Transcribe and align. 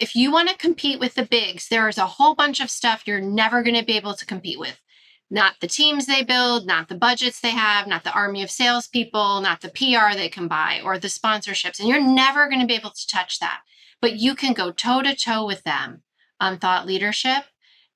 If 0.00 0.16
you 0.16 0.32
want 0.32 0.48
to 0.48 0.56
compete 0.56 0.98
with 0.98 1.14
the 1.14 1.26
bigs, 1.26 1.68
there 1.68 1.86
is 1.86 1.98
a 1.98 2.06
whole 2.06 2.34
bunch 2.34 2.60
of 2.60 2.70
stuff 2.70 3.02
you're 3.04 3.20
never 3.20 3.62
going 3.62 3.76
to 3.76 3.84
be 3.84 3.98
able 3.98 4.14
to 4.14 4.24
compete 4.24 4.58
with. 4.58 4.80
Not 5.30 5.56
the 5.60 5.68
teams 5.68 6.06
they 6.06 6.24
build, 6.24 6.66
not 6.66 6.88
the 6.88 6.96
budgets 6.96 7.38
they 7.38 7.50
have, 7.50 7.86
not 7.86 8.02
the 8.02 8.12
army 8.12 8.42
of 8.42 8.50
salespeople, 8.50 9.42
not 9.42 9.60
the 9.60 9.68
PR 9.68 10.16
they 10.16 10.30
can 10.30 10.48
buy 10.48 10.80
or 10.82 10.98
the 10.98 11.08
sponsorships. 11.08 11.78
And 11.78 11.88
you're 11.88 12.00
never 12.00 12.48
going 12.48 12.62
to 12.62 12.66
be 12.66 12.74
able 12.74 12.90
to 12.90 13.06
touch 13.06 13.40
that. 13.40 13.60
But 14.00 14.16
you 14.16 14.34
can 14.34 14.54
go 14.54 14.72
toe 14.72 15.02
to 15.02 15.14
toe 15.14 15.46
with 15.46 15.64
them 15.64 16.02
on 16.40 16.58
thought 16.58 16.86
leadership, 16.86 17.44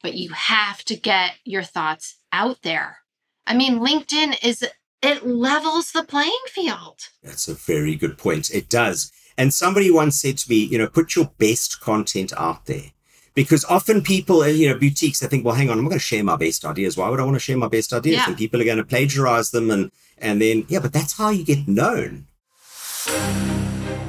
but 0.03 0.13
you 0.15 0.29
have 0.35 0.85
to 0.85 0.97
get 0.97 1.37
your 1.43 1.63
thoughts 1.63 2.19
out 2.33 2.59
there. 2.63 2.99
I 3.47 3.55
mean, 3.55 3.81
LinkedIn 3.81 4.45
is, 4.45 4.63
it 5.03 5.27
levels 5.27 5.93
the 5.93 6.03
playing 6.03 6.33
field. 6.49 7.01
That's 7.23 7.49
a 7.49 7.55
very 7.55 7.97
good 7.97 8.19
point. 8.19 8.51
It 8.51 8.69
does. 8.69 9.11
And 9.37 9.53
somebody 9.53 9.91
once 9.91 10.21
said 10.21 10.39
to 10.39 10.51
me, 10.51 10.57
you 10.57 10.79
know, 10.79 10.87
put 10.87 11.17
your 11.17 11.31
best 11.39 11.81
content 11.81 12.33
out 12.37 12.67
there. 12.67 12.93
Because 13.35 13.65
often 13.65 14.01
people, 14.01 14.43
uh, 14.43 14.47
you 14.47 14.69
know, 14.69 14.79
boutiques, 14.79 15.19
they 15.19 15.27
think, 15.27 15.45
well, 15.45 15.57
hang 15.57 15.69
on, 15.69 15.79
I'm 15.79 15.85
not 15.85 15.91
going 15.91 15.99
to 15.99 16.05
share 16.05 16.23
my 16.23 16.37
best 16.37 16.65
ideas. 16.65 16.97
Why 16.97 17.09
would 17.09 17.19
I 17.19 17.25
want 17.25 17.35
to 17.35 17.41
share 17.41 17.57
my 17.57 17.67
best 17.67 17.93
ideas? 17.93 18.19
Yeah. 18.19 18.29
And 18.29 18.37
people 18.37 18.61
are 18.61 18.65
going 18.65 18.77
to 18.77 18.85
plagiarize 18.85 19.51
them. 19.51 19.73
And, 19.73 19.91
and 20.19 20.41
then, 20.41 20.65
yeah, 20.69 20.79
but 20.79 20.93
that's 20.93 21.19
how 21.19 21.31
you 21.31 21.45
get 21.45 21.67
known. 21.67 22.27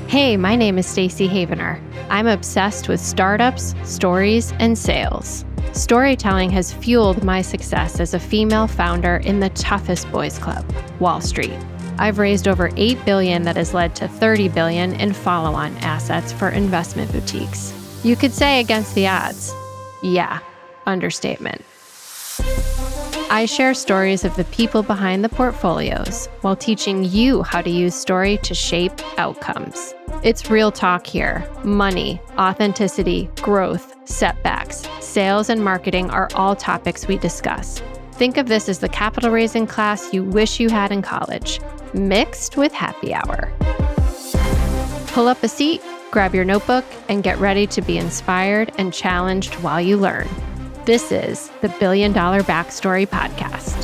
Hey, 0.07 0.37
my 0.37 0.55
name 0.55 0.77
is 0.77 0.85
Stacy 0.85 1.27
Havener. 1.27 1.81
I'm 2.09 2.27
obsessed 2.27 2.87
with 2.87 2.99
startups, 2.99 3.73
stories, 3.83 4.53
and 4.59 4.77
sales. 4.77 5.43
Storytelling 5.73 6.51
has 6.51 6.71
fueled 6.71 7.23
my 7.23 7.41
success 7.41 7.99
as 7.99 8.13
a 8.13 8.19
female 8.19 8.67
founder 8.67 9.17
in 9.17 9.39
the 9.39 9.49
toughest 9.49 10.09
boys 10.11 10.37
club, 10.37 10.63
Wall 10.99 11.19
Street. 11.19 11.59
I've 11.97 12.17
raised 12.17 12.47
over 12.47 12.69
8 12.75 13.05
billion 13.05 13.43
that 13.43 13.55
has 13.55 13.73
led 13.73 13.95
to 13.95 14.07
30 14.07 14.49
billion 14.49 14.93
in 14.99 15.13
follow-on 15.13 15.77
assets 15.77 16.33
for 16.33 16.49
investment 16.49 17.11
boutiques. 17.11 17.73
You 18.03 18.15
could 18.15 18.33
say 18.33 18.59
against 18.59 18.93
the 18.95 19.07
odds. 19.07 19.53
Yeah, 20.03 20.39
understatement. 20.85 21.61
I 23.29 23.45
share 23.47 23.73
stories 23.73 24.23
of 24.23 24.35
the 24.35 24.43
people 24.45 24.83
behind 24.83 25.23
the 25.23 25.29
portfolios 25.29 26.27
while 26.41 26.55
teaching 26.55 27.03
you 27.03 27.43
how 27.43 27.61
to 27.61 27.69
use 27.69 27.95
story 27.95 28.37
to 28.43 28.53
shape 28.53 28.93
outcomes. 29.17 29.95
It's 30.21 30.49
real 30.49 30.71
talk 30.71 31.07
here. 31.07 31.49
Money, 31.63 32.21
authenticity, 32.37 33.29
growth, 33.41 33.95
setbacks, 34.07 34.87
sales, 34.99 35.49
and 35.49 35.63
marketing 35.63 36.09
are 36.11 36.29
all 36.35 36.55
topics 36.55 37.07
we 37.07 37.17
discuss. 37.17 37.81
Think 38.15 38.37
of 38.37 38.47
this 38.47 38.69
as 38.69 38.79
the 38.79 38.87
capital 38.87 39.29
raising 39.29 39.67
class 39.67 40.13
you 40.13 40.23
wish 40.23 40.61
you 40.61 40.69
had 40.69 40.89
in 40.89 41.01
college, 41.01 41.59
mixed 41.93 42.55
with 42.55 42.71
happy 42.71 43.13
hour. 43.13 43.51
Pull 45.07 45.27
up 45.27 45.43
a 45.43 45.49
seat, 45.49 45.81
grab 46.11 46.33
your 46.33 46.45
notebook, 46.45 46.85
and 47.09 47.23
get 47.23 47.37
ready 47.39 47.67
to 47.67 47.81
be 47.81 47.97
inspired 47.97 48.71
and 48.77 48.93
challenged 48.93 49.55
while 49.55 49.81
you 49.81 49.97
learn. 49.97 50.29
This 50.85 51.11
is 51.11 51.51
the 51.59 51.67
Billion 51.77 52.13
Dollar 52.13 52.41
Backstory 52.41 53.05
Podcast. 53.05 53.75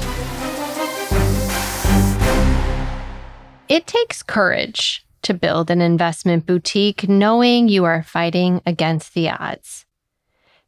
It 3.68 3.86
takes 3.86 4.24
courage 4.24 5.06
to 5.24 5.34
build 5.34 5.70
an 5.70 5.82
investment 5.82 6.46
boutique 6.46 7.10
knowing 7.10 7.68
you 7.68 7.84
are 7.84 8.02
fighting 8.02 8.62
against 8.66 9.14
the 9.14 9.30
odds. 9.30 9.86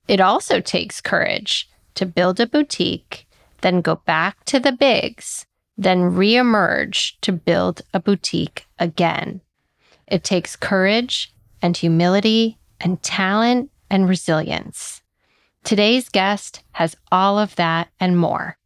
It 0.09 0.19
also 0.19 0.59
takes 0.59 0.99
courage 0.99 1.69
to 1.95 2.05
build 2.05 2.41
a 2.41 2.45
boutique, 2.45 3.25
then 3.63 3.81
go 3.81 3.95
back 3.95 4.43
to 4.45 4.59
the 4.59 4.71
bigs, 4.71 5.45
then 5.75 6.11
reemerge 6.11 7.13
to 7.21 7.31
build 7.31 7.81
a 7.93 7.99
boutique 7.99 8.67
again. 8.77 9.41
It 10.07 10.23
takes 10.23 10.55
courage 10.55 11.33
and 11.61 11.75
humility 11.75 12.59
and 12.79 13.01
talent 13.01 13.71
and 13.89 14.07
resilience. 14.07 15.01
Today's 15.63 16.09
guest 16.09 16.61
has 16.73 16.95
all 17.11 17.39
of 17.39 17.55
that 17.55 17.87
and 17.99 18.17
more. 18.17 18.57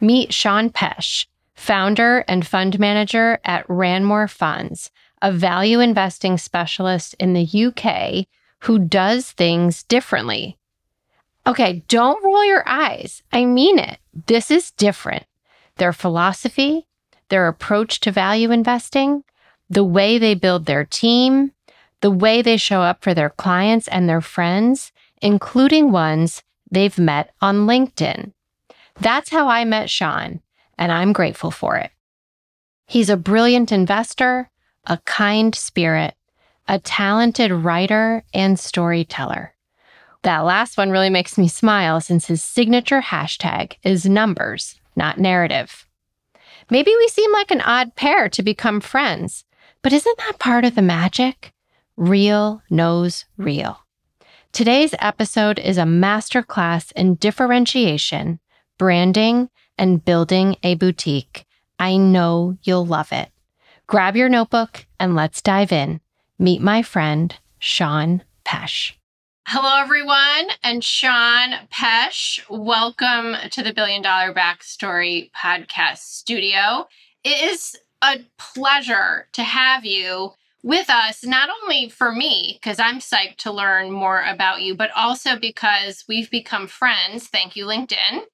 Meet 0.00 0.32
Sean 0.32 0.70
Peche, 0.70 1.28
founder 1.54 2.24
and 2.28 2.46
fund 2.46 2.78
manager 2.78 3.40
at 3.44 3.66
Ranmore 3.66 4.30
Funds, 4.30 4.90
a 5.20 5.32
value 5.32 5.80
investing 5.80 6.38
specialist 6.38 7.14
in 7.18 7.32
the 7.32 7.66
UK 7.66 8.26
who 8.60 8.78
does 8.78 9.32
things 9.32 9.82
differently. 9.82 10.56
Okay, 11.46 11.82
don't 11.88 12.22
roll 12.22 12.44
your 12.44 12.62
eyes. 12.68 13.22
I 13.32 13.44
mean 13.46 13.78
it. 13.78 13.98
This 14.26 14.50
is 14.50 14.70
different. 14.72 15.24
Their 15.76 15.92
philosophy, 15.92 16.86
their 17.28 17.46
approach 17.46 18.00
to 18.00 18.10
value 18.10 18.50
investing, 18.50 19.22
the 19.70 19.84
way 19.84 20.18
they 20.18 20.34
build 20.34 20.66
their 20.66 20.84
team, 20.84 21.52
the 22.00 22.10
way 22.10 22.42
they 22.42 22.56
show 22.56 22.82
up 22.82 23.02
for 23.02 23.14
their 23.14 23.30
clients 23.30 23.86
and 23.88 24.08
their 24.08 24.20
friends, 24.20 24.92
including 25.20 25.92
ones 25.92 26.42
they've 26.70 26.98
met 26.98 27.32
on 27.40 27.66
LinkedIn. 27.66 28.32
That's 29.00 29.30
how 29.30 29.48
I 29.48 29.64
met 29.64 29.90
Sean, 29.90 30.40
and 30.76 30.90
I'm 30.90 31.12
grateful 31.12 31.50
for 31.50 31.76
it. 31.76 31.90
He's 32.86 33.10
a 33.10 33.16
brilliant 33.16 33.70
investor, 33.70 34.50
a 34.86 34.98
kind 35.04 35.54
spirit, 35.54 36.14
a 36.66 36.78
talented 36.78 37.52
writer 37.52 38.24
and 38.32 38.58
storyteller. 38.58 39.54
That 40.28 40.44
last 40.44 40.76
one 40.76 40.90
really 40.90 41.08
makes 41.08 41.38
me 41.38 41.48
smile 41.48 42.02
since 42.02 42.26
his 42.26 42.42
signature 42.42 43.00
hashtag 43.00 43.76
is 43.82 44.04
numbers, 44.04 44.78
not 44.94 45.16
narrative. 45.16 45.86
Maybe 46.68 46.90
we 46.94 47.08
seem 47.08 47.32
like 47.32 47.50
an 47.50 47.62
odd 47.62 47.94
pair 47.94 48.28
to 48.28 48.42
become 48.42 48.82
friends, 48.82 49.46
but 49.80 49.94
isn't 49.94 50.18
that 50.18 50.38
part 50.38 50.66
of 50.66 50.74
the 50.74 50.82
magic? 50.82 51.54
Real 51.96 52.60
knows 52.68 53.24
real. 53.38 53.86
Today's 54.52 54.94
episode 54.98 55.58
is 55.58 55.78
a 55.78 55.84
masterclass 55.84 56.92
in 56.92 57.14
differentiation, 57.14 58.38
branding, 58.76 59.48
and 59.78 60.04
building 60.04 60.56
a 60.62 60.74
boutique. 60.74 61.46
I 61.78 61.96
know 61.96 62.58
you'll 62.64 62.84
love 62.84 63.12
it. 63.12 63.30
Grab 63.86 64.14
your 64.14 64.28
notebook 64.28 64.84
and 65.00 65.16
let's 65.16 65.40
dive 65.40 65.72
in. 65.72 66.02
Meet 66.38 66.60
my 66.60 66.82
friend, 66.82 67.34
Sean 67.58 68.24
Peche. 68.44 68.97
Hello, 69.50 69.80
everyone, 69.80 70.50
and 70.62 70.84
Sean 70.84 71.54
Peche. 71.70 72.44
Welcome 72.50 73.34
to 73.50 73.62
the 73.62 73.72
Billion 73.72 74.02
Dollar 74.02 74.34
Backstory 74.34 75.30
Podcast 75.30 76.00
Studio. 76.00 76.86
It 77.24 77.50
is 77.50 77.74
a 78.02 78.18
pleasure 78.36 79.26
to 79.32 79.42
have 79.42 79.86
you 79.86 80.32
with 80.62 80.90
us, 80.90 81.24
not 81.24 81.48
only 81.62 81.88
for 81.88 82.12
me, 82.12 82.58
because 82.60 82.78
I'm 82.78 82.98
psyched 82.98 83.36
to 83.38 83.50
learn 83.50 83.90
more 83.90 84.22
about 84.22 84.60
you, 84.60 84.74
but 84.74 84.90
also 84.94 85.38
because 85.38 86.04
we've 86.06 86.30
become 86.30 86.66
friends. 86.66 87.28
Thank 87.28 87.56
you, 87.56 87.64
LinkedIn. 87.64 88.24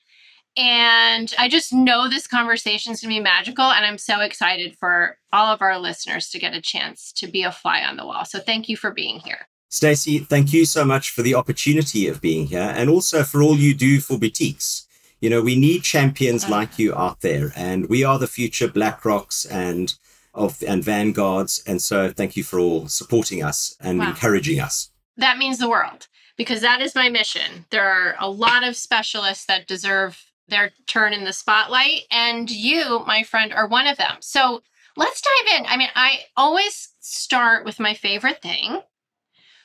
And 0.56 1.32
I 1.38 1.48
just 1.48 1.72
know 1.72 2.08
this 2.08 2.26
conversation 2.26 2.92
is 2.92 3.00
going 3.00 3.14
to 3.14 3.20
be 3.20 3.22
magical. 3.22 3.66
And 3.66 3.86
I'm 3.86 3.98
so 3.98 4.18
excited 4.18 4.76
for 4.76 5.18
all 5.32 5.46
of 5.46 5.62
our 5.62 5.78
listeners 5.78 6.28
to 6.30 6.40
get 6.40 6.54
a 6.54 6.60
chance 6.60 7.12
to 7.12 7.28
be 7.28 7.44
a 7.44 7.52
fly 7.52 7.84
on 7.84 7.98
the 7.98 8.04
wall. 8.04 8.24
So 8.24 8.40
thank 8.40 8.68
you 8.68 8.76
for 8.76 8.90
being 8.90 9.20
here. 9.20 9.46
Stacy, 9.74 10.20
thank 10.20 10.52
you 10.52 10.64
so 10.66 10.84
much 10.84 11.10
for 11.10 11.22
the 11.22 11.34
opportunity 11.34 12.06
of 12.06 12.20
being 12.20 12.46
here 12.46 12.72
and 12.76 12.88
also 12.88 13.24
for 13.24 13.42
all 13.42 13.56
you 13.56 13.74
do 13.74 13.98
for 13.98 14.16
boutiques. 14.16 14.86
You 15.20 15.28
know, 15.28 15.42
we 15.42 15.56
need 15.56 15.82
champions 15.82 16.44
ah. 16.44 16.48
like 16.48 16.78
you 16.78 16.94
out 16.94 17.22
there, 17.22 17.52
and 17.56 17.88
we 17.88 18.04
are 18.04 18.20
the 18.20 18.28
future 18.28 18.68
BlackRocks 18.68 19.44
and 19.50 19.92
of 20.32 20.62
and 20.62 20.84
Vanguards. 20.84 21.60
And 21.66 21.82
so 21.82 22.12
thank 22.12 22.36
you 22.36 22.44
for 22.44 22.60
all 22.60 22.86
supporting 22.86 23.42
us 23.42 23.76
and 23.80 23.98
Wow. 23.98 24.10
encouraging 24.10 24.60
us. 24.60 24.90
That 25.16 25.38
means 25.38 25.58
the 25.58 25.68
world 25.68 26.06
because 26.36 26.60
that 26.60 26.80
is 26.80 26.94
my 26.94 27.08
mission. 27.08 27.64
There 27.70 27.90
are 27.90 28.14
a 28.20 28.30
lot 28.30 28.62
of 28.62 28.76
specialists 28.76 29.46
that 29.46 29.66
deserve 29.66 30.22
their 30.46 30.70
turn 30.86 31.12
in 31.12 31.24
the 31.24 31.32
spotlight, 31.32 32.02
and 32.12 32.48
you, 32.48 33.02
my 33.08 33.24
friend, 33.24 33.52
are 33.52 33.66
one 33.66 33.88
of 33.88 33.96
them. 33.96 34.18
So 34.20 34.62
let's 34.96 35.20
dive 35.20 35.58
in. 35.58 35.66
I 35.66 35.76
mean, 35.76 35.90
I 35.96 36.26
always 36.36 36.90
start 37.00 37.64
with 37.64 37.80
my 37.80 37.94
favorite 37.94 38.40
thing, 38.40 38.80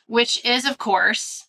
which 0.09 0.43
is, 0.43 0.65
of 0.65 0.79
course, 0.79 1.45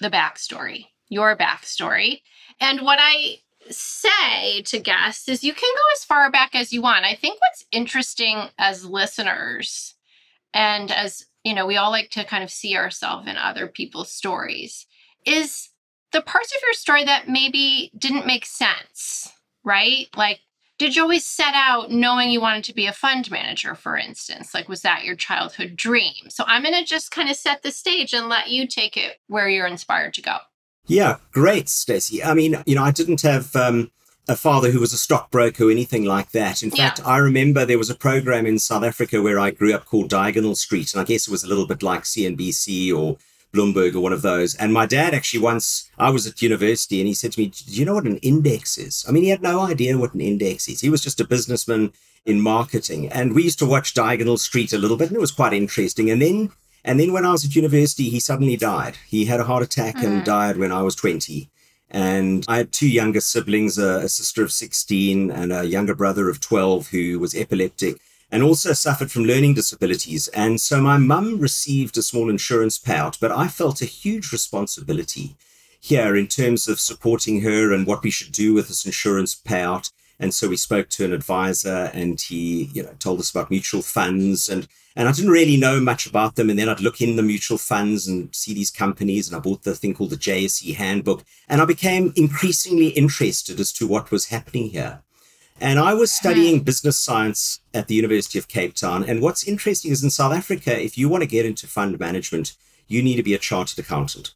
the 0.00 0.10
backstory, 0.10 0.86
your 1.08 1.36
backstory. 1.36 2.20
And 2.60 2.80
what 2.80 2.98
I 3.00 3.36
say 3.70 4.62
to 4.62 4.80
guests 4.80 5.28
is 5.28 5.44
you 5.44 5.54
can 5.54 5.72
go 5.72 5.82
as 5.94 6.04
far 6.04 6.28
back 6.30 6.56
as 6.56 6.72
you 6.72 6.82
want. 6.82 7.04
I 7.04 7.14
think 7.14 7.38
what's 7.40 7.64
interesting 7.70 8.48
as 8.58 8.84
listeners 8.84 9.94
and 10.52 10.90
as 10.90 11.26
you 11.44 11.54
know, 11.54 11.64
we 11.64 11.76
all 11.76 11.92
like 11.92 12.10
to 12.10 12.24
kind 12.24 12.42
of 12.42 12.50
see 12.50 12.76
ourselves 12.76 13.28
in 13.28 13.36
other 13.36 13.68
people's 13.68 14.10
stories 14.10 14.84
is 15.24 15.68
the 16.10 16.20
parts 16.20 16.52
of 16.52 16.62
your 16.64 16.72
story 16.72 17.04
that 17.04 17.28
maybe 17.28 17.92
didn't 17.96 18.26
make 18.26 18.44
sense, 18.44 19.30
right? 19.62 20.08
Like, 20.16 20.40
did 20.78 20.94
you 20.96 21.02
always 21.02 21.24
set 21.24 21.54
out 21.54 21.90
knowing 21.90 22.30
you 22.30 22.40
wanted 22.40 22.64
to 22.64 22.74
be 22.74 22.86
a 22.86 22.92
fund 22.92 23.30
manager, 23.30 23.74
for 23.74 23.96
instance? 23.96 24.52
Like, 24.52 24.68
was 24.68 24.82
that 24.82 25.04
your 25.04 25.16
childhood 25.16 25.76
dream? 25.76 26.28
So, 26.28 26.44
I'm 26.46 26.62
going 26.62 26.74
to 26.74 26.84
just 26.84 27.10
kind 27.10 27.30
of 27.30 27.36
set 27.36 27.62
the 27.62 27.70
stage 27.70 28.12
and 28.12 28.28
let 28.28 28.48
you 28.48 28.66
take 28.66 28.96
it 28.96 29.16
where 29.26 29.48
you're 29.48 29.66
inspired 29.66 30.14
to 30.14 30.22
go. 30.22 30.36
Yeah, 30.86 31.16
great, 31.32 31.68
Stacy. 31.68 32.22
I 32.22 32.34
mean, 32.34 32.62
you 32.66 32.74
know, 32.74 32.84
I 32.84 32.90
didn't 32.92 33.22
have 33.22 33.56
um, 33.56 33.90
a 34.28 34.36
father 34.36 34.70
who 34.70 34.80
was 34.80 34.92
a 34.92 34.96
stockbroker 34.98 35.64
or 35.64 35.70
anything 35.70 36.04
like 36.04 36.30
that. 36.30 36.62
In 36.62 36.70
Yeah. 36.74 36.88
fact, 36.90 37.00
I 37.04 37.18
remember 37.18 37.64
there 37.64 37.78
was 37.78 37.90
a 37.90 37.94
program 37.94 38.46
in 38.46 38.58
South 38.58 38.84
Africa 38.84 39.20
where 39.22 39.38
I 39.38 39.50
grew 39.50 39.74
up 39.74 39.86
called 39.86 40.10
Diagonal 40.10 40.54
Street, 40.54 40.92
and 40.92 41.00
I 41.00 41.04
guess 41.04 41.26
it 41.26 41.30
was 41.30 41.42
a 41.42 41.48
little 41.48 41.66
bit 41.66 41.82
like 41.82 42.02
CNBC 42.04 42.92
or 42.92 43.16
Bloomberg 43.56 43.94
or 43.94 44.00
one 44.00 44.12
of 44.12 44.22
those. 44.22 44.54
And 44.54 44.72
my 44.72 44.86
dad 44.86 45.14
actually 45.14 45.40
once, 45.40 45.90
I 45.98 46.10
was 46.10 46.26
at 46.26 46.42
university 46.42 47.00
and 47.00 47.08
he 47.08 47.14
said 47.14 47.32
to 47.32 47.40
me, 47.40 47.46
Do 47.46 47.72
you 47.72 47.84
know 47.84 47.94
what 47.94 48.04
an 48.04 48.18
index 48.18 48.76
is? 48.76 49.04
I 49.08 49.12
mean, 49.12 49.22
he 49.22 49.30
had 49.30 49.42
no 49.42 49.60
idea 49.60 49.96
what 49.96 50.14
an 50.14 50.20
index 50.20 50.68
is. 50.68 50.80
He 50.80 50.90
was 50.90 51.02
just 51.02 51.20
a 51.20 51.26
businessman 51.26 51.92
in 52.24 52.40
marketing. 52.40 53.08
And 53.08 53.34
we 53.34 53.44
used 53.44 53.58
to 53.60 53.66
watch 53.66 53.94
Diagonal 53.94 54.36
Street 54.36 54.72
a 54.72 54.78
little 54.78 54.96
bit 54.96 55.08
and 55.08 55.16
it 55.16 55.20
was 55.20 55.30
quite 55.30 55.52
interesting. 55.52 56.10
And 56.10 56.20
then 56.20 56.50
and 56.84 57.00
then 57.00 57.12
when 57.12 57.26
I 57.26 57.32
was 57.32 57.44
at 57.44 57.56
university, 57.56 58.08
he 58.08 58.20
suddenly 58.20 58.56
died. 58.56 58.96
He 59.08 59.24
had 59.24 59.40
a 59.40 59.44
heart 59.44 59.62
attack 59.62 59.96
and 59.96 60.22
mm. 60.22 60.24
died 60.24 60.56
when 60.56 60.70
I 60.70 60.82
was 60.82 60.94
20. 60.94 61.50
And 61.90 62.44
I 62.48 62.58
had 62.58 62.72
two 62.72 62.88
younger 62.88 63.20
siblings, 63.20 63.76
a, 63.76 64.04
a, 64.04 64.08
sister 64.08 64.42
of 64.42 64.52
16 64.52 65.30
and 65.30 65.52
a 65.52 65.64
younger 65.64 65.94
brother 65.94 66.28
of 66.28 66.40
12 66.40 66.88
who 66.88 67.18
was 67.18 67.34
epileptic 67.34 67.96
and 68.30 68.42
also 68.42 68.72
suffered 68.72 69.10
from 69.10 69.24
learning 69.24 69.54
disabilities. 69.54 70.28
And 70.28 70.60
so 70.60 70.80
my 70.80 70.98
mum 70.98 71.38
received 71.38 71.96
a 71.96 72.02
small 72.02 72.28
insurance 72.28 72.78
payout, 72.78 73.20
but 73.20 73.30
I 73.30 73.48
felt 73.48 73.82
a 73.82 73.86
huge 73.86 74.32
responsibility 74.32 75.36
here 75.80 76.16
in 76.16 76.26
terms 76.26 76.66
of 76.68 76.80
supporting 76.80 77.42
her 77.42 77.72
and 77.72 77.86
what 77.86 78.02
we 78.02 78.10
should 78.10 78.32
do 78.32 78.52
with 78.54 78.68
this 78.68 78.84
insurance 78.84 79.34
payout. 79.34 79.92
And 80.18 80.32
so 80.34 80.48
we 80.48 80.56
spoke 80.56 80.88
to 80.90 81.04
an 81.04 81.12
advisor 81.12 81.90
and 81.92 82.20
he, 82.20 82.64
you 82.72 82.82
know, 82.82 82.94
told 82.98 83.20
us 83.20 83.30
about 83.30 83.50
mutual 83.50 83.82
funds 83.82 84.48
and 84.48 84.66
and 84.98 85.10
I 85.10 85.12
didn't 85.12 85.30
really 85.30 85.58
know 85.58 85.78
much 85.78 86.06
about 86.06 86.36
them. 86.36 86.48
And 86.48 86.58
then 86.58 86.70
I'd 86.70 86.80
look 86.80 87.02
in 87.02 87.16
the 87.16 87.22
mutual 87.22 87.58
funds 87.58 88.08
and 88.08 88.34
see 88.34 88.54
these 88.54 88.70
companies. 88.70 89.28
And 89.28 89.36
I 89.36 89.40
bought 89.40 89.62
the 89.62 89.74
thing 89.74 89.92
called 89.92 90.08
the 90.08 90.16
JSE 90.16 90.74
handbook. 90.74 91.22
And 91.48 91.60
I 91.60 91.66
became 91.66 92.14
increasingly 92.16 92.88
interested 92.88 93.60
as 93.60 93.72
to 93.74 93.86
what 93.86 94.10
was 94.10 94.28
happening 94.28 94.70
here. 94.70 95.02
And 95.60 95.78
I 95.78 95.94
was 95.94 96.12
studying 96.12 96.58
hmm. 96.58 96.64
business 96.64 96.98
science 96.98 97.60
at 97.72 97.88
the 97.88 97.94
University 97.94 98.38
of 98.38 98.48
Cape 98.48 98.74
Town. 98.74 99.04
And 99.04 99.22
what's 99.22 99.48
interesting 99.48 99.90
is 99.90 100.04
in 100.04 100.10
South 100.10 100.32
Africa, 100.32 100.78
if 100.78 100.98
you 100.98 101.08
want 101.08 101.22
to 101.22 101.28
get 101.28 101.46
into 101.46 101.66
fund 101.66 101.98
management, 101.98 102.56
you 102.88 103.02
need 103.02 103.16
to 103.16 103.22
be 103.22 103.34
a 103.34 103.38
chartered 103.38 103.78
accountant. 103.78 104.34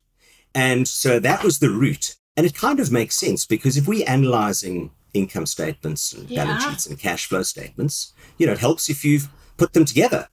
And 0.54 0.88
so 0.88 1.20
that 1.20 1.44
was 1.44 1.58
the 1.58 1.70
route. 1.70 2.16
And 2.36 2.46
it 2.46 2.54
kind 2.54 2.80
of 2.80 2.90
makes 2.90 3.16
sense 3.16 3.44
because 3.44 3.76
if 3.76 3.86
we're 3.86 4.08
analyzing 4.08 4.92
income 5.12 5.46
statements 5.46 6.12
and 6.12 6.28
yeah. 6.30 6.44
balance 6.44 6.64
sheets 6.64 6.86
and 6.86 6.98
cash 6.98 7.26
flow 7.26 7.42
statements, 7.42 8.14
you 8.38 8.46
know, 8.46 8.52
it 8.52 8.58
helps 8.58 8.88
if 8.88 9.04
you've 9.04 9.28
put 9.56 9.74
them 9.74 9.84
together. 9.84 10.28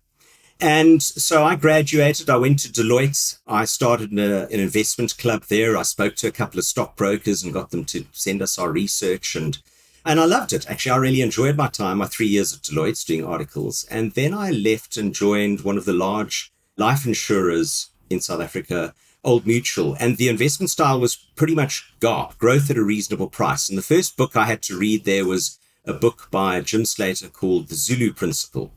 And 0.60 1.04
so 1.04 1.44
I 1.44 1.56
graduated. 1.56 2.30
I 2.30 2.38
went 2.38 2.60
to 2.60 2.70
Deloitte. 2.70 3.38
I 3.46 3.66
started 3.66 4.18
a, 4.18 4.46
an 4.46 4.60
investment 4.60 5.16
club 5.18 5.44
there. 5.50 5.78
I 5.78 5.84
spoke 5.84 6.16
to 6.16 6.28
a 6.28 6.32
couple 6.32 6.58
of 6.58 6.66
stockbrokers 6.66 7.44
and 7.44 7.54
got 7.54 7.70
them 7.70 7.86
to 7.86 8.06
send 8.12 8.42
us 8.42 8.58
our 8.58 8.72
research. 8.72 9.36
And, 9.36 9.60
and 10.08 10.20
I 10.20 10.26
loved 10.26 10.54
it. 10.54 10.70
Actually, 10.70 10.92
I 10.92 10.98
really 10.98 11.22
enjoyed 11.22 11.58
my 11.58 11.68
time, 11.68 11.98
my 11.98 12.08
three 12.08 12.28
years 12.28 12.54
at 12.54 12.62
Deloitte 12.62 13.06
doing 13.06 13.26
articles. 13.26 13.86
And 13.92 14.14
then 14.14 14.34
I 14.34 14.52
left 14.52 14.98
and 14.98 15.14
joined 15.14 15.62
one 15.62 15.78
of 15.78 15.86
the 15.86 15.94
large 15.94 16.52
life 16.78 17.06
insurers 17.06 17.90
in 18.10 18.22
South 18.22 18.42
Africa, 18.42 18.94
Old 19.24 19.46
Mutual. 19.46 19.96
And 20.00 20.16
the 20.16 20.30
investment 20.30 20.70
style 20.70 21.00
was 21.00 21.16
pretty 21.16 21.56
much 21.56 21.94
GARP, 22.00 22.38
growth 22.38 22.70
at 22.70 22.78
a 22.78 22.84
reasonable 22.84 23.30
price. 23.30 23.68
And 23.68 23.78
the 23.78 23.82
first 23.84 24.16
book 24.16 24.36
I 24.36 24.46
had 24.46 24.62
to 24.64 24.78
read 24.78 25.04
there 25.04 25.26
was 25.26 25.60
a 25.86 25.94
book 25.94 26.30
by 26.32 26.62
Jim 26.62 26.86
Slater 26.86 27.28
called 27.28 27.68
The 27.68 27.76
Zulu 27.76 28.14
Principle 28.14 28.72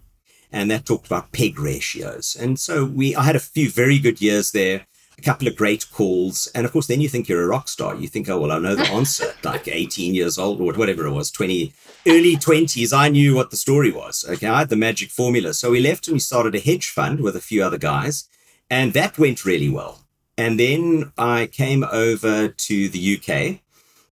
and 0.52 0.70
that 0.70 0.86
talked 0.86 1.06
about 1.06 1.32
PEG 1.32 1.58
ratios. 1.58 2.36
And 2.38 2.58
so 2.58 2.84
we, 2.84 3.14
I 3.14 3.22
had 3.22 3.36
a 3.36 3.40
few 3.40 3.70
very 3.70 3.98
good 3.98 4.20
years 4.20 4.52
there, 4.52 4.86
a 5.20 5.24
couple 5.24 5.46
of 5.46 5.56
great 5.56 5.90
calls, 5.90 6.48
and 6.54 6.64
of 6.64 6.72
course, 6.72 6.86
then 6.86 7.00
you 7.00 7.08
think 7.08 7.28
you're 7.28 7.44
a 7.44 7.46
rock 7.46 7.68
star. 7.68 7.94
You 7.94 8.08
think, 8.08 8.28
oh 8.28 8.40
well, 8.40 8.52
I 8.52 8.58
know 8.58 8.74
the 8.74 8.88
answer. 8.88 9.34
like 9.44 9.68
18 9.68 10.14
years 10.14 10.38
old 10.38 10.60
or 10.60 10.72
whatever 10.72 11.06
it 11.06 11.12
was, 11.12 11.30
20, 11.30 11.72
early 12.06 12.36
20s, 12.36 12.92
I 12.96 13.08
knew 13.08 13.34
what 13.34 13.50
the 13.50 13.56
story 13.56 13.92
was. 13.92 14.24
Okay, 14.28 14.46
I 14.46 14.60
had 14.60 14.70
the 14.70 14.76
magic 14.76 15.10
formula. 15.10 15.54
So 15.54 15.70
we 15.70 15.80
left 15.80 16.08
and 16.08 16.14
we 16.14 16.20
started 16.20 16.54
a 16.54 16.60
hedge 16.60 16.88
fund 16.88 17.20
with 17.20 17.36
a 17.36 17.40
few 17.40 17.62
other 17.62 17.78
guys, 17.78 18.28
and 18.70 18.92
that 18.94 19.18
went 19.18 19.44
really 19.44 19.68
well. 19.68 20.06
And 20.38 20.58
then 20.58 21.12
I 21.18 21.46
came 21.46 21.84
over 21.84 22.48
to 22.48 22.88
the 22.88 23.16
UK, 23.16 23.60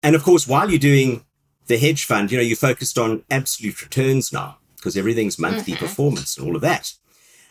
and 0.02 0.16
of 0.16 0.24
course, 0.24 0.48
while 0.48 0.68
you're 0.68 0.78
doing 0.78 1.24
the 1.66 1.78
hedge 1.78 2.04
fund, 2.04 2.30
you 2.30 2.38
know, 2.38 2.44
you're 2.44 2.56
focused 2.56 2.98
on 2.98 3.24
absolute 3.30 3.80
returns 3.82 4.32
now 4.32 4.58
because 4.76 4.96
everything's 4.96 5.38
monthly 5.38 5.74
mm-hmm. 5.74 5.84
performance 5.84 6.36
and 6.36 6.46
all 6.46 6.56
of 6.56 6.62
that. 6.62 6.92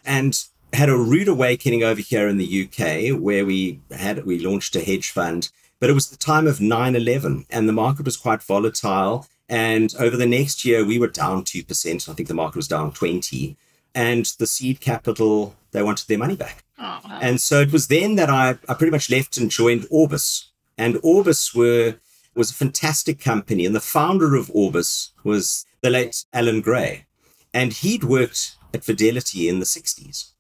And 0.06 0.42
had 0.74 0.90
a 0.90 0.98
rude 0.98 1.28
awakening 1.28 1.84
over 1.84 2.02
here 2.02 2.28
in 2.28 2.38
the 2.38 2.64
UK 2.64 3.20
where 3.20 3.46
we 3.46 3.80
had 3.92 4.26
we 4.26 4.40
launched 4.40 4.76
a 4.76 4.82
hedge 4.82 5.12
fund, 5.12 5.50
but 5.80 5.90
it 5.90 5.94
was 5.94 6.10
the 6.10 6.18
time 6.18 6.48
of 6.48 6.60
9/11 6.60 7.46
and 7.50 7.68
the 7.68 7.74
market 7.74 8.06
was 8.06 8.18
quite 8.18 8.44
volatile. 8.44 9.28
And 9.48 9.94
over 10.00 10.18
the 10.18 10.26
next 10.26 10.66
year, 10.66 10.84
we 10.84 10.98
were 10.98 11.08
down 11.08 11.44
2%. 11.44 12.10
I 12.10 12.14
think 12.14 12.28
the 12.28 12.34
market 12.34 12.56
was 12.56 12.68
down 12.68 12.92
20. 12.92 13.56
And 13.94 14.26
the 14.40 14.48
seed 14.48 14.82
capital, 14.82 15.56
they 15.72 15.84
wanted 15.84 16.08
their 16.08 16.18
money 16.18 16.36
back. 16.36 16.64
Oh, 16.80 17.00
wow. 17.06 17.20
And 17.22 17.40
so 17.40 17.62
it 17.62 17.72
was 17.72 17.88
then 17.88 18.16
that 18.16 18.30
I, 18.30 18.58
I 18.68 18.74
pretty 18.74 18.92
much 18.92 19.10
left 19.10 19.38
and 19.38 19.52
joined 19.52 19.86
Orbis. 19.90 20.46
And 20.78 21.00
Orbis 21.04 21.54
were 21.54 21.96
was 22.34 22.52
a 22.52 22.56
fantastic 22.56 23.20
company. 23.20 23.66
And 23.66 23.76
the 23.76 23.80
founder 23.80 24.36
of 24.36 24.52
Orbis 24.54 25.12
was 25.24 25.66
the 25.82 25.90
late 25.90 26.26
Allan 26.34 26.62
Gray. 26.62 27.06
And 27.54 27.72
he'd 27.72 28.04
worked 28.04 28.58
at 28.74 28.84
Fidelity 28.84 29.48
in 29.48 29.60
the 29.60 29.66
60s 29.66 30.32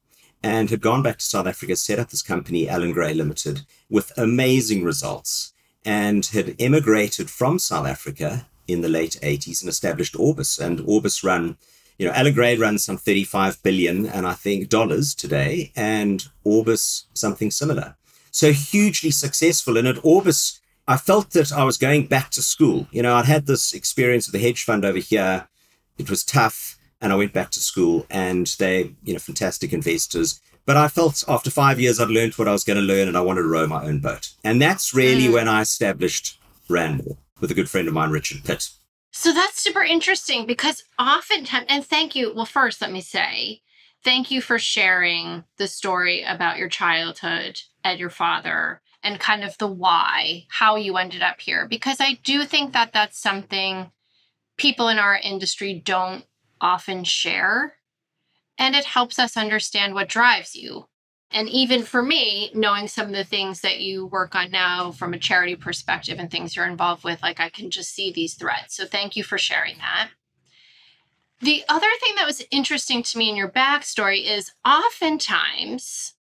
and 0.45 0.69
had 0.69 0.79
gone 0.79 1.01
back 1.01 1.17
to 1.17 1.25
South 1.25 1.47
Africa, 1.47 1.75
set 1.75 1.97
up 1.97 2.09
this 2.09 2.21
company, 2.21 2.69
Allan 2.69 2.91
Gray 2.91 3.15
Limited, 3.15 3.61
with 3.89 4.15
amazing 4.15 4.83
results, 4.83 5.53
and 5.83 6.23
had 6.23 6.55
emigrated 6.59 7.31
from 7.31 7.57
South 7.57 7.87
Africa 7.87 8.45
in 8.67 8.81
the 8.81 8.87
late 8.87 9.17
80s 9.23 9.61
and 9.61 9.69
established 9.69 10.15
Orbis. 10.15 10.59
And 10.59 10.81
Orbis 10.81 11.23
run, 11.23 11.57
you 11.97 12.05
know, 12.05 12.13
Allan 12.13 12.35
Gray 12.35 12.55
runs 12.57 12.83
some 12.83 12.97
35 12.97 13.63
billion, 13.63 14.05
and 14.05 14.27
I 14.27 14.33
think 14.33 14.69
dollars 14.69 15.15
today, 15.15 15.71
and 15.75 16.23
Orbis 16.43 17.05
something 17.15 17.49
similar. 17.49 17.95
So 18.29 18.51
hugely 18.51 19.09
successful. 19.09 19.77
And 19.77 19.87
at 19.87 20.05
Orbis, 20.05 20.59
I 20.87 20.97
felt 20.97 21.31
that 21.31 21.51
I 21.51 21.63
was 21.63 21.79
going 21.79 22.05
back 22.05 22.29
to 22.31 22.43
school. 22.43 22.87
You 22.91 23.01
know, 23.01 23.15
I'd 23.15 23.25
had 23.25 23.47
this 23.47 23.73
experience 23.73 24.27
with 24.27 24.39
the 24.39 24.47
hedge 24.47 24.63
fund 24.63 24.85
over 24.85 24.99
here. 24.99 25.47
It 25.97 26.07
was 26.07 26.23
tough 26.23 26.77
and 27.01 27.11
I 27.11 27.15
went 27.15 27.33
back 27.33 27.51
to 27.51 27.59
school 27.59 28.05
and 28.09 28.47
they, 28.59 28.95
you 29.03 29.13
know, 29.13 29.19
fantastic 29.19 29.73
investors. 29.73 30.39
But 30.65 30.77
I 30.77 30.87
felt 30.87 31.23
after 31.27 31.51
five 31.51 31.79
years 31.79 31.99
I'd 31.99 32.09
learned 32.09 32.33
what 32.33 32.47
I 32.47 32.51
was 32.51 32.63
going 32.63 32.77
to 32.77 32.83
learn 32.83 33.07
and 33.07 33.17
I 33.17 33.21
wanted 33.21 33.43
to 33.43 33.47
row 33.47 33.67
my 33.67 33.85
own 33.85 33.99
boat. 33.99 34.31
And 34.43 34.61
that's 34.61 34.93
really 34.93 35.27
mm. 35.27 35.33
when 35.33 35.47
I 35.47 35.61
established 35.61 36.39
Ranmore 36.69 37.17
with 37.39 37.51
a 37.51 37.53
good 37.53 37.69
friend 37.69 37.87
of 37.87 37.93
mine, 37.93 38.09
Richard 38.09 38.43
Pitt. 38.43 38.69
So 39.11 39.33
that's 39.33 39.61
super 39.61 39.83
interesting 39.83 40.45
because 40.45 40.83
oftentimes, 40.99 41.67
and 41.69 41.85
thank 41.85 42.15
you. 42.15 42.33
Well, 42.33 42.45
first, 42.45 42.81
let 42.81 42.91
me 42.91 43.01
say 43.01 43.61
thank 44.03 44.29
you 44.29 44.41
for 44.41 44.59
sharing 44.59 45.43
the 45.57 45.67
story 45.67 46.23
about 46.23 46.57
your 46.57 46.69
childhood 46.69 47.61
and 47.83 47.99
your 47.99 48.09
father 48.09 48.81
and 49.03 49.19
kind 49.19 49.43
of 49.43 49.57
the 49.57 49.67
why, 49.67 50.45
how 50.49 50.75
you 50.75 50.97
ended 50.97 51.21
up 51.21 51.39
here. 51.39 51.67
Because 51.67 51.97
I 51.99 52.19
do 52.23 52.43
think 52.43 52.73
that 52.73 52.91
that's 52.91 53.19
something 53.19 53.91
people 54.57 54.89
in 54.89 54.97
our 54.97 55.15
industry 55.15 55.81
don't 55.83 56.25
often 56.61 57.03
share. 57.03 57.77
And 58.57 58.75
it 58.75 58.85
helps 58.85 59.19
us 59.19 59.37
understand 59.37 59.93
what 59.93 60.09
drives 60.09 60.55
you. 60.55 60.87
And 61.31 61.49
even 61.49 61.83
for 61.83 62.01
me, 62.01 62.51
knowing 62.53 62.87
some 62.87 63.07
of 63.07 63.13
the 63.13 63.23
things 63.25 63.61
that 63.61 63.79
you 63.79 64.05
work 64.05 64.35
on 64.35 64.51
now 64.51 64.91
from 64.91 65.13
a 65.13 65.19
charity 65.19 65.55
perspective 65.55 66.17
and 66.19 66.31
things 66.31 66.55
you're 66.55 66.65
involved 66.65 67.03
with, 67.03 67.21
like 67.21 67.39
I 67.39 67.49
can 67.49 67.69
just 67.69 67.93
see 67.93 68.11
these 68.11 68.35
threads. 68.35 68.75
So 68.75 68.85
thank 68.85 69.15
you 69.15 69.23
for 69.23 69.37
sharing 69.37 69.77
that. 69.79 70.09
The 71.41 71.63
other 71.67 71.89
thing 71.99 72.15
that 72.15 72.25
was 72.25 72.45
interesting 72.51 73.03
to 73.03 73.17
me 73.17 73.29
in 73.29 73.35
your 73.35 73.51
backstory 73.51 74.25
is 74.25 74.53
oftentimes 74.65 76.13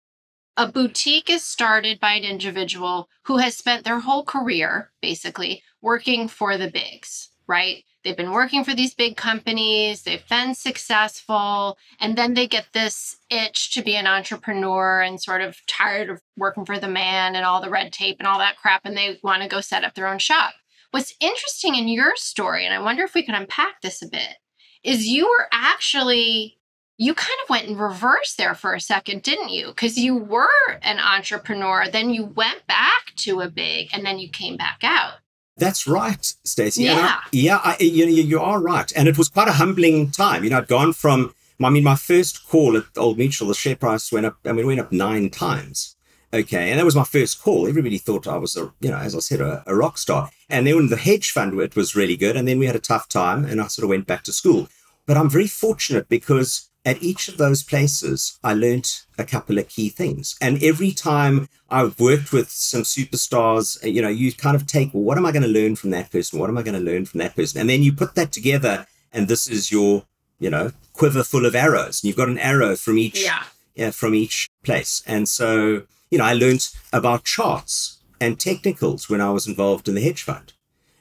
a 0.58 0.68
boutique 0.68 1.30
is 1.30 1.44
started 1.44 2.00
by 2.00 2.14
an 2.14 2.24
individual 2.24 3.10
who 3.24 3.38
has 3.38 3.56
spent 3.56 3.84
their 3.84 4.00
whole 4.00 4.24
career 4.24 4.92
basically 5.02 5.64
working 5.82 6.28
for 6.28 6.58
the 6.58 6.72
bigs, 6.72 7.30
right? 7.48 7.84
They've 8.04 8.18
been 8.18 8.32
working 8.32 8.64
for 8.64 8.76
these 8.76 8.94
big 8.94 9.16
companies, 9.16 10.04
they've 10.04 10.28
been 10.28 10.56
successful, 10.56 11.78
and 12.00 12.18
then 12.18 12.34
they 12.34 12.48
get 12.48 12.68
this 12.74 13.18
itch 13.30 13.74
to 13.74 13.82
be 13.82 13.96
an 13.96 14.08
entrepreneur 14.08 15.02
and 15.02 15.22
sort 15.22 15.42
of 15.42 15.66
tired 15.68 16.10
of 16.10 16.22
working 16.36 16.66
for 16.66 16.78
the 16.78 16.90
man 16.90 17.36
and 17.36 17.46
all 17.46 17.62
the 17.62 17.70
red 17.70 17.94
tape 17.94 18.18
and 18.20 18.28
all 18.28 18.40
that 18.40 18.58
crap, 18.58 18.82
and 18.84 18.98
they 18.98 19.20
want 19.24 19.42
to 19.42 19.48
go 19.48 19.62
set 19.62 19.84
up 19.84 19.94
their 19.94 20.08
own 20.08 20.20
shop. 20.20 20.54
What's 20.92 21.16
interesting 21.20 21.76
in 21.76 21.88
your 21.88 22.16
story, 22.16 22.66
and 22.66 22.74
I 22.74 22.80
wonder 22.80 23.04
if 23.04 23.14
we 23.14 23.24
can 23.24 23.36
unpack 23.36 23.82
this 23.82 24.02
a 24.02 24.08
bit, 24.08 24.36
is 24.84 25.08
you 25.08 25.26
were 25.26 25.48
actually 25.52 26.58
you 26.98 27.14
kind 27.14 27.38
of 27.44 27.50
went 27.50 27.68
in 27.68 27.76
reverse 27.76 28.36
there 28.36 28.54
for 28.54 28.74
a 28.74 28.80
second, 28.80 29.24
didn't 29.24 29.50
you? 29.50 29.68
Because 29.68 29.98
you 29.98 30.16
were 30.16 30.48
an 30.84 31.00
entrepreneur, 31.00 31.88
then 31.88 32.12
you 32.12 32.26
went 32.26 32.68
back 32.68 33.14
to 33.18 33.42
a 33.42 33.50
big, 33.50 33.90
and 33.94 34.06
then 34.06 34.20
you 34.20 34.30
came 34.30 34.58
back 34.58 34.80
out. 34.84 35.14
That's 35.58 35.88
right, 35.88 36.34
Stacy. 36.44 36.84
Yeah, 36.84 36.96
I, 36.98 37.28
yeah, 37.32 37.60
I, 37.64 37.78
you, 37.80 38.06
you 38.08 38.40
are 38.40 38.60
right. 38.60 38.92
And 38.96 39.08
it 39.08 39.18
was 39.18 39.30
quite 39.30 39.48
a 39.48 39.54
humbling 39.54 40.10
time. 40.12 40.44
You 40.44 40.50
know, 40.50 40.58
I'd 40.58 40.68
gone 40.68 40.94
from, 40.94 41.34
I 41.64 41.70
mean, 41.70 41.84
my 41.84 41.96
first 41.96 42.48
call 42.48 42.76
at 42.76 42.86
Old 42.98 43.18
Mutual, 43.18 43.50
the 43.50 43.54
share 43.54 43.76
price 43.76 44.12
went 44.12 44.26
up, 44.26 44.38
I 44.46 44.52
mean, 44.52 44.66
it 44.66 44.68
went 44.68 44.80
up 44.80 44.92
nine 44.92 45.30
times. 45.30 45.96
Okay. 46.34 46.72
And 46.72 46.80
that 46.80 46.86
was 46.86 46.96
my 46.96 47.04
first 47.04 47.40
call. 47.40 47.68
Everybody 47.68 48.00
thought 48.00 48.28
I 48.28 48.38
was, 48.38 48.58
a, 48.58 48.74
you 48.82 48.90
know, 48.90 48.98
as 48.98 49.16
I 49.16 49.20
said, 49.20 49.42
a, 49.42 49.64
a 49.68 49.76
rock 49.76 50.00
star. 50.00 50.32
And 50.50 50.66
then 50.66 50.76
when 50.76 50.90
the 50.90 50.98
hedge 50.98 51.30
fund, 51.30 51.60
it 51.60 51.76
was 51.76 51.96
really 51.96 52.18
good. 52.18 52.36
And 52.36 52.48
then 52.48 52.58
we 52.58 52.66
had 52.66 52.76
a 52.76 52.80
tough 52.80 53.08
time 53.08 53.46
and 53.46 53.62
I 53.62 53.68
sort 53.68 53.84
of 53.84 53.90
went 53.90 54.08
back 54.08 54.24
to 54.24 54.34
school. 54.34 54.68
But 55.06 55.18
I'm 55.18 55.30
very 55.30 55.48
fortunate 55.48 56.10
because 56.10 56.70
at 56.86 57.02
each 57.02 57.30
of 57.30 57.38
those 57.38 57.64
places, 57.64 58.38
I 58.44 58.54
learnt 58.54 59.06
a 59.18 59.24
couple 59.24 59.58
of 59.58 59.70
key 59.70 59.90
things. 59.90 60.36
And 60.42 60.62
every 60.62 60.92
time 60.92 61.48
I've 61.70 62.00
worked 62.00 62.34
with 62.34 62.50
some 62.50 62.82
superstars, 62.82 63.82
uh, 63.84 63.88
you 63.88 64.02
know, 64.02 64.10
you 64.10 64.34
kind 64.34 64.56
of 64.56 64.68
take, 64.68 64.94
well, 64.94 65.04
what 65.04 65.18
am 65.18 65.26
I 65.26 65.32
going 65.32 65.44
to 65.44 65.50
learn 65.50 65.76
from 65.76 65.92
that 65.92 66.12
person? 66.12 66.40
What 66.40 66.50
am 66.50 66.58
I 66.58 66.62
going 66.62 66.74
to 66.74 66.92
learn 66.92 67.06
from 67.06 67.20
that 67.20 67.36
person? 67.36 67.62
And 67.62 67.70
then 67.70 67.84
you 67.84 67.94
put 67.94 68.16
that 68.16 68.32
together, 68.32 68.86
and 69.14 69.28
this 69.28 69.48
is 69.48 69.72
your, 69.72 70.04
you 70.40 70.50
know, 70.50 70.72
quiver 70.92 71.24
full 71.24 71.46
of 71.46 71.56
arrows. 71.56 72.02
And 72.04 72.08
you've 72.10 72.18
got 72.18 72.28
an 72.28 72.40
arrow 72.40 72.76
from 72.76 72.98
each, 72.98 73.24
Yeah. 73.24 73.44
yeah, 73.76 73.92
from 73.92 74.14
each 74.14 74.50
place. 74.64 75.02
And 75.08 75.30
so, 75.30 75.84
you 76.12 76.18
know, 76.18 76.26
I 76.26 76.34
learned 76.34 76.68
about 76.92 77.24
charts 77.24 78.00
and 78.20 78.40
technicals 78.40 79.10
when 79.10 79.22
I 79.22 79.32
was 79.32 79.48
involved 79.48 79.88
in 79.88 79.96
the 79.96 80.02
hedge 80.02 80.24
fund. 80.24 80.54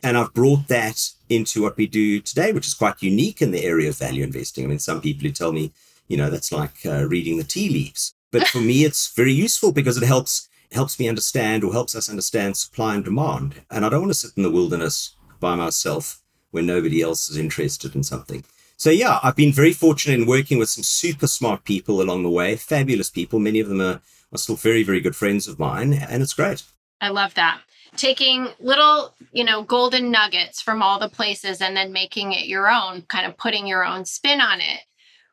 And 0.02 0.16
I've 0.16 0.34
brought 0.34 0.68
that 0.68 1.10
into 1.32 1.62
what 1.62 1.76
we 1.76 1.86
do 1.86 2.20
today, 2.20 2.52
which 2.52 2.66
is 2.66 2.74
quite 2.74 3.02
unique 3.02 3.42
in 3.42 3.50
the 3.50 3.64
area 3.64 3.88
of 3.88 3.98
value 3.98 4.22
investing. 4.22 4.64
I 4.64 4.68
mean, 4.68 4.78
some 4.78 5.00
people 5.00 5.26
who 5.26 5.32
tell 5.32 5.52
me, 5.52 5.72
you 6.08 6.16
know, 6.16 6.30
that's 6.30 6.52
like 6.52 6.84
uh, 6.84 7.06
reading 7.06 7.38
the 7.38 7.44
tea 7.44 7.68
leaves. 7.68 8.14
But 8.30 8.48
for 8.48 8.58
me, 8.58 8.84
it's 8.84 9.12
very 9.14 9.32
useful 9.32 9.72
because 9.72 9.96
it 9.96 10.06
helps 10.06 10.48
helps 10.72 10.98
me 10.98 11.06
understand 11.06 11.62
or 11.62 11.72
helps 11.72 11.94
us 11.94 12.08
understand 12.08 12.56
supply 12.56 12.94
and 12.94 13.04
demand. 13.04 13.62
And 13.70 13.84
I 13.84 13.90
don't 13.90 14.00
want 14.00 14.10
to 14.10 14.18
sit 14.18 14.32
in 14.36 14.42
the 14.42 14.50
wilderness 14.50 15.16
by 15.38 15.54
myself 15.54 16.22
when 16.50 16.66
nobody 16.66 17.02
else 17.02 17.28
is 17.28 17.36
interested 17.36 17.94
in 17.94 18.02
something. 18.02 18.44
So 18.76 18.90
yeah, 18.90 19.20
I've 19.22 19.36
been 19.36 19.52
very 19.52 19.72
fortunate 19.72 20.18
in 20.18 20.26
working 20.26 20.58
with 20.58 20.68
some 20.68 20.82
super 20.82 21.26
smart 21.26 21.64
people 21.64 22.00
along 22.00 22.22
the 22.22 22.30
way, 22.30 22.56
fabulous 22.56 23.10
people. 23.10 23.38
Many 23.38 23.60
of 23.60 23.68
them 23.68 23.80
are, 23.80 24.00
are 24.32 24.38
still 24.38 24.56
very, 24.56 24.82
very 24.82 25.00
good 25.00 25.14
friends 25.14 25.46
of 25.46 25.58
mine, 25.58 25.92
and 25.92 26.22
it's 26.22 26.34
great. 26.34 26.64
I 27.00 27.10
love 27.10 27.34
that. 27.34 27.60
Taking 27.96 28.48
little, 28.58 29.14
you 29.32 29.44
know, 29.44 29.62
golden 29.62 30.10
nuggets 30.10 30.60
from 30.60 30.82
all 30.82 30.98
the 30.98 31.08
places 31.08 31.60
and 31.60 31.76
then 31.76 31.92
making 31.92 32.32
it 32.32 32.46
your 32.46 32.70
own, 32.70 33.02
kind 33.02 33.26
of 33.26 33.36
putting 33.36 33.66
your 33.66 33.84
own 33.84 34.04
spin 34.04 34.40
on 34.40 34.60
it, 34.60 34.80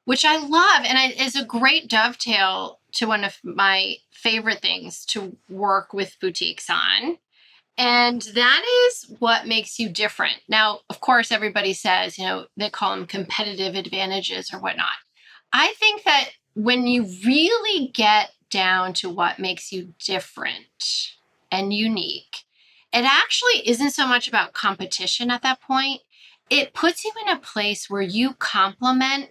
which 0.06 0.26
I 0.26 0.38
love. 0.38 0.86
And 0.86 0.98
it 0.98 1.22
is 1.22 1.36
a 1.36 1.46
great 1.46 1.90
dovetail 1.90 2.80
to 2.94 3.08
one 3.08 3.24
of 3.24 3.38
my 3.44 3.96
favorite 4.12 4.60
things 4.62 5.06
to 5.06 5.38
work 5.50 5.94
with 5.94 6.18
boutiques 6.20 6.70
on. 6.70 7.18
And 7.78 8.22
that 8.22 8.62
is 8.88 9.14
what 9.20 9.48
makes 9.48 9.80
you 9.80 9.88
different. 9.88 10.42
Now, 10.50 10.82
of 10.90 11.00
course, 11.00 11.32
everybody 11.32 11.72
says, 11.72 12.18
you 12.18 12.26
know, 12.26 12.48
they 12.58 12.70
call 12.70 12.94
them 12.94 13.08
competitive 13.08 13.76
advantages 13.76 14.54
or 14.54 14.60
whatnot. 14.60 14.98
I 15.54 15.74
think 15.80 16.04
that 16.04 16.32
when 16.56 16.88
you 16.88 17.04
really 17.26 17.88
get 17.88 18.32
down 18.50 18.92
to 18.96 19.10
what 19.10 19.40
makes 19.40 19.72
you 19.72 19.94
different 19.98 21.14
and 21.52 21.74
unique, 21.74 22.44
it 22.92 23.06
actually 23.06 23.68
isn't 23.68 23.92
so 23.92 24.08
much 24.08 24.28
about 24.28 24.54
competition 24.54 25.30
at 25.30 25.44
that 25.44 25.62
point. 25.62 26.02
It 26.50 26.74
puts 26.74 27.06
you 27.06 27.12
in 27.22 27.36
a 27.36 27.40
place 27.40 27.90
where 27.90 28.02
you 28.02 28.34
complement 28.34 29.30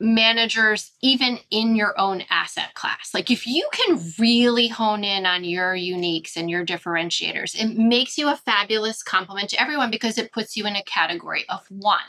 managers 0.00 0.92
even 1.00 1.38
in 1.50 1.76
your 1.76 1.98
own 1.98 2.24
asset 2.28 2.74
class. 2.74 3.10
Like 3.14 3.30
if 3.30 3.46
you 3.46 3.68
can 3.72 4.00
really 4.18 4.68
hone 4.68 5.04
in 5.04 5.26
on 5.26 5.44
your 5.44 5.74
uniques 5.74 6.36
and 6.36 6.50
your 6.50 6.66
differentiators, 6.66 7.54
it 7.54 7.78
makes 7.78 8.18
you 8.18 8.28
a 8.28 8.36
fabulous 8.36 9.02
complement 9.02 9.50
to 9.50 9.60
everyone 9.60 9.90
because 9.90 10.18
it 10.18 10.32
puts 10.32 10.56
you 10.56 10.66
in 10.66 10.74
a 10.74 10.82
category 10.82 11.44
of 11.48 11.64
one. 11.68 12.00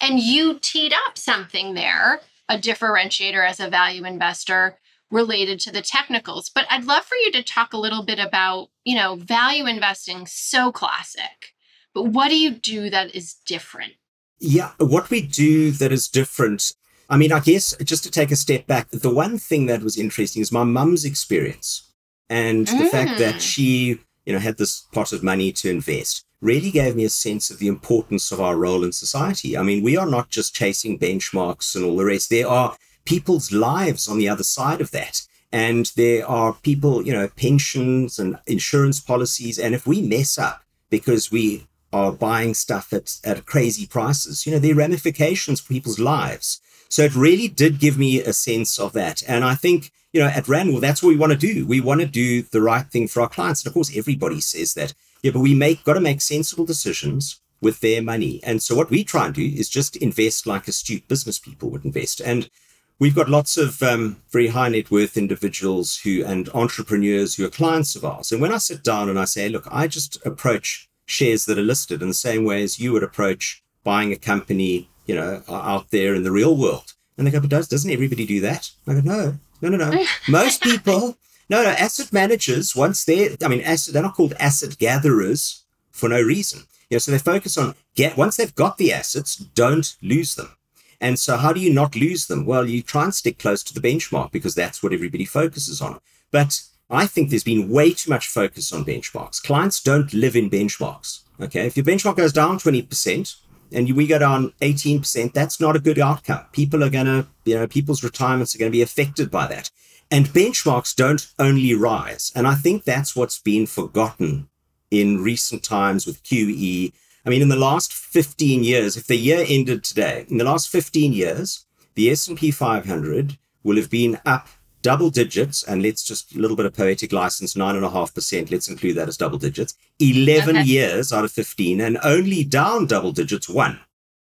And 0.00 0.20
you 0.20 0.58
teed 0.60 0.92
up 1.06 1.16
something 1.16 1.74
there, 1.74 2.20
a 2.48 2.58
differentiator 2.58 3.48
as 3.48 3.60
a 3.60 3.70
value 3.70 4.04
investor 4.04 4.78
related 5.10 5.60
to 5.60 5.72
the 5.72 5.82
technicals. 5.82 6.50
But 6.54 6.66
I'd 6.70 6.84
love 6.84 7.04
for 7.04 7.16
you 7.16 7.30
to 7.32 7.42
talk 7.42 7.72
a 7.72 7.78
little 7.78 8.04
bit 8.04 8.18
about, 8.18 8.68
you 8.84 8.96
know, 8.96 9.16
value 9.16 9.66
investing 9.66 10.26
so 10.26 10.72
classic. 10.72 11.54
But 11.92 12.04
what 12.04 12.28
do 12.28 12.36
you 12.36 12.50
do 12.50 12.90
that 12.90 13.14
is 13.14 13.34
different? 13.46 13.92
Yeah, 14.40 14.72
what 14.78 15.10
we 15.10 15.22
do 15.22 15.70
that 15.72 15.92
is 15.92 16.08
different. 16.08 16.72
I 17.08 17.16
mean, 17.16 17.32
I 17.32 17.40
guess 17.40 17.76
just 17.84 18.02
to 18.04 18.10
take 18.10 18.30
a 18.30 18.36
step 18.36 18.66
back, 18.66 18.90
the 18.90 19.14
one 19.14 19.38
thing 19.38 19.66
that 19.66 19.82
was 19.82 19.96
interesting 19.96 20.42
is 20.42 20.50
my 20.50 20.64
mum's 20.64 21.04
experience 21.04 21.92
and 22.28 22.66
the 22.66 22.86
fact 22.86 23.18
that 23.18 23.36
Mm. 23.36 23.40
she, 23.40 24.00
you 24.26 24.32
know, 24.32 24.38
had 24.38 24.56
this 24.56 24.84
pot 24.92 25.12
of 25.12 25.22
money 25.22 25.52
to 25.52 25.70
invest 25.70 26.24
really 26.40 26.70
gave 26.70 26.96
me 26.96 27.04
a 27.04 27.10
sense 27.10 27.50
of 27.50 27.58
the 27.58 27.68
importance 27.68 28.32
of 28.32 28.40
our 28.40 28.56
role 28.56 28.84
in 28.84 28.92
society. 28.92 29.56
I 29.56 29.62
mean, 29.62 29.82
we 29.82 29.96
are 29.96 30.06
not 30.06 30.30
just 30.30 30.54
chasing 30.54 30.98
benchmarks 30.98 31.76
and 31.76 31.84
all 31.84 31.96
the 31.96 32.04
rest. 32.04 32.30
There 32.30 32.48
are 32.48 32.76
people's 33.04 33.52
lives 33.52 34.08
on 34.08 34.18
the 34.18 34.28
other 34.28 34.44
side 34.44 34.80
of 34.80 34.90
that. 34.92 35.22
And 35.52 35.92
there 35.96 36.28
are 36.28 36.54
people, 36.62 37.06
you 37.06 37.12
know, 37.12 37.28
pensions 37.28 38.18
and 38.18 38.38
insurance 38.46 39.00
policies. 39.00 39.58
And 39.58 39.74
if 39.74 39.86
we 39.86 40.02
mess 40.02 40.36
up 40.36 40.62
because 40.90 41.30
we 41.30 41.66
are 41.94 42.12
buying 42.12 42.54
stuff 42.54 42.92
at, 42.92 43.18
at 43.24 43.46
crazy 43.46 43.86
prices. 43.86 44.44
You 44.44 44.52
know, 44.52 44.58
there 44.58 44.72
are 44.72 44.76
ramifications 44.76 45.60
for 45.60 45.72
people's 45.72 46.00
lives. 46.00 46.60
So 46.88 47.02
it 47.02 47.14
really 47.14 47.48
did 47.48 47.78
give 47.78 47.96
me 47.96 48.20
a 48.20 48.32
sense 48.32 48.78
of 48.78 48.92
that. 48.94 49.22
And 49.28 49.44
I 49.44 49.54
think, 49.54 49.92
you 50.12 50.20
know, 50.20 50.26
at 50.26 50.44
Ranmore, 50.44 50.80
that's 50.80 51.02
what 51.02 51.10
we 51.10 51.16
want 51.16 51.32
to 51.32 51.38
do. 51.38 51.66
We 51.66 51.80
want 51.80 52.00
to 52.00 52.06
do 52.06 52.42
the 52.42 52.60
right 52.60 52.86
thing 52.86 53.08
for 53.08 53.22
our 53.22 53.28
clients. 53.28 53.62
And 53.62 53.68
of 53.68 53.74
course, 53.74 53.96
everybody 53.96 54.40
says 54.40 54.74
that. 54.74 54.92
Yeah, 55.22 55.30
but 55.30 55.40
we 55.40 55.54
make 55.54 55.84
got 55.84 55.94
to 55.94 56.00
make 56.00 56.20
sensible 56.20 56.66
decisions 56.66 57.40
with 57.60 57.80
their 57.80 58.02
money. 58.02 58.40
And 58.42 58.60
so 58.60 58.74
what 58.74 58.90
we 58.90 59.04
try 59.04 59.26
and 59.26 59.34
do 59.34 59.44
is 59.44 59.70
just 59.70 59.96
invest 59.96 60.46
like 60.46 60.68
astute 60.68 61.08
business 61.08 61.38
people 61.38 61.70
would 61.70 61.84
invest. 61.84 62.20
And 62.20 62.50
we've 62.98 63.14
got 63.14 63.28
lots 63.28 63.56
of 63.56 63.82
um, 63.82 64.22
very 64.30 64.48
high 64.48 64.68
net 64.68 64.90
worth 64.90 65.16
individuals 65.16 65.98
who 65.98 66.24
and 66.24 66.48
entrepreneurs 66.54 67.34
who 67.34 67.44
are 67.44 67.50
clients 67.50 67.96
of 67.96 68.04
ours. 68.04 68.32
And 68.32 68.40
when 68.40 68.52
I 68.52 68.58
sit 68.58 68.82
down 68.82 69.08
and 69.08 69.18
I 69.18 69.24
say, 69.24 69.48
look, 69.48 69.66
I 69.70 69.86
just 69.86 70.24
approach 70.24 70.88
shares 71.06 71.44
that 71.46 71.58
are 71.58 71.62
listed 71.62 72.02
in 72.02 72.08
the 72.08 72.14
same 72.14 72.44
way 72.44 72.62
as 72.62 72.78
you 72.78 72.92
would 72.92 73.02
approach 73.02 73.62
buying 73.82 74.12
a 74.12 74.16
company, 74.16 74.88
you 75.06 75.14
know, 75.14 75.42
out 75.48 75.90
there 75.90 76.14
in 76.14 76.22
the 76.22 76.32
real 76.32 76.56
world. 76.56 76.94
And 77.16 77.26
they 77.26 77.30
go, 77.30 77.40
but 77.40 77.50
does, 77.50 77.68
doesn't 77.68 77.90
everybody 77.90 78.26
do 78.26 78.40
that? 78.40 78.70
I 78.86 78.94
go, 78.94 79.00
no, 79.00 79.38
no, 79.60 79.68
no, 79.68 79.90
no. 79.90 80.04
Most 80.28 80.62
people, 80.62 81.16
no, 81.48 81.62
no, 81.62 81.70
asset 81.70 82.12
managers, 82.12 82.74
once 82.74 83.04
they're, 83.04 83.30
I 83.42 83.48
mean, 83.48 83.60
asset, 83.60 83.94
they're 83.94 84.02
not 84.02 84.14
called 84.14 84.34
asset 84.40 84.78
gatherers 84.78 85.64
for 85.90 86.08
no 86.08 86.20
reason. 86.20 86.62
You 86.90 86.96
know, 86.96 86.98
so 86.98 87.12
they 87.12 87.18
focus 87.18 87.56
on 87.56 87.74
get, 87.94 88.16
once 88.16 88.36
they've 88.36 88.54
got 88.54 88.78
the 88.78 88.92
assets, 88.92 89.36
don't 89.36 89.96
lose 90.02 90.34
them. 90.34 90.56
And 91.04 91.18
so 91.18 91.36
how 91.36 91.52
do 91.52 91.60
you 91.60 91.70
not 91.70 91.94
lose 91.94 92.28
them? 92.28 92.46
Well, 92.46 92.66
you 92.66 92.80
try 92.80 93.04
and 93.04 93.14
stick 93.14 93.38
close 93.38 93.62
to 93.64 93.74
the 93.74 93.86
benchmark 93.86 94.32
because 94.32 94.54
that's 94.54 94.82
what 94.82 94.94
everybody 94.94 95.26
focuses 95.26 95.82
on. 95.82 96.00
But 96.30 96.62
I 96.88 97.04
think 97.06 97.28
there's 97.28 97.44
been 97.44 97.68
way 97.68 97.92
too 97.92 98.08
much 98.08 98.26
focus 98.26 98.72
on 98.72 98.86
benchmarks. 98.86 99.42
Clients 99.42 99.82
don't 99.82 100.14
live 100.14 100.34
in 100.34 100.48
benchmarks. 100.48 101.20
Okay. 101.38 101.66
If 101.66 101.76
your 101.76 101.84
benchmark 101.84 102.16
goes 102.16 102.32
down 102.32 102.58
20% 102.58 103.36
and 103.70 103.92
we 103.94 104.06
go 104.06 104.18
down 104.18 104.54
18%, 104.62 105.34
that's 105.34 105.60
not 105.60 105.76
a 105.76 105.78
good 105.78 105.98
outcome. 105.98 106.46
People 106.52 106.82
are 106.82 106.88
going 106.88 107.04
to, 107.04 107.26
you 107.44 107.56
know, 107.56 107.66
people's 107.66 108.02
retirements 108.02 108.54
are 108.54 108.58
going 108.58 108.72
to 108.72 108.78
be 108.78 108.80
affected 108.80 109.30
by 109.30 109.46
that. 109.48 109.70
And 110.10 110.24
benchmarks 110.28 110.96
don't 110.96 111.30
only 111.38 111.74
rise. 111.74 112.32
And 112.34 112.46
I 112.46 112.54
think 112.54 112.84
that's 112.84 113.14
what's 113.14 113.38
been 113.38 113.66
forgotten 113.66 114.48
in 114.90 115.22
recent 115.22 115.62
times 115.62 116.06
with 116.06 116.22
QE. 116.22 116.94
I 117.26 117.30
mean, 117.30 117.42
in 117.42 117.48
the 117.48 117.56
last 117.56 117.92
15 117.92 118.64
years, 118.64 118.96
if 118.96 119.06
the 119.06 119.16
year 119.16 119.44
ended 119.48 119.82
today, 119.82 120.26
in 120.28 120.38
the 120.38 120.44
last 120.44 120.68
15 120.68 121.12
years, 121.12 121.64
the 121.94 122.10
S&P 122.10 122.50
500 122.50 123.38
will 123.62 123.76
have 123.76 123.90
been 123.90 124.20
up 124.26 124.48
double 124.82 125.08
digits, 125.08 125.62
and 125.64 125.82
let's 125.82 126.02
just 126.02 126.34
a 126.34 126.38
little 126.38 126.56
bit 126.56 126.66
of 126.66 126.74
poetic 126.74 127.10
license, 127.12 127.56
nine 127.56 127.74
and 127.76 127.84
a 127.86 127.90
half 127.90 128.14
percent. 128.14 128.50
Let's 128.50 128.68
include 128.68 128.96
that 128.96 129.08
as 129.08 129.16
double 129.16 129.38
digits. 129.38 129.74
11 129.98 130.58
Okay. 130.58 130.66
years 130.68 131.10
out 131.12 131.24
of 131.24 131.32
15, 131.32 131.80
and 131.80 131.98
only 132.04 132.44
down 132.44 132.86
double 132.86 133.12
digits 133.12 133.48
one. 133.48 133.80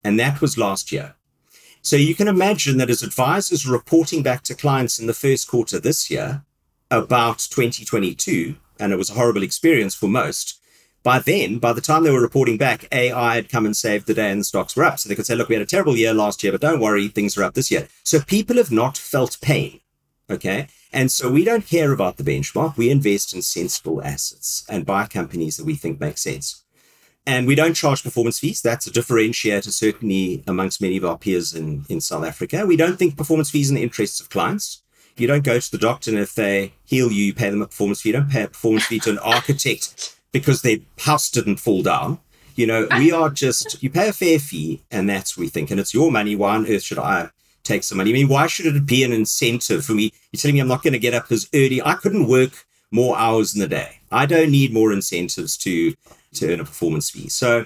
And 0.04 0.20
that 0.20 0.42
was 0.42 0.58
last 0.58 0.92
year. 0.92 1.14
So 1.84 1.96
you 1.96 2.16
can 2.16 2.28
imagine 2.28 2.78
that 2.78 2.90
as 2.90 3.04
advisors 3.04 3.68
reporting 3.68 4.24
back 4.24 4.42
to 4.44 4.56
clients 4.56 4.98
in 5.00 5.06
the 5.06 5.14
first 5.14 5.48
quarter 5.48 5.80
this 5.80 6.10
year 6.10 6.44
about 6.90 7.38
2022, 7.38 8.56
and 8.80 8.92
it 8.92 8.98
was 8.98 9.12
a 9.12 9.14
horrible 9.14 9.44
experience 9.44 9.94
for 9.94 10.08
most. 10.08 10.60
By 11.08 11.20
then, 11.20 11.60
by 11.60 11.72
the 11.72 11.80
time 11.80 12.04
they 12.04 12.12
were 12.12 12.20
reporting 12.20 12.58
back, 12.58 12.86
AI 12.92 13.36
had 13.36 13.48
come 13.48 13.66
and 13.66 13.78
saved 13.78 14.08
the 14.08 14.14
day 14.14 14.30
and 14.30 14.42
the 14.42 14.44
stocks 14.44 14.76
were 14.76 14.84
up. 14.84 15.00
So 15.00 15.08
they 15.08 15.16
could 15.16 15.26
say, 15.26 15.36
look, 15.36 15.48
we 15.48 15.56
had 15.56 15.62
a 15.62 15.66
terrible 15.66 15.96
year 15.96 16.14
last 16.14 16.44
year, 16.44 16.52
but 16.52 16.60
don't 16.60 16.82
worry, 16.82 17.08
things 17.08 17.38
are 17.38 17.46
up 17.46 17.54
this 17.54 17.72
year. 17.72 17.88
So 18.04 18.20
people 18.20 18.58
have 18.58 18.74
not 18.74 18.98
felt 18.98 19.40
pain. 19.40 19.80
Okay. 20.30 20.68
And 20.92 21.10
so 21.10 21.32
we 21.32 21.46
don't 21.46 21.66
care 21.66 21.94
about 21.94 22.18
the 22.18 22.26
benchmark. 22.26 22.76
We 22.76 22.92
invest 22.92 23.34
in 23.34 23.42
sensible 23.42 24.04
assets 24.04 24.66
and 24.68 24.86
buy 24.86 25.06
companies 25.06 25.56
that 25.56 25.64
we 25.66 25.76
think 25.76 26.02
make 26.02 26.18
sense. 26.18 26.66
And 27.26 27.48
we 27.48 27.56
don't 27.56 27.74
charge 27.74 28.04
performance 28.04 28.40
fees. 28.40 28.62
That's 28.62 28.88
a 28.88 28.92
differentiator, 28.92 29.72
certainly 29.72 30.44
amongst 30.46 30.82
many 30.82 30.98
of 30.98 31.06
our 31.06 31.18
peers 31.18 31.56
in, 31.56 31.86
in 31.88 32.02
South 32.02 32.26
Africa. 32.26 32.66
We 32.66 32.76
don't 32.76 33.00
think 33.00 33.16
performance 33.16 33.50
fees 33.50 33.70
in 33.70 33.78
the 33.78 33.84
interests 33.84 34.20
of 34.20 34.30
clients. 34.30 34.84
You 35.16 35.28
don't 35.28 35.46
go 35.46 35.58
to 35.58 35.72
the 35.72 35.78
doctor 35.78 36.12
and 36.12 36.20
if 36.20 36.36
they 36.36 36.74
heal 36.84 37.14
you, 37.14 37.28
you 37.28 37.34
pay 37.34 37.50
them 37.50 37.62
a 37.62 37.68
performance 37.68 38.02
fee. 38.02 38.10
You 38.10 38.14
don't 38.14 38.30
pay 38.30 38.44
a 38.44 38.50
performance 38.50 38.88
fee 38.88 39.00
to 39.00 39.12
an 39.12 39.20
architect 39.20 40.17
because 40.40 40.62
their 40.62 40.78
house 41.00 41.30
didn't 41.30 41.58
fall 41.58 41.82
down. 41.82 42.20
You 42.56 42.66
know, 42.66 42.88
we 42.98 43.12
ah. 43.12 43.24
are 43.24 43.30
just, 43.30 43.82
you 43.84 43.90
pay 43.90 44.10
a 44.10 44.14
fair 44.14 44.40
fee 44.40 44.82
and 44.90 45.08
that's 45.10 45.38
what 45.38 45.44
we 45.44 45.50
think. 45.50 45.70
And 45.70 45.80
it's 45.80 45.94
your 45.94 46.12
money. 46.12 46.36
Why 46.36 46.56
on 46.56 46.68
earth 46.68 46.84
should 46.84 46.98
I 47.00 47.30
take 47.64 47.84
some 47.84 47.98
money? 48.00 48.10
I 48.10 48.14
mean, 48.14 48.30
why 48.30 48.48
should 48.48 48.66
it 48.66 48.86
be 48.86 49.04
an 49.04 49.14
incentive 49.14 49.86
for 49.86 49.94
me? 49.94 50.12
You're 50.32 50.40
telling 50.40 50.56
me 50.56 50.62
I'm 50.62 50.68
not 50.68 50.82
going 50.84 50.94
to 50.94 51.00
get 51.00 51.14
up 51.14 51.32
as 51.32 51.48
early. 51.54 51.82
I 51.84 51.94
couldn't 51.94 52.28
work 52.28 52.66
more 52.90 53.18
hours 53.18 53.54
in 53.54 53.62
the 53.62 53.68
day. 53.68 54.00
I 54.12 54.26
don't 54.26 54.52
need 54.52 54.74
more 54.74 54.92
incentives 54.92 55.58
to, 55.58 55.94
to 56.36 56.54
earn 56.54 56.60
a 56.60 56.66
performance 56.66 57.10
fee. 57.10 57.30
So 57.30 57.66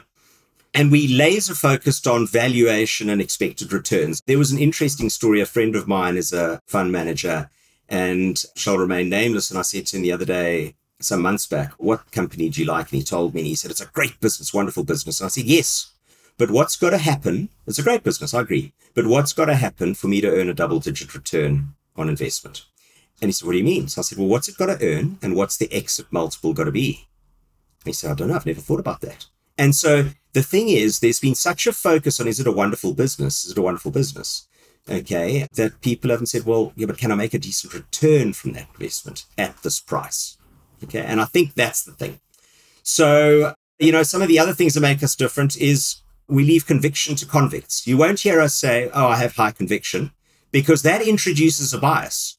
And 0.73 0.91
we 0.91 1.07
laser 1.07 1.53
focused 1.53 2.07
on 2.07 2.27
valuation 2.27 3.09
and 3.09 3.21
expected 3.21 3.73
returns. 3.73 4.21
There 4.25 4.37
was 4.37 4.51
an 4.51 4.59
interesting 4.59 5.09
story. 5.09 5.41
A 5.41 5.45
friend 5.45 5.75
of 5.75 5.87
mine 5.87 6.17
is 6.17 6.33
a 6.33 6.59
fund 6.67 6.91
manager 6.91 7.49
and 7.89 8.43
shall 8.55 8.77
remain 8.77 9.09
nameless. 9.09 9.51
And 9.51 9.59
I 9.59 9.63
said 9.63 9.85
to 9.87 9.97
him 9.97 10.03
the 10.03 10.13
other 10.13 10.25
day, 10.25 10.75
some 11.03 11.21
months 11.21 11.47
back, 11.47 11.73
what 11.77 12.11
company 12.11 12.49
do 12.49 12.61
you 12.61 12.67
like? 12.67 12.91
And 12.91 12.99
he 12.99 13.03
told 13.03 13.33
me, 13.33 13.41
and 13.41 13.47
he 13.47 13.55
said, 13.55 13.71
it's 13.71 13.81
a 13.81 13.87
great 13.87 14.19
business, 14.19 14.53
wonderful 14.53 14.83
business. 14.83 15.19
And 15.19 15.25
I 15.25 15.29
said, 15.29 15.45
yes. 15.45 15.91
But 16.37 16.51
what's 16.51 16.75
got 16.75 16.91
to 16.91 16.97
happen? 16.97 17.49
It's 17.67 17.79
a 17.79 17.83
great 17.83 18.03
business, 18.03 18.33
I 18.33 18.41
agree. 18.41 18.73
But 18.93 19.07
what's 19.07 19.33
got 19.33 19.45
to 19.45 19.55
happen 19.55 19.93
for 19.93 20.07
me 20.07 20.21
to 20.21 20.29
earn 20.29 20.49
a 20.49 20.53
double 20.53 20.79
digit 20.79 21.13
return 21.13 21.75
on 21.95 22.09
investment? 22.09 22.65
And 23.21 23.29
he 23.29 23.33
said, 23.33 23.45
What 23.45 23.51
do 23.51 23.59
you 23.59 23.63
mean? 23.63 23.87
So 23.87 24.01
I 24.01 24.03
said, 24.03 24.17
Well, 24.17 24.27
what's 24.27 24.49
it 24.49 24.57
got 24.57 24.65
to 24.67 24.83
earn? 24.85 25.19
And 25.21 25.35
what's 25.35 25.57
the 25.57 25.71
exit 25.71 26.07
multiple 26.09 26.53
got 26.53 26.63
to 26.63 26.71
be? 26.71 27.07
And 27.81 27.87
he 27.87 27.93
said, 27.93 28.11
I 28.11 28.13
don't 28.15 28.29
know. 28.29 28.35
I've 28.35 28.45
never 28.45 28.61
thought 28.61 28.79
about 28.79 29.01
that. 29.01 29.27
And 29.57 29.75
so 29.75 30.09
the 30.33 30.41
thing 30.41 30.69
is, 30.69 30.99
there's 30.99 31.19
been 31.19 31.35
such 31.35 31.67
a 31.67 31.73
focus 31.73 32.19
on 32.19 32.27
is 32.27 32.39
it 32.39 32.47
a 32.47 32.51
wonderful 32.51 32.93
business? 32.93 33.45
Is 33.45 33.51
it 33.51 33.57
a 33.57 33.61
wonderful 33.61 33.91
business? 33.91 34.47
Okay, 34.89 35.47
that 35.53 35.81
people 35.81 36.09
haven't 36.09 36.25
said, 36.25 36.45
well, 36.45 36.73
yeah, 36.75 36.87
but 36.87 36.97
can 36.97 37.11
I 37.11 37.15
make 37.15 37.35
a 37.35 37.39
decent 37.39 37.73
return 37.73 38.33
from 38.33 38.53
that 38.53 38.67
investment 38.73 39.25
at 39.37 39.61
this 39.61 39.79
price? 39.79 40.37
Okay, 40.83 41.01
and 41.01 41.21
I 41.21 41.25
think 41.25 41.53
that's 41.53 41.83
the 41.83 41.93
thing. 41.93 42.19
So, 42.83 43.53
you 43.79 43.91
know, 43.91 44.03
some 44.03 44.21
of 44.21 44.27
the 44.27 44.39
other 44.39 44.53
things 44.53 44.73
that 44.73 44.81
make 44.81 45.03
us 45.03 45.15
different 45.15 45.57
is 45.57 45.97
we 46.27 46.43
leave 46.43 46.65
conviction 46.65 47.15
to 47.15 47.25
convicts. 47.25 47.85
You 47.85 47.97
won't 47.97 48.21
hear 48.21 48.41
us 48.41 48.55
say, 48.55 48.89
oh, 48.93 49.07
I 49.07 49.17
have 49.17 49.35
high 49.35 49.51
conviction, 49.51 50.11
because 50.51 50.81
that 50.83 51.01
introduces 51.01 51.73
a 51.73 51.77
bias. 51.77 52.37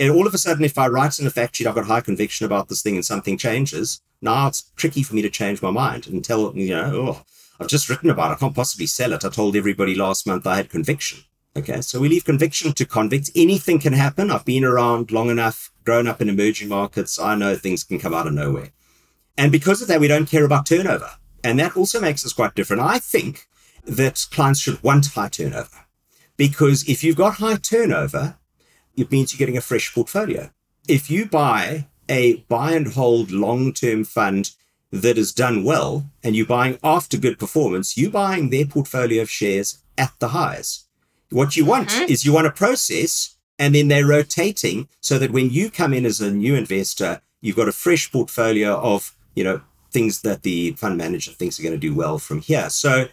And 0.00 0.10
all 0.10 0.26
of 0.26 0.34
a 0.34 0.38
sudden, 0.38 0.64
if 0.64 0.78
I 0.78 0.88
write 0.88 1.18
in 1.18 1.26
a 1.26 1.30
fact 1.30 1.56
sheet, 1.56 1.66
I've 1.66 1.74
got 1.74 1.86
high 1.86 2.00
conviction 2.00 2.46
about 2.46 2.68
this 2.68 2.82
thing 2.82 2.94
and 2.94 3.04
something 3.04 3.36
changes, 3.36 4.00
now 4.20 4.46
it's 4.46 4.70
tricky 4.76 5.02
for 5.02 5.14
me 5.14 5.22
to 5.22 5.30
change 5.30 5.60
my 5.60 5.70
mind 5.70 6.06
and 6.06 6.24
tell, 6.24 6.56
you 6.56 6.70
know, 6.70 6.92
oh, 6.94 7.22
I've 7.60 7.68
just 7.68 7.88
written 7.88 8.10
about 8.10 8.30
it. 8.30 8.34
I 8.34 8.38
can't 8.38 8.54
possibly 8.54 8.86
sell 8.86 9.12
it. 9.12 9.24
I 9.24 9.28
told 9.28 9.56
everybody 9.56 9.94
last 9.94 10.26
month 10.26 10.46
I 10.46 10.56
had 10.56 10.70
conviction. 10.70 11.20
Okay, 11.56 11.80
so 11.80 12.00
we 12.00 12.08
leave 12.08 12.24
conviction 12.24 12.72
to 12.72 12.84
convicts. 12.84 13.30
Anything 13.34 13.78
can 13.78 13.92
happen. 13.92 14.30
I've 14.30 14.44
been 14.44 14.64
around 14.64 15.10
long 15.10 15.30
enough, 15.30 15.70
grown 15.84 16.06
up 16.06 16.20
in 16.20 16.28
emerging 16.28 16.68
markets. 16.68 17.18
I 17.18 17.34
know 17.34 17.56
things 17.56 17.84
can 17.84 17.98
come 17.98 18.14
out 18.14 18.26
of 18.26 18.32
nowhere. 18.32 18.70
And 19.36 19.50
because 19.50 19.82
of 19.82 19.88
that, 19.88 20.00
we 20.00 20.08
don't 20.08 20.28
care 20.28 20.44
about 20.44 20.66
turnover. 20.66 21.10
And 21.44 21.58
that 21.58 21.76
also 21.76 22.00
makes 22.00 22.24
us 22.24 22.32
quite 22.32 22.54
different. 22.54 22.82
I 22.82 22.98
think 22.98 23.46
that 23.84 24.26
clients 24.30 24.60
should 24.60 24.82
want 24.82 25.06
high 25.06 25.28
turnover 25.28 25.86
because 26.36 26.88
if 26.88 27.02
you've 27.02 27.16
got 27.16 27.34
high 27.34 27.56
turnover, 27.56 28.36
it 28.96 29.10
means 29.10 29.32
you're 29.32 29.38
getting 29.38 29.56
a 29.56 29.62
fresh 29.62 29.92
portfolio. 29.94 30.50
If 30.88 31.10
you 31.10 31.26
buy 31.26 31.86
a 32.08 32.36
buy 32.48 32.72
and 32.72 32.92
hold 32.92 33.30
long 33.30 33.72
term 33.72 34.04
fund 34.04 34.52
that 34.90 35.16
has 35.16 35.32
done 35.32 35.64
well 35.64 36.10
and 36.22 36.36
you're 36.36 36.46
buying 36.46 36.78
after 36.82 37.16
good 37.16 37.38
performance, 37.38 37.96
you're 37.96 38.10
buying 38.10 38.50
their 38.50 38.66
portfolio 38.66 39.22
of 39.22 39.30
shares 39.30 39.78
at 39.96 40.12
the 40.18 40.28
highs. 40.28 40.84
What 41.30 41.56
you 41.56 41.64
want 41.64 41.88
mm-hmm. 41.88 42.12
is 42.12 42.24
you 42.24 42.32
want 42.32 42.46
a 42.46 42.52
process 42.52 43.31
and 43.58 43.74
then 43.74 43.88
they're 43.88 44.06
rotating 44.06 44.88
so 45.00 45.18
that 45.18 45.30
when 45.30 45.50
you 45.50 45.70
come 45.70 45.92
in 45.92 46.06
as 46.06 46.20
a 46.20 46.30
new 46.30 46.54
investor, 46.54 47.20
you've 47.40 47.56
got 47.56 47.68
a 47.68 47.72
fresh 47.72 48.10
portfolio 48.10 48.76
of, 48.76 49.14
you 49.34 49.44
know, 49.44 49.60
things 49.90 50.22
that 50.22 50.42
the 50.42 50.72
fund 50.72 50.96
manager 50.96 51.32
thinks 51.32 51.58
are 51.58 51.62
going 51.62 51.74
to 51.74 51.78
do 51.78 51.94
well 51.94 52.18
from 52.18 52.40
here. 52.40 52.70
So, 52.70 53.08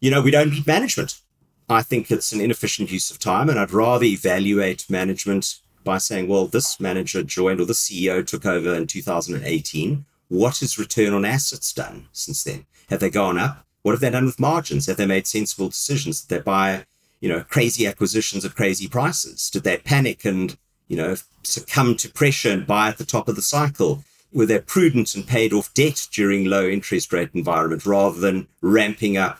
you 0.00 0.10
know, 0.10 0.22
we 0.22 0.30
don't 0.30 0.50
need 0.50 0.66
management. 0.66 1.20
I 1.68 1.82
think 1.82 2.10
it's 2.10 2.32
an 2.32 2.40
inefficient 2.40 2.90
use 2.90 3.10
of 3.10 3.18
time, 3.18 3.48
and 3.48 3.58
I'd 3.58 3.70
rather 3.70 4.04
evaluate 4.04 4.90
management 4.90 5.60
by 5.82 5.98
saying, 5.98 6.28
well, 6.28 6.46
this 6.46 6.80
manager 6.80 7.22
joined 7.22 7.60
or 7.60 7.66
the 7.66 7.72
CEO 7.72 8.26
took 8.26 8.46
over 8.46 8.74
in 8.74 8.86
2018. 8.86 10.04
What 10.28 10.58
has 10.58 10.78
return 10.78 11.12
on 11.12 11.24
assets 11.24 11.72
done 11.72 12.08
since 12.12 12.44
then? 12.44 12.66
Have 12.88 13.00
they 13.00 13.10
gone 13.10 13.38
up? 13.38 13.66
What 13.82 13.92
have 13.92 14.00
they 14.00 14.10
done 14.10 14.24
with 14.24 14.40
margins? 14.40 14.86
Have 14.86 14.96
they 14.96 15.06
made 15.06 15.26
sensible 15.26 15.68
decisions? 15.68 16.22
Did 16.22 16.38
they 16.38 16.42
buy, 16.42 16.86
you 17.24 17.30
know, 17.30 17.42
crazy 17.42 17.86
acquisitions 17.86 18.44
at 18.44 18.54
crazy 18.54 18.86
prices? 18.86 19.48
Did 19.50 19.64
they 19.64 19.78
panic 19.78 20.24
and, 20.24 20.58
you 20.88 20.96
know, 20.96 21.16
succumb 21.42 21.96
to 21.96 22.08
pressure 22.10 22.50
and 22.50 22.66
buy 22.66 22.88
at 22.88 22.98
the 22.98 23.06
top 23.14 23.28
of 23.28 23.36
the 23.36 23.42
cycle? 23.56 24.04
were 24.34 24.44
they 24.44 24.58
prudent 24.58 25.14
and 25.14 25.26
paid 25.26 25.52
off 25.52 25.72
debt 25.72 26.08
during 26.12 26.44
low 26.44 26.68
interest 26.68 27.12
rate 27.12 27.30
environment 27.32 27.86
rather 27.86 28.18
than 28.18 28.48
ramping 28.60 29.16
up 29.16 29.38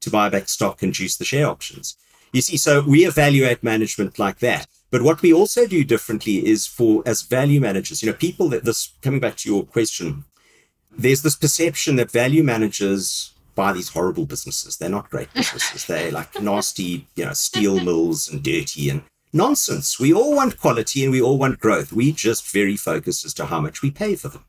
to 0.00 0.08
buy 0.08 0.28
back 0.28 0.48
stock 0.48 0.82
and 0.82 0.94
juice 0.94 1.16
the 1.16 1.24
share 1.24 1.48
options? 1.48 1.96
You 2.32 2.40
see, 2.40 2.56
so 2.56 2.82
we 2.82 3.04
evaluate 3.04 3.62
management 3.62 4.18
like 4.18 4.38
that. 4.38 4.68
But 4.90 5.02
what 5.02 5.20
we 5.20 5.32
also 5.32 5.66
do 5.66 5.82
differently 5.84 6.46
is 6.46 6.66
for 6.66 7.02
as 7.04 7.22
value 7.22 7.60
managers, 7.60 8.02
you 8.02 8.10
know, 8.10 8.16
people 8.16 8.48
that 8.50 8.64
this 8.64 8.92
coming 9.02 9.20
back 9.20 9.36
to 9.38 9.48
your 9.48 9.64
question, 9.64 10.24
there's 10.96 11.22
this 11.22 11.36
perception 11.36 11.96
that 11.96 12.10
value 12.10 12.44
managers 12.44 13.32
buy 13.56 13.72
these 13.72 13.88
horrible 13.88 14.26
businesses. 14.26 14.76
They're 14.76 14.88
not 14.88 15.10
great 15.10 15.32
businesses. 15.34 15.86
They're 15.86 16.12
like 16.12 16.40
nasty, 16.40 17.08
you 17.16 17.24
know, 17.24 17.32
steel 17.32 17.80
mills 17.80 18.28
and 18.28 18.42
dirty 18.42 18.88
and 18.90 19.02
Nonsense. 19.32 19.98
We 19.98 20.12
all 20.12 20.36
want 20.36 20.60
quality 20.60 21.02
and 21.02 21.10
we 21.10 21.20
all 21.20 21.38
want 21.38 21.58
growth. 21.58 21.92
We 21.92 22.12
just 22.12 22.50
very 22.50 22.76
focused 22.76 23.24
as 23.24 23.34
to 23.34 23.46
how 23.46 23.60
much 23.60 23.82
we 23.82 23.90
pay 23.90 24.14
for 24.14 24.28
them. 24.28 24.44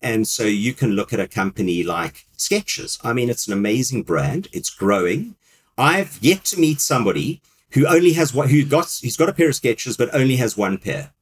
And 0.00 0.28
so 0.28 0.44
you 0.44 0.72
can 0.74 0.92
look 0.92 1.12
at 1.12 1.20
a 1.20 1.26
company 1.26 1.82
like 1.82 2.26
Skechers. 2.36 2.98
I 3.02 3.12
mean, 3.12 3.28
it's 3.28 3.48
an 3.48 3.52
amazing 3.52 4.04
brand. 4.04 4.46
It's 4.52 4.70
growing. 4.70 5.34
I've 5.76 6.18
yet 6.20 6.44
to 6.46 6.60
meet 6.60 6.80
somebody 6.80 7.42
who 7.72 7.86
only 7.86 8.12
has 8.12 8.32
one, 8.32 8.48
who 8.48 8.64
got, 8.64 8.98
he's 9.00 9.16
got 9.16 9.28
a 9.28 9.32
pair 9.32 9.48
of 9.48 9.54
Skechers, 9.54 9.98
but 9.98 10.14
only 10.14 10.36
has 10.36 10.56
one 10.56 10.78
pair. 10.78 11.12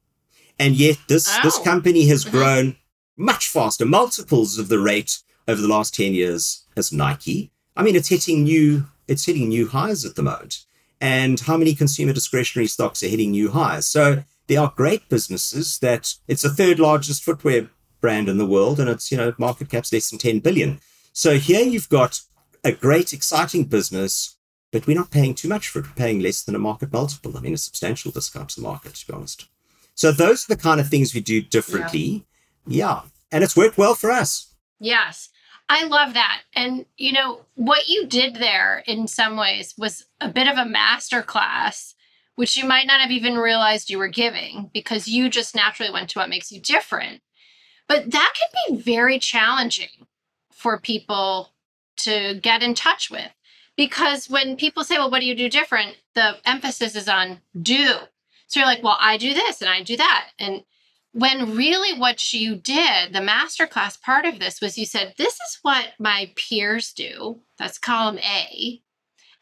And 0.59 0.75
yet 0.75 0.97
this, 1.07 1.27
oh. 1.37 1.39
this 1.43 1.59
company 1.59 2.07
has 2.07 2.23
mm-hmm. 2.23 2.37
grown 2.37 2.75
much 3.17 3.47
faster, 3.47 3.85
multiples 3.85 4.59
of 4.59 4.69
the 4.69 4.79
rate 4.79 5.19
over 5.47 5.61
the 5.61 5.67
last 5.67 5.95
10 5.95 6.13
years 6.13 6.65
as 6.75 6.91
Nike. 6.91 7.51
I 7.75 7.83
mean, 7.83 7.95
it's 7.95 8.09
hitting 8.09 8.43
new, 8.43 8.85
it's 9.07 9.25
hitting 9.25 9.49
new 9.49 9.67
highs 9.67 10.05
at 10.05 10.15
the 10.15 10.23
moment 10.23 10.65
and 10.99 11.39
how 11.39 11.57
many 11.57 11.75
consumer 11.75 12.13
discretionary 12.13 12.67
stocks 12.67 13.03
are 13.03 13.07
hitting 13.07 13.31
new 13.31 13.51
highs. 13.51 13.85
So 13.85 14.23
there 14.47 14.61
are 14.61 14.73
great 14.75 15.07
businesses 15.09 15.79
that 15.79 16.15
it's 16.27 16.41
the 16.41 16.49
third 16.49 16.79
largest 16.79 17.23
footwear 17.23 17.69
brand 18.01 18.29
in 18.29 18.37
the 18.37 18.45
world 18.45 18.79
and 18.79 18.89
it's, 18.89 19.11
you 19.11 19.17
know, 19.17 19.33
market 19.37 19.69
cap's 19.69 19.93
less 19.93 20.09
than 20.09 20.19
10 20.19 20.39
billion. 20.39 20.79
So 21.13 21.37
here 21.37 21.63
you've 21.63 21.89
got 21.89 22.21
a 22.63 22.71
great, 22.71 23.13
exciting 23.13 23.65
business, 23.65 24.35
but 24.71 24.87
we're 24.87 24.97
not 24.97 25.11
paying 25.11 25.35
too 25.35 25.47
much 25.47 25.69
for 25.69 25.79
it. 25.79 25.87
We're 25.87 25.93
paying 25.93 26.19
less 26.19 26.43
than 26.43 26.55
a 26.55 26.59
market 26.59 26.91
multiple. 26.91 27.37
I 27.37 27.41
mean, 27.41 27.53
a 27.53 27.57
substantial 27.57 28.11
discount 28.11 28.49
to 28.49 28.61
the 28.61 28.67
market, 28.67 28.95
to 28.95 29.07
be 29.07 29.13
honest. 29.13 29.47
So 29.95 30.11
those 30.11 30.45
are 30.45 30.55
the 30.55 30.61
kind 30.61 30.79
of 30.79 30.89
things 30.89 31.13
we 31.13 31.21
do 31.21 31.41
differently. 31.41 32.25
Yeah. 32.67 32.85
yeah. 32.85 33.01
And 33.31 33.43
it's 33.43 33.57
worked 33.57 33.77
well 33.77 33.95
for 33.95 34.11
us. 34.11 34.53
Yes. 34.79 35.29
I 35.69 35.83
love 35.85 36.13
that. 36.13 36.41
And 36.53 36.85
you 36.97 37.11
know, 37.11 37.41
what 37.55 37.89
you 37.89 38.05
did 38.05 38.35
there 38.35 38.83
in 38.87 39.07
some 39.07 39.35
ways 39.35 39.73
was 39.77 40.05
a 40.21 40.29
bit 40.29 40.47
of 40.47 40.57
a 40.57 40.65
master 40.65 41.21
class, 41.21 41.95
which 42.35 42.55
you 42.55 42.65
might 42.65 42.87
not 42.87 43.01
have 43.01 43.11
even 43.11 43.37
realized 43.37 43.89
you 43.89 43.97
were 43.97 44.07
giving 44.07 44.69
because 44.73 45.07
you 45.07 45.29
just 45.29 45.55
naturally 45.55 45.91
went 45.91 46.09
to 46.11 46.19
what 46.19 46.29
makes 46.29 46.51
you 46.51 46.61
different. 46.61 47.21
But 47.87 48.11
that 48.11 48.33
can 48.35 48.75
be 48.75 48.81
very 48.81 49.19
challenging 49.19 50.07
for 50.51 50.79
people 50.79 51.53
to 51.97 52.39
get 52.41 52.63
in 52.63 52.73
touch 52.73 53.09
with 53.09 53.31
because 53.75 54.29
when 54.29 54.57
people 54.57 54.83
say, 54.83 54.97
Well, 54.97 55.11
what 55.11 55.19
do 55.19 55.25
you 55.25 55.35
do 55.35 55.49
different? 55.49 55.97
The 56.15 56.37
emphasis 56.45 56.95
is 56.95 57.07
on 57.07 57.41
do. 57.61 57.95
So 58.47 58.59
you're 58.59 58.67
like, 58.67 58.83
Well, 58.83 58.97
I 58.99 59.17
do 59.17 59.33
this 59.33 59.61
and 59.61 59.69
I 59.69 59.83
do 59.83 59.95
that. 59.97 60.29
And 60.39 60.63
when 61.13 61.55
really 61.55 61.97
what 61.97 62.33
you 62.33 62.55
did, 62.55 63.13
the 63.13 63.19
masterclass 63.19 63.99
part 63.99 64.25
of 64.25 64.39
this 64.39 64.61
was 64.61 64.77
you 64.77 64.85
said, 64.85 65.13
This 65.17 65.33
is 65.33 65.59
what 65.61 65.93
my 65.99 66.31
peers 66.35 66.93
do. 66.93 67.41
That's 67.57 67.77
column 67.77 68.19
A. 68.19 68.81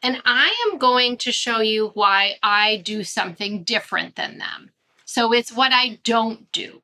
And 0.02 0.22
I 0.24 0.54
am 0.70 0.78
going 0.78 1.16
to 1.18 1.32
show 1.32 1.60
you 1.60 1.90
why 1.94 2.36
I 2.42 2.76
do 2.76 3.02
something 3.02 3.64
different 3.64 4.14
than 4.14 4.38
them. 4.38 4.70
So 5.04 5.32
it's 5.32 5.52
what 5.52 5.72
I 5.72 5.98
don't 6.04 6.50
do. 6.52 6.82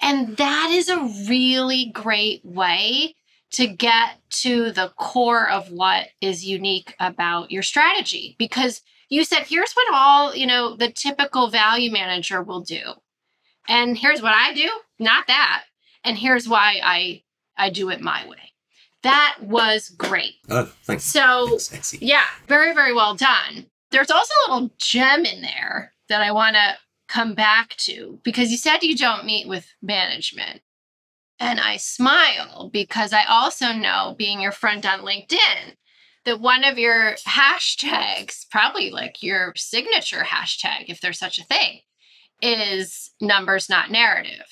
And 0.00 0.36
that 0.36 0.70
is 0.70 0.88
a 0.88 1.10
really 1.28 1.90
great 1.92 2.44
way 2.44 3.14
to 3.52 3.66
get 3.66 4.18
to 4.28 4.72
the 4.72 4.92
core 4.96 5.48
of 5.48 5.70
what 5.70 6.08
is 6.20 6.44
unique 6.44 6.94
about 6.98 7.50
your 7.50 7.62
strategy 7.62 8.34
because 8.38 8.82
you 9.08 9.24
said 9.24 9.44
here's 9.44 9.72
what 9.74 9.94
all, 9.94 10.34
you 10.34 10.46
know, 10.46 10.76
the 10.76 10.90
typical 10.90 11.48
value 11.48 11.90
manager 11.90 12.42
will 12.42 12.60
do. 12.60 12.94
And 13.68 13.96
here's 13.96 14.22
what 14.22 14.34
I 14.34 14.52
do, 14.52 14.68
not 14.98 15.26
that. 15.26 15.64
And 16.04 16.18
here's 16.18 16.48
why 16.48 16.80
I 16.82 17.22
I 17.56 17.70
do 17.70 17.90
it 17.90 18.00
my 18.00 18.26
way. 18.26 18.52
That 19.02 19.36
was 19.42 19.90
great. 19.90 20.34
Oh, 20.48 20.72
thanks. 20.82 21.04
So, 21.04 21.58
thanks, 21.58 21.94
yeah, 22.00 22.24
very 22.46 22.74
very 22.74 22.92
well 22.92 23.14
done. 23.14 23.66
There's 23.90 24.10
also 24.10 24.32
a 24.34 24.52
little 24.52 24.70
gem 24.78 25.24
in 25.24 25.42
there 25.42 25.92
that 26.08 26.20
I 26.20 26.32
want 26.32 26.56
to 26.56 26.76
come 27.08 27.34
back 27.34 27.76
to 27.76 28.18
because 28.24 28.50
you 28.50 28.56
said 28.56 28.82
you 28.82 28.96
don't 28.96 29.24
meet 29.24 29.46
with 29.46 29.66
management. 29.82 30.62
And 31.40 31.60
I 31.60 31.76
smile 31.76 32.70
because 32.72 33.12
I 33.12 33.24
also 33.24 33.72
know, 33.72 34.14
being 34.16 34.40
your 34.40 34.52
friend 34.52 34.84
on 34.86 35.00
LinkedIn, 35.00 35.76
that 36.24 36.40
one 36.40 36.64
of 36.64 36.78
your 36.78 37.16
hashtags, 37.26 38.48
probably 38.50 38.90
like 38.90 39.22
your 39.22 39.52
signature 39.56 40.24
hashtag, 40.28 40.84
if 40.88 41.00
there's 41.00 41.18
such 41.18 41.38
a 41.38 41.44
thing, 41.44 41.80
is 42.44 43.10
numbers, 43.20 43.68
not 43.68 43.90
narrative. 43.90 44.46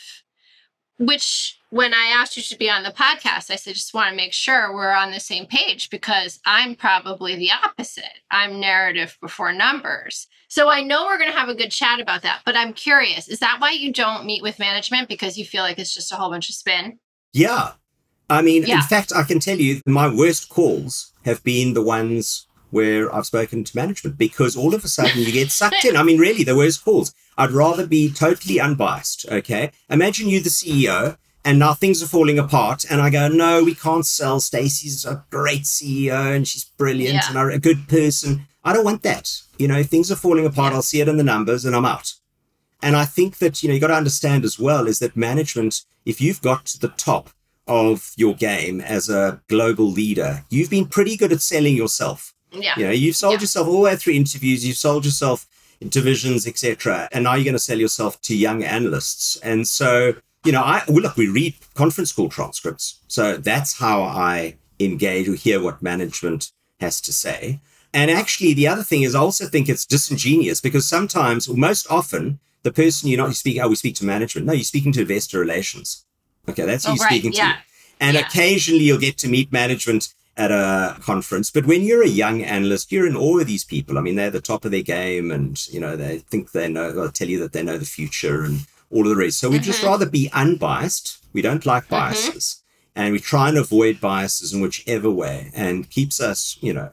which 0.99 1.59
when 1.71 1.93
I 1.95 2.15
asked 2.17 2.37
you 2.37 2.43
to 2.45 2.57
be 2.59 2.71
on 2.71 2.83
the 2.85 2.91
podcast, 2.91 3.51
I 3.51 3.57
said, 3.57 3.75
just 3.75 3.95
want 3.95 4.11
to 4.11 4.17
make 4.17 4.33
sure 4.33 4.73
we're 4.73 4.93
on 4.93 5.11
the 5.11 5.19
same 5.21 5.47
page 5.47 5.91
because 5.91 6.39
I'm 6.47 6.77
probably 6.77 7.35
the 7.35 7.51
opposite. 7.51 8.05
I'm 8.31 8.61
narrative 8.61 9.17
before 9.21 9.53
numbers. 9.53 10.29
So 10.49 10.69
I 10.69 10.83
know 10.83 11.07
we're 11.07 11.19
going 11.19 11.33
to 11.33 11.37
have 11.39 11.49
a 11.49 11.55
good 11.57 11.71
chat 11.73 11.99
about 11.99 12.23
that, 12.23 12.43
but 12.45 12.57
I'm 12.57 12.73
curious, 12.75 13.27
is 13.27 13.41
that 13.41 13.57
why 13.59 13.71
you 13.73 13.93
don't 13.93 14.27
meet 14.27 14.43
with 14.43 14.59
management 14.61 15.09
because 15.09 15.39
you 15.39 15.45
feel 15.47 15.63
like 15.63 15.79
it's 15.79 15.95
just 15.95 16.13
a 16.13 16.17
whole 16.17 16.31
bunch 16.31 16.51
of 16.51 16.55
spin? 16.55 16.99
Yeah. 17.33 17.73
I 18.31 18.43
mean, 18.43 18.65
Yeah. 18.65 18.77
in 18.77 18.83
fact, 18.83 19.13
I 19.17 19.23
can 19.25 19.41
tell 19.41 19.59
you 19.59 19.81
my 19.87 20.09
worst 20.15 20.51
calls 20.51 21.13
have 21.25 21.43
been 21.43 21.73
the 21.73 21.83
ones 21.83 22.47
where 22.71 23.13
I've 23.13 23.27
spoken 23.27 23.65
to 23.65 23.77
management 23.77 24.19
because 24.19 24.57
all 24.57 24.75
of 24.75 24.85
a 24.85 24.89
sudden 24.89 25.23
you 25.23 25.33
get 25.33 25.51
sucked 25.51 25.85
in. 25.85 25.97
I 25.97 26.03
mean, 26.03 26.19
really, 26.19 26.45
the 26.45 26.55
worst 26.57 26.85
calls. 26.85 27.13
I'd 27.39 27.51
rather 27.51 27.87
be 27.87 28.11
totally 28.13 28.61
unbiased. 28.61 29.27
Okay. 29.31 29.71
Imagine 29.89 30.29
you, 30.29 30.41
the 30.41 30.51
CEO, 30.51 31.17
and 31.45 31.59
now 31.59 31.75
things 31.75 32.03
are 32.03 32.07
falling 32.07 32.39
apart. 32.39 32.85
And 32.91 33.01
I 33.01 33.11
go, 33.11 33.29
no, 33.29 33.65
we 33.65 33.75
can't 33.75 34.07
sell. 34.07 34.39
Stacy's 34.41 35.05
a 35.05 35.25
great 35.31 35.63
CEO 35.63 36.35
and 36.37 36.47
she's 36.47 36.65
brilliant 36.65 37.15
Yeah. 37.15 37.41
and 37.43 37.53
a 37.53 37.59
good 37.59 37.89
person. 37.89 38.47
I 38.65 38.73
don't 38.73 38.85
want 38.85 39.03
that. 39.03 39.41
You 39.59 39.67
know, 39.69 39.79
if 39.79 39.89
things 39.89 40.13
are 40.13 40.17
falling 40.17 40.47
apart, 40.47 40.73
Yeah. 40.73 40.77
I'll 40.77 40.83
see 40.83 41.01
it 41.01 41.09
in 41.09 41.17
the 41.17 41.25
numbers 41.25 41.65
and 41.65 41.75
I'm 41.75 41.85
out. 41.85 42.15
And 42.83 42.97
I 42.97 43.05
think 43.05 43.39
that, 43.39 43.63
you 43.63 43.69
know, 43.69 43.75
you 43.75 43.81
got 43.81 43.89
to 43.89 43.95
understand 43.95 44.45
as 44.45 44.59
well 44.59 44.87
is 44.87 44.99
that 45.01 45.17
management, 45.17 45.83
if 46.05 46.21
you've 46.21 46.43
got 46.43 46.67
to 46.67 46.79
the 46.81 46.89
top 46.89 47.31
of 47.67 48.13
your 48.17 48.35
game 48.35 48.81
as 48.81 49.09
a 49.09 49.41
global 49.49 49.91
leader, 49.91 50.45
you've 50.51 50.71
been 50.71 50.87
pretty 50.87 51.17
good 51.17 51.33
at 51.33 51.41
selling 51.41 51.77
yourself. 51.77 52.35
Yeah. 52.53 52.75
You 52.77 52.85
know, 52.87 52.91
you've 52.93 53.17
sold 53.17 53.35
Yeah. 53.35 53.41
yourself 53.43 53.67
all 53.69 53.75
the 53.75 53.79
way 53.81 53.97
through 53.97 54.15
interviews, 54.15 54.65
you've 54.67 54.77
sold 54.77 55.05
yourself 55.05 55.47
divisions, 55.91 56.47
etc. 56.47 57.09
And 57.13 57.25
now 57.25 57.35
you're 57.35 57.45
going 57.45 57.55
to 57.55 57.59
sell 57.59 57.79
yourself 57.79 58.21
to 58.23 58.37
young 58.37 58.63
analysts. 58.65 59.37
And 59.37 59.67
so, 59.67 60.15
you 60.45 60.53
know, 60.53 60.63
I 60.63 60.83
well, 60.89 61.03
look, 61.03 61.17
we 61.17 61.29
read 61.29 61.55
conference 61.75 62.13
call 62.13 62.29
transcripts. 62.29 63.01
So 63.09 63.37
that's 63.37 63.79
how 63.79 64.03
I 64.03 64.57
engage 64.81 65.29
or 65.29 65.35
hear 65.35 65.61
what 65.63 65.83
management 65.83 66.51
has 66.81 67.01
to 67.03 67.13
say. 67.13 67.61
And 67.95 68.11
actually, 68.11 68.55
the 68.55 68.67
other 68.69 68.83
thing 68.83 69.03
is, 69.03 69.15
I 69.15 69.21
also 69.21 69.47
think 69.47 69.69
it's 69.69 69.85
disingenuous 69.85 70.61
because 70.61 70.89
sometimes, 70.89 71.47
or 71.47 71.57
most 71.57 71.87
often, 71.91 72.39
the 72.63 72.73
person 72.73 73.09
you're 73.09 73.19
not 73.19 73.35
speaking, 73.37 73.61
oh, 73.61 73.69
we 73.69 73.75
speak 73.75 73.97
to 73.97 74.05
management. 74.05 74.47
No, 74.47 74.53
you're 74.53 74.65
speaking 74.65 74.93
to 74.93 75.03
investor 75.03 75.39
relations. 75.39 76.05
Okay, 76.49 76.65
that's 76.65 76.85
who 76.87 76.93
Oh, 76.93 76.95
you're 76.95 77.05
right. 77.05 77.11
speaking 77.11 77.33
to. 77.33 77.55
And 78.01 78.15
Yeah. 78.17 78.27
occasionally 78.27 78.85
you'll 78.85 78.99
get 78.99 79.19
to 79.19 79.29
meet 79.29 79.53
management 79.53 80.13
at 80.37 80.51
a 80.51 80.97
conference. 81.01 81.51
But 81.51 81.67
when 81.67 81.83
you're 81.83 82.03
a 82.03 82.09
young 82.09 82.43
analyst, 82.43 82.91
you're 82.91 83.07
in 83.07 83.17
awe 83.17 83.39
of 83.41 83.47
these 83.47 83.65
people. 83.65 83.99
I 83.99 84.01
mean, 84.01 84.17
they're 84.17 84.31
the 84.31 84.41
top 84.41 84.65
of 84.65 84.71
their 84.71 84.83
game 84.83 85.31
and, 85.31 85.67
you 85.69 85.79
know, 85.81 85.95
they 85.97 86.19
think 86.19 86.53
they 86.53 86.69
know, 86.69 86.91
they'll 86.91 87.11
tell 87.13 87.29
you 87.29 87.39
that 87.41 87.53
they 87.53 87.63
know 87.63 87.77
the 87.79 87.85
future 87.85 88.43
and 88.43 88.61
all 88.91 89.03
of 89.03 89.09
the 89.09 89.17
rest. 89.17 89.39
So 89.39 89.51
we'd 89.51 89.63
just 89.63 89.83
Mhm. 89.83 89.87
rather 89.87 90.07
be 90.07 90.31
unbiased. 90.33 91.19
We 91.33 91.43
don't 91.43 91.67
like 91.67 91.85
Mm-hmm. 91.85 91.95
biases. 91.95 92.57
And 92.95 93.13
we 93.13 93.21
try 93.21 93.49
and 93.49 93.57
avoid 93.59 94.01
biases 94.01 94.53
in 94.53 94.61
whichever 94.61 95.11
way 95.11 95.51
and 95.55 95.89
keeps 95.89 96.21
us, 96.21 96.57
you 96.61 96.73
know, 96.75 96.91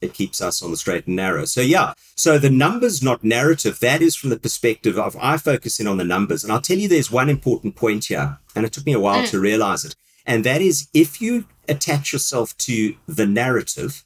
it 0.00 0.12
keeps 0.12 0.42
us 0.42 0.62
on 0.62 0.70
the 0.70 0.76
straight 0.76 1.06
and 1.06 1.16
narrow. 1.16 1.44
So 1.46 1.60
yeah, 1.62 1.92
so 2.16 2.38
the 2.38 2.50
numbers, 2.50 3.02
not 3.02 3.24
narrative, 3.24 3.78
that 3.80 4.02
is 4.02 4.14
from 4.14 4.28
the 4.30 4.38
perspective 4.38 4.98
of 4.98 5.16
I 5.20 5.36
focus 5.38 5.80
in 5.80 5.86
on 5.86 5.96
the 5.96 6.04
numbers. 6.04 6.44
And 6.44 6.52
I'll 6.52 6.60
tell 6.60 6.76
you 6.78 6.88
there's 6.88 7.10
one 7.10 7.30
important 7.30 7.76
point 7.76 8.06
here, 8.06 8.38
and 8.54 8.66
it 8.66 8.72
took 8.72 8.84
me 8.86 8.92
a 8.92 9.00
while 9.00 9.22
Mm. 9.22 9.30
to 9.30 9.40
realize 9.40 9.84
it. 9.86 9.94
And 10.26 10.44
that 10.44 10.60
is 10.62 10.88
if 10.94 11.20
you 11.22 11.46
attach 11.68 12.12
yourself 12.12 12.56
to 12.58 12.96
the 13.06 13.26
narrative, 13.26 14.04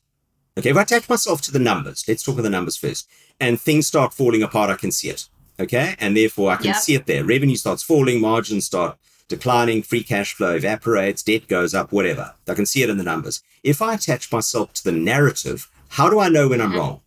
okay, 0.56 0.70
if 0.70 0.76
I 0.76 0.82
attach 0.82 1.08
myself 1.08 1.40
to 1.42 1.52
the 1.52 1.58
numbers, 1.58 2.04
let's 2.08 2.22
talk 2.22 2.38
of 2.38 2.44
the 2.44 2.50
numbers 2.50 2.76
first, 2.76 3.08
and 3.40 3.60
things 3.60 3.86
start 3.86 4.14
falling 4.14 4.42
apart, 4.42 4.70
I 4.70 4.76
can 4.76 4.90
see 4.92 5.08
it. 5.08 5.28
Okay. 5.60 5.96
And 5.98 6.16
therefore 6.16 6.52
I 6.52 6.56
can 6.56 6.66
Yep. 6.66 6.76
see 6.76 6.94
it 6.94 7.06
there. 7.06 7.24
Revenue 7.24 7.56
starts 7.56 7.82
falling, 7.82 8.20
margins 8.20 8.66
start 8.66 8.96
declining, 9.28 9.82
free 9.82 10.02
cash 10.02 10.32
flow 10.32 10.54
evaporates, 10.54 11.22
debt 11.22 11.48
goes 11.48 11.74
up, 11.74 11.92
whatever. 11.92 12.34
I 12.48 12.54
can 12.54 12.64
see 12.64 12.82
it 12.82 12.88
in 12.90 12.96
the 12.96 13.04
numbers. 13.04 13.42
If 13.62 13.82
I 13.82 13.94
attach 13.94 14.32
myself 14.32 14.72
to 14.74 14.84
the 14.84 14.92
narrative, 14.92 15.68
how 15.90 16.08
do 16.08 16.18
I 16.20 16.28
know 16.28 16.48
when 16.48 16.60
I'm 16.60 16.72
Mhm. 16.72 16.76
wrong? 16.76 17.00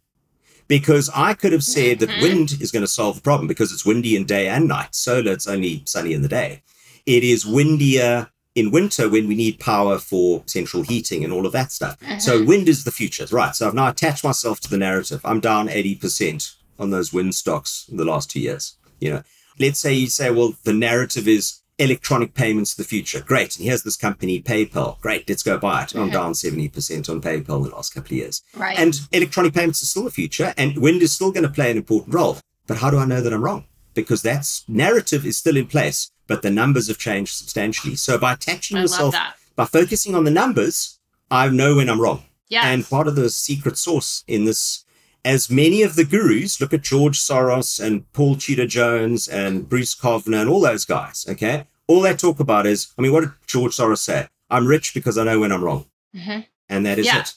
Because 0.68 1.10
I 1.16 1.34
could 1.34 1.52
have 1.52 1.64
said 1.64 2.00
that 2.00 2.12
Mhm. 2.12 2.22
wind 2.22 2.58
is 2.60 2.72
going 2.72 2.84
to 2.84 2.88
solve 2.88 3.16
the 3.16 3.22
problem 3.22 3.48
because 3.48 3.72
it's 3.72 3.86
windy 3.86 4.16
in 4.16 4.26
day 4.26 4.48
and 4.48 4.68
night. 4.68 4.94
Solar, 4.96 5.32
it's 5.32 5.48
only 5.48 5.84
sunny 5.86 6.14
in 6.14 6.22
the 6.22 6.28
day. 6.28 6.62
It 7.06 7.24
is 7.24 7.46
windier 7.46 8.30
in 8.56 8.72
winter 8.72 9.10
when 9.10 9.28
we 9.28 9.36
need 9.36 9.60
power 9.60 9.98
for 9.98 10.44
central 10.46 10.84
heating 10.84 11.24
and 11.24 11.32
all 11.32 11.46
of 11.46 11.54
that 11.54 11.72
stuff. 11.72 11.98
So 12.20 12.44
wind 12.44 12.68
is 12.68 12.84
the 12.84 12.92
future, 12.92 13.26
right? 13.32 13.56
So 13.56 13.68
I've 13.68 13.74
now 13.74 13.88
attached 13.90 14.24
myself 14.24 14.60
to 14.62 14.70
the 14.70 14.78
narrative. 14.78 15.22
I'm 15.24 15.40
down 15.40 15.68
80% 15.70 16.56
on 16.78 16.90
those 16.90 17.14
wind 17.14 17.34
stocks 17.36 17.86
in 17.90 17.98
the 17.98 18.06
last 18.06 18.30
two 18.30 18.42
years. 18.42 18.76
You 19.00 19.10
know, 19.12 19.24
let's 19.60 19.80
say 19.80 19.94
you 19.94 20.08
say, 20.08 20.32
well, 20.32 20.54
the 20.64 20.74
narrative 20.74 21.28
is 21.28 21.60
electronic 21.80 22.34
payments 22.34 22.76
the 22.76 22.84
future. 22.84 23.22
Great. 23.22 23.56
And 23.56 23.66
here's 23.66 23.84
this 23.84 23.96
company, 23.98 24.42
PayPal. 24.42 25.00
Great. 25.00 25.28
Let's 25.28 25.42
go 25.44 25.58
buy 25.58 25.84
it. 25.84 25.96
I'm 25.96 26.10
Mhm. 26.10 26.14
down 26.14 26.34
70% 26.36 27.10
on 27.10 27.22
PayPal 27.22 27.58
in 27.58 27.64
the 27.64 27.76
last 27.76 27.94
couple 27.94 28.12
of 28.14 28.18
years. 28.18 28.42
Right. 28.56 28.78
And 28.78 29.00
electronic 29.12 29.54
payments 29.54 29.82
are 29.82 29.88
still 29.88 30.04
the 30.04 30.12
future, 30.12 30.54
and 30.58 30.78
wind 30.78 31.02
is 31.02 31.12
still 31.14 31.32
going 31.32 31.44
to 31.44 31.50
play 31.50 31.72
an 31.72 31.78
important 31.78 32.14
role. 32.14 32.38
But 32.68 32.78
how 32.78 32.92
do 32.92 32.98
I 33.00 33.06
know 33.06 33.22
that 33.22 33.34
I'm 33.34 33.42
wrong? 33.42 33.64
Because 33.94 34.22
that's 34.22 34.64
narrative 34.68 35.26
is 35.26 35.38
still 35.38 35.58
in 35.58 35.68
place, 35.68 36.12
but 36.28 36.42
the 36.42 36.50
numbers 36.50 36.88
have 36.88 36.98
changed 36.98 37.34
substantially. 37.34 37.96
So 37.96 38.18
by 38.18 38.34
attaching 38.34 38.78
I 38.78 38.82
yourself, 38.82 39.16
by 39.56 39.66
focusing 39.66 40.16
on 40.16 40.24
the 40.24 40.32
numbers, 40.32 41.00
I 41.30 41.50
know 41.50 41.76
when 41.76 41.90
I'm 41.90 42.00
wrong. 42.02 42.24
Yes. 42.48 42.66
And 42.66 42.90
part 42.90 43.08
of 43.08 43.16
the 43.16 43.30
secret 43.30 43.78
sauce 43.78 44.24
in 44.28 44.46
this, 44.46 44.86
as 45.24 45.50
many 45.50 45.84
of 45.84 45.96
the 45.96 46.04
gurus, 46.06 46.60
look 46.60 46.74
at 46.74 46.82
George 46.82 47.20
Soros 47.20 47.80
and 47.84 48.12
Paul 48.14 48.36
Tudor 48.36 48.68
Jones 48.68 49.28
and 49.28 49.68
Bruce 49.68 49.96
Kovner 49.96 50.42
and 50.42 50.50
all 50.50 50.62
those 50.62 50.86
guys, 50.86 51.26
okay? 51.30 51.66
All 51.88 52.02
they 52.02 52.16
talk 52.16 52.40
about 52.40 52.66
is, 52.66 52.94
I 52.98 53.02
mean, 53.02 53.12
what 53.12 53.22
did 53.22 53.32
George 53.48 53.76
Soros 53.76 54.00
say? 54.00 54.28
I'm 54.50 54.68
rich 54.68 54.94
because 54.94 55.18
I 55.18 55.24
know 55.24 55.40
when 55.40 55.52
I'm 55.52 55.64
wrong. 55.64 55.86
Mhm. 56.16 56.46
And 56.70 56.86
that 56.86 57.00
is 57.00 57.06
Yeah. 57.06 57.20
it. 57.22 57.34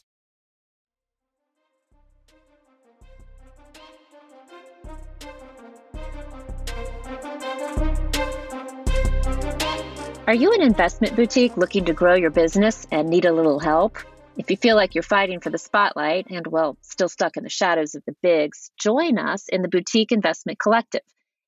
Are 10.26 10.34
you 10.34 10.54
an 10.54 10.62
investment 10.62 11.16
boutique 11.16 11.58
looking 11.58 11.84
to 11.84 11.92
grow 11.92 12.14
your 12.14 12.30
business 12.30 12.86
and 12.90 13.10
need 13.10 13.26
a 13.26 13.32
little 13.32 13.58
help? 13.58 13.98
If 14.38 14.50
you 14.50 14.56
feel 14.56 14.74
like 14.74 14.94
you're 14.94 15.02
fighting 15.02 15.40
for 15.40 15.50
the 15.50 15.58
spotlight 15.58 16.28
and, 16.30 16.46
well, 16.46 16.78
still 16.80 17.10
stuck 17.10 17.36
in 17.36 17.42
the 17.42 17.50
shadows 17.50 17.94
of 17.94 18.02
the 18.06 18.16
bigs, 18.22 18.70
join 18.80 19.18
us 19.18 19.50
in 19.50 19.60
the 19.60 19.68
Boutique 19.68 20.12
Investment 20.12 20.58
Collective, 20.58 21.02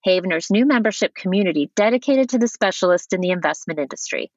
Havener's 0.06 0.50
new 0.50 0.66
membership 0.66 1.14
community 1.14 1.70
dedicated 1.74 2.28
to 2.30 2.38
the 2.38 2.48
specialist 2.48 3.14
in 3.14 3.22
the 3.22 3.30
investment 3.30 3.80
industry. 3.80 4.30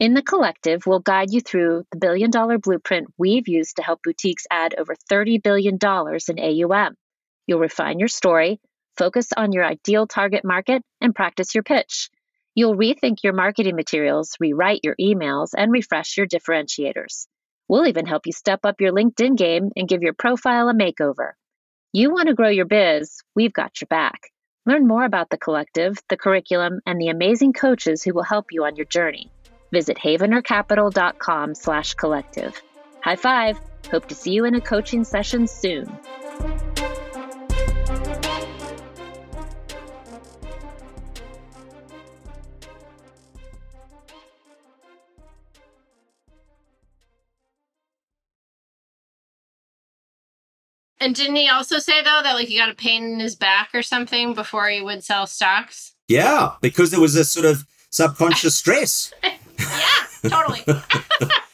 In 0.00 0.14
the 0.14 0.22
collective, 0.22 0.86
we'll 0.86 1.00
guide 1.00 1.30
you 1.30 1.42
through 1.42 1.84
the 1.92 1.98
billion 1.98 2.30
dollar 2.30 2.56
blueprint 2.56 3.08
we've 3.18 3.46
used 3.46 3.76
to 3.76 3.82
help 3.82 4.00
boutiques 4.02 4.46
add 4.50 4.74
over 4.78 4.96
$30 5.10 5.42
billion 5.42 5.76
in 5.76 6.64
AUM. 6.72 6.94
You'll 7.46 7.60
refine 7.60 7.98
your 7.98 8.08
story, 8.08 8.58
focus 8.96 9.28
on 9.36 9.52
your 9.52 9.66
ideal 9.66 10.06
target 10.06 10.46
market, 10.46 10.82
and 11.02 11.14
practice 11.14 11.54
your 11.54 11.62
pitch. 11.62 12.08
You'll 12.54 12.76
rethink 12.76 13.22
your 13.22 13.32
marketing 13.32 13.76
materials, 13.76 14.36
rewrite 14.38 14.80
your 14.82 14.94
emails, 15.00 15.50
and 15.56 15.72
refresh 15.72 16.18
your 16.18 16.26
differentiators. 16.26 17.26
We'll 17.68 17.86
even 17.86 18.04
help 18.04 18.26
you 18.26 18.32
step 18.32 18.60
up 18.64 18.80
your 18.80 18.92
LinkedIn 18.92 19.36
game 19.38 19.70
and 19.74 19.88
give 19.88 20.02
your 20.02 20.12
profile 20.12 20.68
a 20.68 20.74
makeover. 20.74 21.32
You 21.92 22.10
want 22.10 22.28
to 22.28 22.34
grow 22.34 22.50
your 22.50 22.66
biz, 22.66 23.22
we've 23.34 23.52
got 23.52 23.80
your 23.80 23.86
back. 23.88 24.28
Learn 24.66 24.86
more 24.86 25.04
about 25.04 25.30
the 25.30 25.38
collective, 25.38 25.96
the 26.08 26.16
curriculum, 26.16 26.80
and 26.86 27.00
the 27.00 27.08
amazing 27.08 27.54
coaches 27.54 28.02
who 28.02 28.12
will 28.12 28.22
help 28.22 28.46
you 28.50 28.64
on 28.64 28.76
your 28.76 28.86
journey. 28.86 29.30
Visit 29.72 29.96
havenercapital.com 29.96 31.54
slash 31.54 31.94
collective. 31.94 32.60
High 33.00 33.16
five! 33.16 33.58
Hope 33.90 34.08
to 34.08 34.14
see 34.14 34.32
you 34.32 34.44
in 34.44 34.54
a 34.54 34.60
coaching 34.60 35.04
session 35.04 35.46
soon. 35.46 35.90
And 51.02 51.16
didn't 51.16 51.34
he 51.34 51.48
also 51.48 51.80
say 51.80 52.00
though 52.00 52.20
that 52.22 52.34
like 52.34 52.46
he 52.46 52.56
got 52.56 52.68
a 52.70 52.74
pain 52.74 53.02
in 53.04 53.18
his 53.18 53.34
back 53.34 53.70
or 53.74 53.82
something 53.82 54.34
before 54.34 54.68
he 54.68 54.80
would 54.80 55.02
sell 55.02 55.26
stocks? 55.26 55.94
Yeah, 56.06 56.52
because 56.60 56.92
there 56.92 57.00
was 57.00 57.16
a 57.16 57.24
sort 57.24 57.44
of 57.44 57.66
subconscious 57.90 58.54
stress. 58.62 59.12
Yeah, 59.22 60.28
totally. 60.28 60.64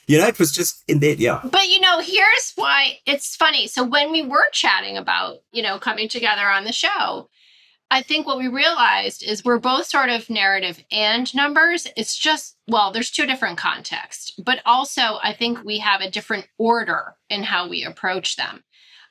You 0.08 0.16
know, 0.16 0.26
it 0.26 0.38
was 0.38 0.52
just 0.52 0.82
in 0.88 1.00
there. 1.00 1.12
Yeah. 1.12 1.42
But 1.44 1.68
you 1.68 1.80
know, 1.80 2.00
here's 2.00 2.52
why 2.56 2.98
it's 3.04 3.36
funny. 3.36 3.66
So 3.66 3.84
when 3.84 4.10
we 4.10 4.22
were 4.22 4.48
chatting 4.52 4.96
about, 4.96 5.40
you 5.52 5.62
know, 5.62 5.78
coming 5.78 6.08
together 6.08 6.48
on 6.48 6.64
the 6.64 6.72
show, 6.72 7.28
I 7.90 8.00
think 8.00 8.26
what 8.26 8.38
we 8.38 8.48
realized 8.48 9.22
is 9.22 9.44
we're 9.44 9.58
both 9.58 9.84
sort 9.84 10.08
of 10.08 10.30
narrative 10.30 10.82
and 10.90 11.34
numbers. 11.34 11.86
It's 11.94 12.16
just, 12.16 12.56
well, 12.66 12.90
there's 12.90 13.10
two 13.10 13.26
different 13.26 13.58
contexts, 13.58 14.32
but 14.42 14.60
also 14.64 15.18
I 15.22 15.34
think 15.34 15.62
we 15.62 15.78
have 15.80 16.00
a 16.00 16.10
different 16.10 16.46
order 16.56 17.14
in 17.28 17.42
how 17.42 17.68
we 17.68 17.84
approach 17.84 18.36
them. 18.36 18.64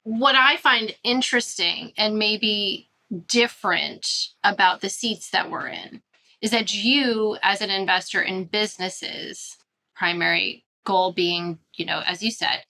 What 0.07 0.35
I 0.35 0.55
find 0.55 0.95
interesting 1.03 1.91
and 1.97 2.17
maybe 2.17 2.89
different 3.27 4.07
about 4.41 4.79
the 4.79 4.87
seats 4.87 5.31
that 5.31 5.51
we're 5.51 5.67
in 5.67 6.01
is 6.41 6.51
that 6.51 6.73
you, 6.73 7.37
as 7.43 7.59
an 7.59 7.69
investor 7.69 8.21
in 8.21 8.45
businesses, 8.45 9.57
primary 9.97 10.63
goal 10.85 11.11
being, 11.11 11.59
you 11.75 11.85
know, 11.85 12.03
as 12.05 12.23
you 12.23 12.31
said, 12.31 12.63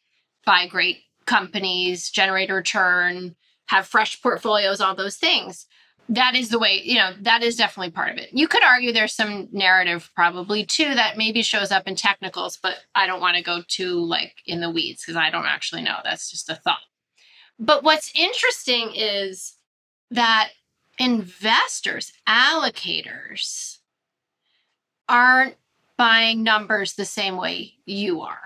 buy 0.47 0.65
great 0.65 1.01
companies, 1.27 2.09
generate 2.09 2.49
a 2.49 2.55
return, 2.55 3.35
have 3.67 3.85
fresh 3.85 4.19
portfolios, 4.19 4.81
all 4.81 4.95
those 4.95 5.17
things. 5.17 5.67
That 6.09 6.33
is 6.33 6.49
the 6.49 6.57
way, 6.57 6.81
you 6.83 6.95
know, 6.95 7.11
that 7.21 7.43
is 7.43 7.55
definitely 7.55 7.91
part 7.91 8.13
of 8.13 8.17
it. 8.17 8.29
You 8.33 8.47
could 8.47 8.63
argue 8.63 8.91
there's 8.91 9.13
some 9.13 9.47
narrative 9.51 10.09
probably 10.15 10.65
too 10.65 10.95
that 10.95 11.17
maybe 11.17 11.43
shows 11.43 11.71
up 11.71 11.87
in 11.87 11.95
technicals, 11.95 12.57
but 12.57 12.77
I 12.95 13.05
don't 13.05 13.21
want 13.21 13.37
to 13.37 13.43
go 13.43 13.61
too 13.67 14.03
like 14.03 14.37
in 14.47 14.59
the 14.59 14.71
weeds 14.71 15.03
because 15.03 15.17
I 15.17 15.29
don't 15.29 15.45
actually 15.45 15.83
know. 15.83 15.97
That's 16.03 16.31
just 16.31 16.49
a 16.49 16.55
thought. 16.55 16.79
But 17.59 17.83
what's 17.83 18.11
interesting 18.15 18.91
is 18.93 19.55
that 20.11 20.49
investors, 20.99 22.13
allocators, 22.27 23.77
aren't 25.09 25.55
buying 25.97 26.43
numbers 26.43 26.93
the 26.93 27.05
same 27.05 27.37
way 27.37 27.73
you 27.85 28.21
are, 28.21 28.41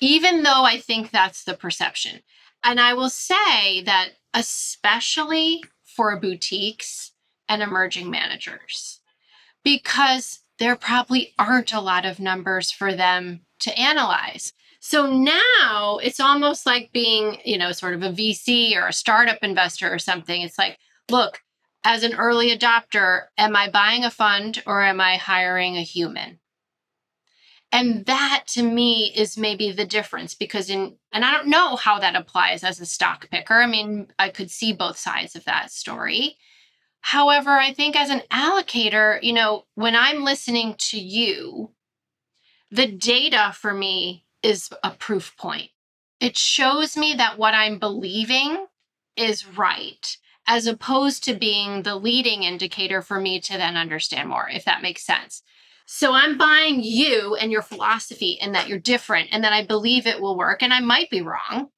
even 0.00 0.42
though 0.42 0.64
I 0.64 0.78
think 0.78 1.10
that's 1.10 1.44
the 1.44 1.54
perception. 1.54 2.20
And 2.62 2.78
I 2.78 2.92
will 2.94 3.10
say 3.10 3.82
that, 3.82 4.10
especially 4.34 5.64
for 5.84 6.18
boutiques 6.18 7.12
and 7.48 7.62
emerging 7.62 8.10
managers, 8.10 9.00
because 9.64 10.40
there 10.58 10.76
probably 10.76 11.32
aren't 11.38 11.72
a 11.72 11.80
lot 11.80 12.04
of 12.04 12.20
numbers 12.20 12.70
for 12.70 12.92
them 12.94 13.40
to 13.60 13.78
analyze. 13.78 14.52
So 14.80 15.06
now 15.06 15.98
it's 16.02 16.20
almost 16.20 16.64
like 16.64 16.90
being, 16.92 17.38
you 17.44 17.58
know, 17.58 17.70
sort 17.70 17.94
of 17.94 18.02
a 18.02 18.10
VC 18.10 18.74
or 18.74 18.88
a 18.88 18.92
startup 18.92 19.38
investor 19.42 19.92
or 19.92 19.98
something. 19.98 20.40
It's 20.40 20.58
like, 20.58 20.78
look, 21.10 21.42
as 21.84 22.02
an 22.02 22.14
early 22.14 22.56
adopter, 22.56 23.26
am 23.36 23.54
I 23.54 23.68
buying 23.68 24.04
a 24.04 24.10
fund 24.10 24.62
or 24.66 24.82
am 24.82 24.98
I 25.00 25.16
hiring 25.16 25.76
a 25.76 25.82
human? 25.82 26.40
And 27.70 28.06
that 28.06 28.44
to 28.48 28.62
me 28.62 29.12
is 29.14 29.38
maybe 29.38 29.70
the 29.70 29.84
difference 29.84 30.34
because 30.34 30.70
in, 30.70 30.96
and 31.12 31.24
I 31.24 31.32
don't 31.32 31.48
know 31.48 31.76
how 31.76 31.98
that 32.00 32.16
applies 32.16 32.64
as 32.64 32.80
a 32.80 32.86
stock 32.86 33.30
picker. 33.30 33.54
I 33.54 33.66
mean, 33.66 34.08
I 34.18 34.30
could 34.30 34.50
see 34.50 34.72
both 34.72 34.96
sides 34.96 35.36
of 35.36 35.44
that 35.44 35.70
story. 35.70 36.36
However, 37.02 37.50
I 37.50 37.72
think 37.72 37.96
as 37.96 38.10
an 38.10 38.22
allocator, 38.32 39.22
you 39.22 39.34
know, 39.34 39.66
when 39.74 39.94
I'm 39.94 40.24
listening 40.24 40.74
to 40.78 40.98
you, 40.98 41.70
the 42.70 42.86
data 42.86 43.52
for 43.54 43.72
me 43.72 44.24
is 44.42 44.70
a 44.82 44.90
proof 44.90 45.36
point. 45.36 45.70
It 46.20 46.36
shows 46.36 46.96
me 46.96 47.14
that 47.14 47.38
what 47.38 47.54
I'm 47.54 47.78
believing 47.78 48.66
is 49.16 49.46
right, 49.46 50.16
as 50.46 50.66
opposed 50.66 51.24
to 51.24 51.34
being 51.34 51.82
the 51.82 51.96
leading 51.96 52.42
indicator 52.42 53.02
for 53.02 53.20
me 53.20 53.40
to 53.40 53.52
then 53.52 53.76
understand 53.76 54.28
more, 54.28 54.48
if 54.50 54.64
that 54.64 54.82
makes 54.82 55.04
sense. 55.04 55.42
So 55.86 56.12
I'm 56.12 56.38
buying 56.38 56.82
you 56.82 57.34
and 57.34 57.50
your 57.50 57.62
philosophy 57.62 58.38
and 58.40 58.54
that 58.54 58.68
you're 58.68 58.78
different 58.78 59.30
and 59.32 59.42
that 59.42 59.52
I 59.52 59.64
believe 59.64 60.06
it 60.06 60.20
will 60.20 60.38
work. 60.38 60.62
And 60.62 60.72
I 60.72 60.80
might 60.80 61.10
be 61.10 61.20
wrong, 61.20 61.70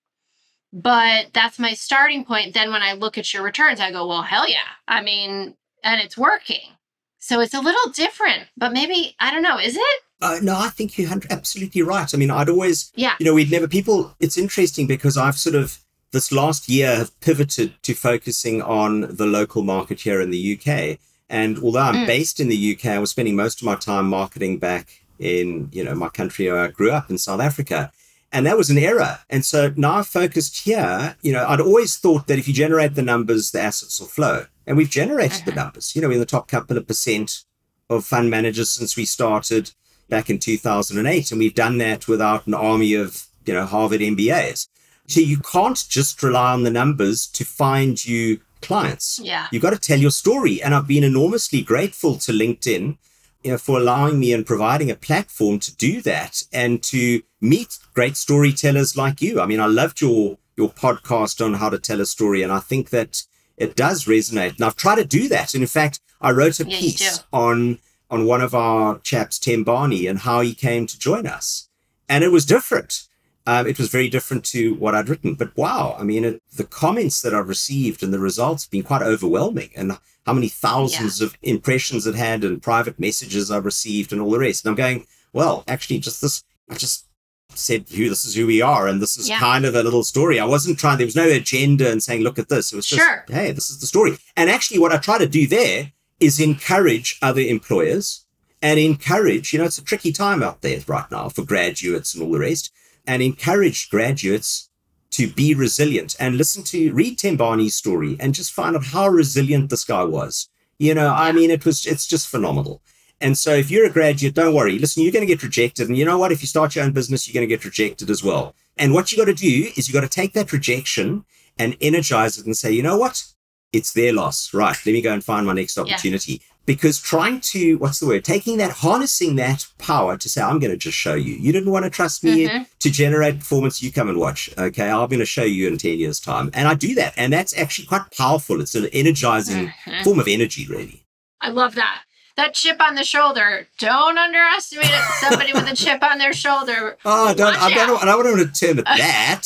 but 0.72 1.29
that's 1.33 1.59
my 1.59 1.72
starting 1.72 2.25
point. 2.25 2.53
Then 2.53 2.70
when 2.70 2.83
I 2.83 2.92
look 2.92 3.16
at 3.16 3.33
your 3.33 3.42
returns, 3.42 3.81
I 3.81 3.90
go, 3.90 4.07
well, 4.07 4.22
hell 4.22 4.48
yeah. 4.48 4.68
I 4.87 5.03
mean, 5.03 5.57
and 5.83 6.01
it's 6.01 6.18
working. 6.18 6.77
So 7.18 7.40
it's 7.40 7.55
a 7.55 7.61
little 7.61 7.90
different, 7.92 8.48
but 8.57 8.72
maybe, 8.72 9.14
I 9.18 9.31
don't 9.31 9.42
know, 9.42 9.59
is 9.59 9.77
it? 9.77 10.01
Uh, 10.23 10.39
no, 10.41 10.57
I 10.57 10.69
think 10.69 10.97
you're 10.97 11.11
absolutely 11.31 11.83
right. 11.83 12.15
I 12.15 12.17
mean, 12.17 12.31
I'd 12.31 12.49
always, 12.49 12.93
yeah. 12.95 13.15
you 13.19 13.27
know, 13.27 13.35
we'd 13.35 13.51
never, 13.51 13.67
people, 13.67 14.15
it's 14.21 14.39
interesting 14.39 14.87
because 14.87 15.17
I've 15.19 15.37
sort 15.37 15.57
of, 15.57 15.79
this 16.13 16.31
last 16.31 16.69
year 16.69 16.95
have 16.95 17.19
pivoted 17.21 17.75
to 17.83 17.95
focusing 17.95 18.63
on 18.63 19.17
the 19.17 19.27
local 19.27 19.63
market 19.63 20.01
here 20.01 20.21
in 20.21 20.31
the 20.31 20.57
UK. 20.57 20.99
And 21.29 21.59
although 21.59 21.81
I'm 21.81 22.05
mm. 22.05 22.07
based 22.07 22.39
in 22.39 22.49
the 22.49 22.77
UK, 22.77 22.87
I 22.87 22.99
was 22.99 23.11
spending 23.11 23.35
most 23.35 23.61
of 23.61 23.67
my 23.67 23.75
time 23.75 24.09
marketing 24.09 24.59
back 24.59 25.03
in, 25.19 25.71
you 25.73 25.83
know, 25.83 25.95
my 25.95 26.09
country 26.09 26.49
where 26.49 26.61
I 26.61 26.69
grew 26.69 26.93
up 26.93 27.11
in 27.11 27.19
South 27.19 27.41
Africa. 27.41 27.91
And 28.31 28.47
that 28.47 28.57
was 28.57 28.71
an 28.71 28.79
error. 28.79 29.19
And 29.29 29.45
so 29.45 29.73
now 29.77 29.95
I've 29.95 30.07
focused 30.07 30.65
here, 30.65 31.17
you 31.23 31.33
know, 31.33 31.47
I'd 31.49 31.61
always 31.61 31.97
thought 31.97 32.29
that 32.29 32.39
if 32.39 32.47
you 32.47 32.55
generate 32.55 32.95
the 32.95 33.03
numbers, 33.03 33.51
the 33.51 33.61
assets 33.61 33.99
will 33.99 34.07
flow. 34.07 34.47
And 34.67 34.77
we've 34.77 34.89
generated 34.89 35.41
uh-huh. 35.41 35.51
the 35.51 35.57
numbers, 35.57 35.97
you 35.97 36.03
know, 36.03 36.11
in 36.11 36.21
the 36.21 36.27
top 36.27 36.47
couple 36.47 36.77
of 36.77 36.87
percent 36.87 37.43
of 37.91 38.05
fund 38.05 38.31
managers 38.31 38.71
since 38.71 38.97
we 38.97 39.05
started 39.05 39.73
back 40.12 40.29
in 40.29 40.38
2008. 40.38 41.33
And 41.33 41.38
we've 41.38 41.55
done 41.55 41.79
that 41.79 42.07
without 42.07 42.46
an 42.46 42.53
army 42.53 42.92
of, 42.92 43.27
you 43.46 43.55
know, 43.55 43.64
Harvard 43.64 44.03
MBAs. 44.03 44.68
So 45.07 45.20
you 45.20 45.38
can't 45.38 45.83
just 45.88 46.22
rely 46.22 46.53
on 46.53 46.64
the 46.64 46.70
numbers 46.70 47.27
to 47.29 47.46
find 47.46 48.05
you 48.05 48.40
clients. 48.61 49.18
Yeah. 49.22 49.46
You've 49.51 49.62
got 49.62 49.70
to 49.70 49.79
tell 49.79 49.98
your 49.98 50.11
story. 50.11 50.62
And 50.62 50.75
I've 50.75 50.87
been 50.87 51.03
enormously 51.03 51.62
grateful 51.62 52.16
to 52.18 52.33
LinkedIn 52.33 52.98
you 53.42 53.53
know, 53.53 53.59
for 53.59 53.79
allowing 53.79 54.20
me 54.20 54.35
and 54.35 54.44
providing 54.44 54.90
a 54.90 54.94
platform 54.94 55.59
to 55.61 55.75
do 55.77 56.03
that 56.03 56.42
and 56.53 56.83
to 56.83 57.22
meet 57.40 57.79
great 57.94 58.18
storytellers 58.18 58.98
like 58.98 59.22
you. 59.22 59.40
I 59.40 59.46
mean, 59.46 59.61
I 59.61 59.66
loved 59.66 60.03
your 60.03 60.37
your 60.59 60.68
podcast 60.68 61.42
on 61.42 61.55
how 61.55 61.70
to 61.70 61.79
tell 61.79 62.03
a 62.03 62.07
story, 62.07 62.42
and 62.42 62.53
I 62.53 62.61
think 62.61 62.90
that 62.90 63.22
it 63.57 63.75
does 63.75 64.05
resonate. 64.05 64.57
And 64.57 64.64
I've 64.66 64.77
tried 64.77 64.96
to 64.96 65.05
do 65.07 65.29
that. 65.29 65.55
And 65.55 65.62
in 65.62 65.68
fact, 65.68 66.01
I 66.20 66.31
wrote 66.31 66.61
a 66.61 66.68
yeah, 66.68 66.79
piece 66.79 67.25
on 67.33 67.79
on 68.12 68.27
one 68.27 68.42
of 68.42 68.55
our 68.55 68.98
chaps, 68.98 69.38
Tembani, 69.38 70.09
and 70.09 70.20
how 70.20 70.42
he 70.42 70.55
came 70.55 70.87
to 70.87 70.98
join 70.98 71.27
us. 71.27 71.68
And 72.11 72.22
it 72.22 72.31
was 72.31 72.44
different. 72.44 73.05
Um, 73.46 73.66
it 73.66 73.79
was 73.79 73.88
very 73.88 74.11
different 74.11 74.44
to 74.46 74.75
what 74.75 74.94
I'd 74.94 75.09
written. 75.09 75.35
But 75.35 75.57
wow, 75.57 75.96
I 75.98 76.05
mean, 76.05 76.25
it, 76.25 76.42
the 76.55 76.64
comments 76.64 77.22
that 77.22 77.35
I've 77.35 77.48
received 77.48 78.03
and 78.03 78.12
the 78.12 78.18
results 78.18 78.64
have 78.64 78.70
been 78.70 78.83
quite 78.83 79.01
overwhelming. 79.03 79.70
And 79.75 79.98
how 80.27 80.35
many 80.35 80.48
thousands 80.48 81.20
yeah. 81.20 81.27
of 81.27 81.38
impressions 81.42 82.07
it 82.07 82.14
had 82.14 82.44
and 82.44 82.62
private 82.62 83.01
messages 83.01 83.51
I've 83.51 83.64
received 83.64 84.12
and 84.12 84.20
all 84.20 84.31
the 84.31 84.38
rest. 84.38 84.64
And 84.64 84.70
I'm 84.70 84.77
going, 84.77 85.07
well, 85.33 85.64
actually, 85.66 85.98
just 85.98 86.20
this, 86.20 86.44
I 86.68 86.75
just 86.75 87.07
said, 87.55 87.90
you, 87.90 88.11
this 88.11 88.27
is 88.27 88.35
who 88.35 88.46
we 88.46 88.61
are. 88.61 88.87
And 88.87 89.01
this 89.01 89.16
is 89.16 89.27
yeah. 89.27 89.38
kind 89.38 89.64
of 89.64 89.75
a 89.75 89.83
little 89.83 90.05
story. 90.05 90.38
I 90.38 90.44
wasn't 90.44 90.79
trying, 90.79 90.98
there 90.98 91.07
was 91.07 91.16
no 91.16 91.29
agenda 91.29 91.90
and 91.90 92.03
saying, 92.03 92.20
look 92.20 92.38
at 92.38 92.51
this. 92.51 92.75
It 92.75 92.77
was 92.77 92.87
just, 92.87 93.03
sure. 93.03 93.25
hey, 93.29 93.53
this 93.53 93.70
is 93.70 93.81
the 93.81 93.87
story. 93.87 94.18
And 94.37 94.51
actually, 94.51 94.81
what 94.81 94.92
I 94.92 94.98
try 94.98 95.16
to 95.16 95.27
do 95.27 95.46
there 95.46 95.92
is 96.23 96.41
encourage 96.41 97.19
other 97.21 97.41
employers 97.41 98.25
and 98.63 98.79
encourage, 98.79 99.53
you 99.53 99.59
know, 99.59 99.65
it's 99.65 99.79
a 99.79 99.85
tricky 99.85 100.13
time 100.13 100.43
out 100.43 100.63
there 100.63 100.79
right 100.87 101.11
now 101.11 101.29
for 101.29 101.45
graduates 101.45 102.15
and 102.15 102.23
all 102.23 102.31
the 102.31 102.39
rest, 102.39 102.73
and 103.07 103.23
encourage 103.23 103.91
graduates 103.91 104.69
to 105.11 105.29
be 105.29 105.55
resilient 105.55 106.17
and 106.19 106.37
listen 106.37 106.63
to 106.63 106.93
read 106.93 107.19
Tembani's 107.19 107.75
story 107.75 108.17
and 108.21 108.35
just 108.35 108.53
find 108.53 108.77
out 108.77 108.87
how 108.87 109.09
resilient 109.09 109.69
this 109.69 109.85
guy 109.85 110.05
was. 110.05 110.49
You 110.79 110.95
know, 110.95 111.13
I 111.13 111.33
mean, 111.33 111.51
it 111.51 111.65
was 111.65 111.85
it's 111.87 112.07
just 112.07 112.29
phenomenal. 112.29 112.83
And 113.21 113.37
so 113.39 113.53
if 113.55 113.71
you're 113.71 113.87
a 113.87 113.91
graduate, 113.91 114.35
don't 114.35 114.55
worry. 114.55 114.79
Listen, 114.79 115.03
you're 115.03 115.13
going 115.13 115.27
to 115.27 115.33
get 115.33 115.43
rejected. 115.43 115.89
And 115.89 115.97
you 115.97 116.05
know 116.05 116.19
what? 116.19 116.33
If 116.33 116.41
you 116.41 116.49
start 116.49 116.75
your 116.75 116.85
own 116.85 116.93
business, 116.93 117.29
you're 117.29 117.35
going 117.35 117.49
to 117.49 117.55
get 117.55 117.65
rejected 117.65 118.11
as 118.11 118.25
well. 118.25 118.55
And 118.77 118.93
what 118.93 119.13
you 119.13 119.19
got 119.19 119.27
to 119.27 119.35
do 119.35 119.71
is 119.77 119.87
you 119.87 119.95
got 119.95 120.01
to 120.01 120.09
take 120.09 120.33
that 120.33 120.53
rejection 120.53 121.25
and 121.59 121.77
energize 121.81 122.39
it 122.39 122.47
and 122.47 122.57
say, 122.57 122.73
you 122.73 122.83
know 122.83 122.97
what? 122.97 123.25
It's 123.73 123.93
their 123.93 124.13
loss. 124.13 124.53
Right. 124.53 124.77
Let 124.85 124.93
me 124.93 125.01
go 125.01 125.13
and 125.13 125.25
find 125.25 125.47
my 125.47 125.55
next 125.55 125.79
opportunity. 125.79 126.33
Yeah 126.33 126.53
because 126.67 127.01
trying 127.01 127.41
to 127.41 127.77
what's 127.79 128.01
the 128.01 128.07
word 128.07 128.25
taking 128.25 128.59
that 128.59 128.71
harnessing 128.71 129.37
that 129.37 129.67
power 129.79 130.17
to 130.17 130.29
say 130.29 130.41
i'm 130.41 130.59
going 130.59 130.71
to 130.71 130.77
just 130.77 130.97
show 130.97 131.15
you 131.15 131.35
you 131.35 131.53
didn't 131.53 131.71
want 131.71 131.85
to 131.85 131.91
trust 131.91 132.23
me 132.23 132.47
mm-hmm. 132.47 132.63
to 132.79 132.91
generate 132.91 133.39
performance 133.39 133.83
you 133.83 133.91
come 133.91 134.09
and 134.09 134.19
watch 134.19 134.51
okay 134.59 134.89
i'm 134.89 135.09
going 135.09 135.19
to 135.19 135.27
show 135.27 135.45
you 135.45 135.69
in 135.69 135.77
10 135.77 135.99
years 135.99 136.21
time 136.21 136.51
and 136.55 136.69
i 136.69 136.75
do 136.75 136.95
that 136.95 137.15
and 137.17 137.33
that's 137.33 137.57
actually 137.57 137.87
quite 137.87 138.03
powerful 138.17 138.61
it's 138.61 138.75
an 138.75 138.87
energizing 138.93 139.69
mm-hmm. 139.69 140.05
form 140.05 140.19
of 140.19 140.29
energy 140.29 140.67
really 140.67 141.05
i 141.41 141.49
love 141.49 141.75
that 141.75 142.03
that 142.37 142.55
chip 142.55 142.81
on 142.81 142.95
the 142.95 143.05
shoulder. 143.05 143.66
Don't 143.79 144.18
underestimate 144.18 144.87
it. 144.87 145.03
Somebody 145.21 145.53
with 145.53 145.71
a 145.71 145.77
chip 145.77 146.03
on 146.03 146.18
their 146.18 146.33
shoulder. 146.33 146.97
Oh, 147.05 147.35
don't, 147.35 147.57
I 147.57 147.71
don't, 147.71 148.03
I 148.03 148.07
don't 148.07 148.25
want 148.25 148.55
to 148.55 148.75
that. 148.75 149.42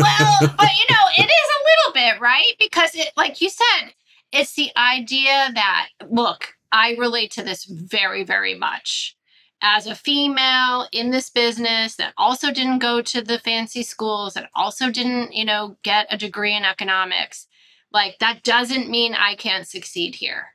well, 0.00 0.38
but 0.56 0.68
you 0.76 0.84
know, 0.90 1.04
it 1.16 1.24
is 1.24 1.28
a 1.28 1.64
little 1.68 1.94
bit, 1.94 2.20
right? 2.20 2.52
Because 2.58 2.94
it, 2.94 3.10
like 3.16 3.40
you 3.40 3.50
said, 3.50 3.92
it's 4.32 4.54
the 4.54 4.70
idea 4.76 5.50
that, 5.54 5.88
look, 6.08 6.54
I 6.72 6.96
relate 6.98 7.30
to 7.32 7.42
this 7.42 7.64
very, 7.64 8.24
very 8.24 8.54
much. 8.54 9.16
As 9.60 9.86
a 9.86 9.94
female 9.94 10.86
in 10.92 11.10
this 11.10 11.30
business 11.30 11.96
that 11.96 12.14
also 12.16 12.52
didn't 12.52 12.78
go 12.78 13.02
to 13.02 13.22
the 13.22 13.38
fancy 13.38 13.82
schools, 13.82 14.34
that 14.34 14.50
also 14.54 14.90
didn't, 14.90 15.34
you 15.34 15.44
know, 15.44 15.76
get 15.82 16.06
a 16.10 16.16
degree 16.16 16.54
in 16.54 16.64
economics, 16.64 17.48
like 17.92 18.18
that 18.20 18.42
doesn't 18.42 18.90
mean 18.90 19.14
I 19.14 19.34
can't 19.34 19.66
succeed 19.66 20.14
here. 20.14 20.54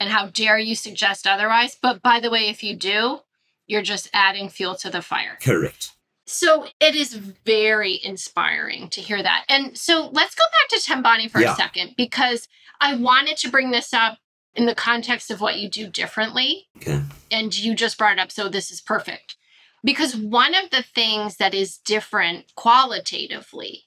And 0.00 0.10
how 0.10 0.26
dare 0.26 0.58
you 0.58 0.74
suggest 0.74 1.26
otherwise? 1.26 1.76
But 1.80 2.02
by 2.02 2.18
the 2.18 2.30
way, 2.30 2.48
if 2.48 2.64
you 2.64 2.74
do, 2.74 3.20
you're 3.66 3.82
just 3.82 4.08
adding 4.12 4.48
fuel 4.48 4.74
to 4.76 4.90
the 4.90 5.02
fire. 5.02 5.38
Correct. 5.40 5.92
So 6.26 6.66
it 6.80 6.94
is 6.94 7.14
very 7.14 8.00
inspiring 8.02 8.88
to 8.90 9.00
hear 9.00 9.22
that. 9.22 9.44
And 9.48 9.76
so 9.76 10.08
let's 10.12 10.34
go 10.34 10.44
back 10.52 10.68
to 10.70 10.76
Tembani 10.76 11.30
for 11.30 11.40
yeah. 11.40 11.52
a 11.52 11.56
second 11.56 11.94
because 11.96 12.48
I 12.80 12.94
wanted 12.96 13.36
to 13.38 13.50
bring 13.50 13.70
this 13.70 13.92
up 13.92 14.18
in 14.54 14.66
the 14.66 14.74
context 14.74 15.30
of 15.30 15.40
what 15.40 15.58
you 15.58 15.68
do 15.68 15.86
differently. 15.88 16.68
Okay. 16.76 17.02
And 17.30 17.56
you 17.56 17.74
just 17.74 17.98
brought 17.98 18.14
it 18.14 18.20
up. 18.20 18.32
So 18.32 18.48
this 18.48 18.70
is 18.70 18.80
perfect. 18.80 19.36
Because 19.82 20.16
one 20.16 20.54
of 20.54 20.70
the 20.70 20.82
things 20.82 21.36
that 21.36 21.54
is 21.54 21.78
different 21.78 22.54
qualitatively 22.54 23.84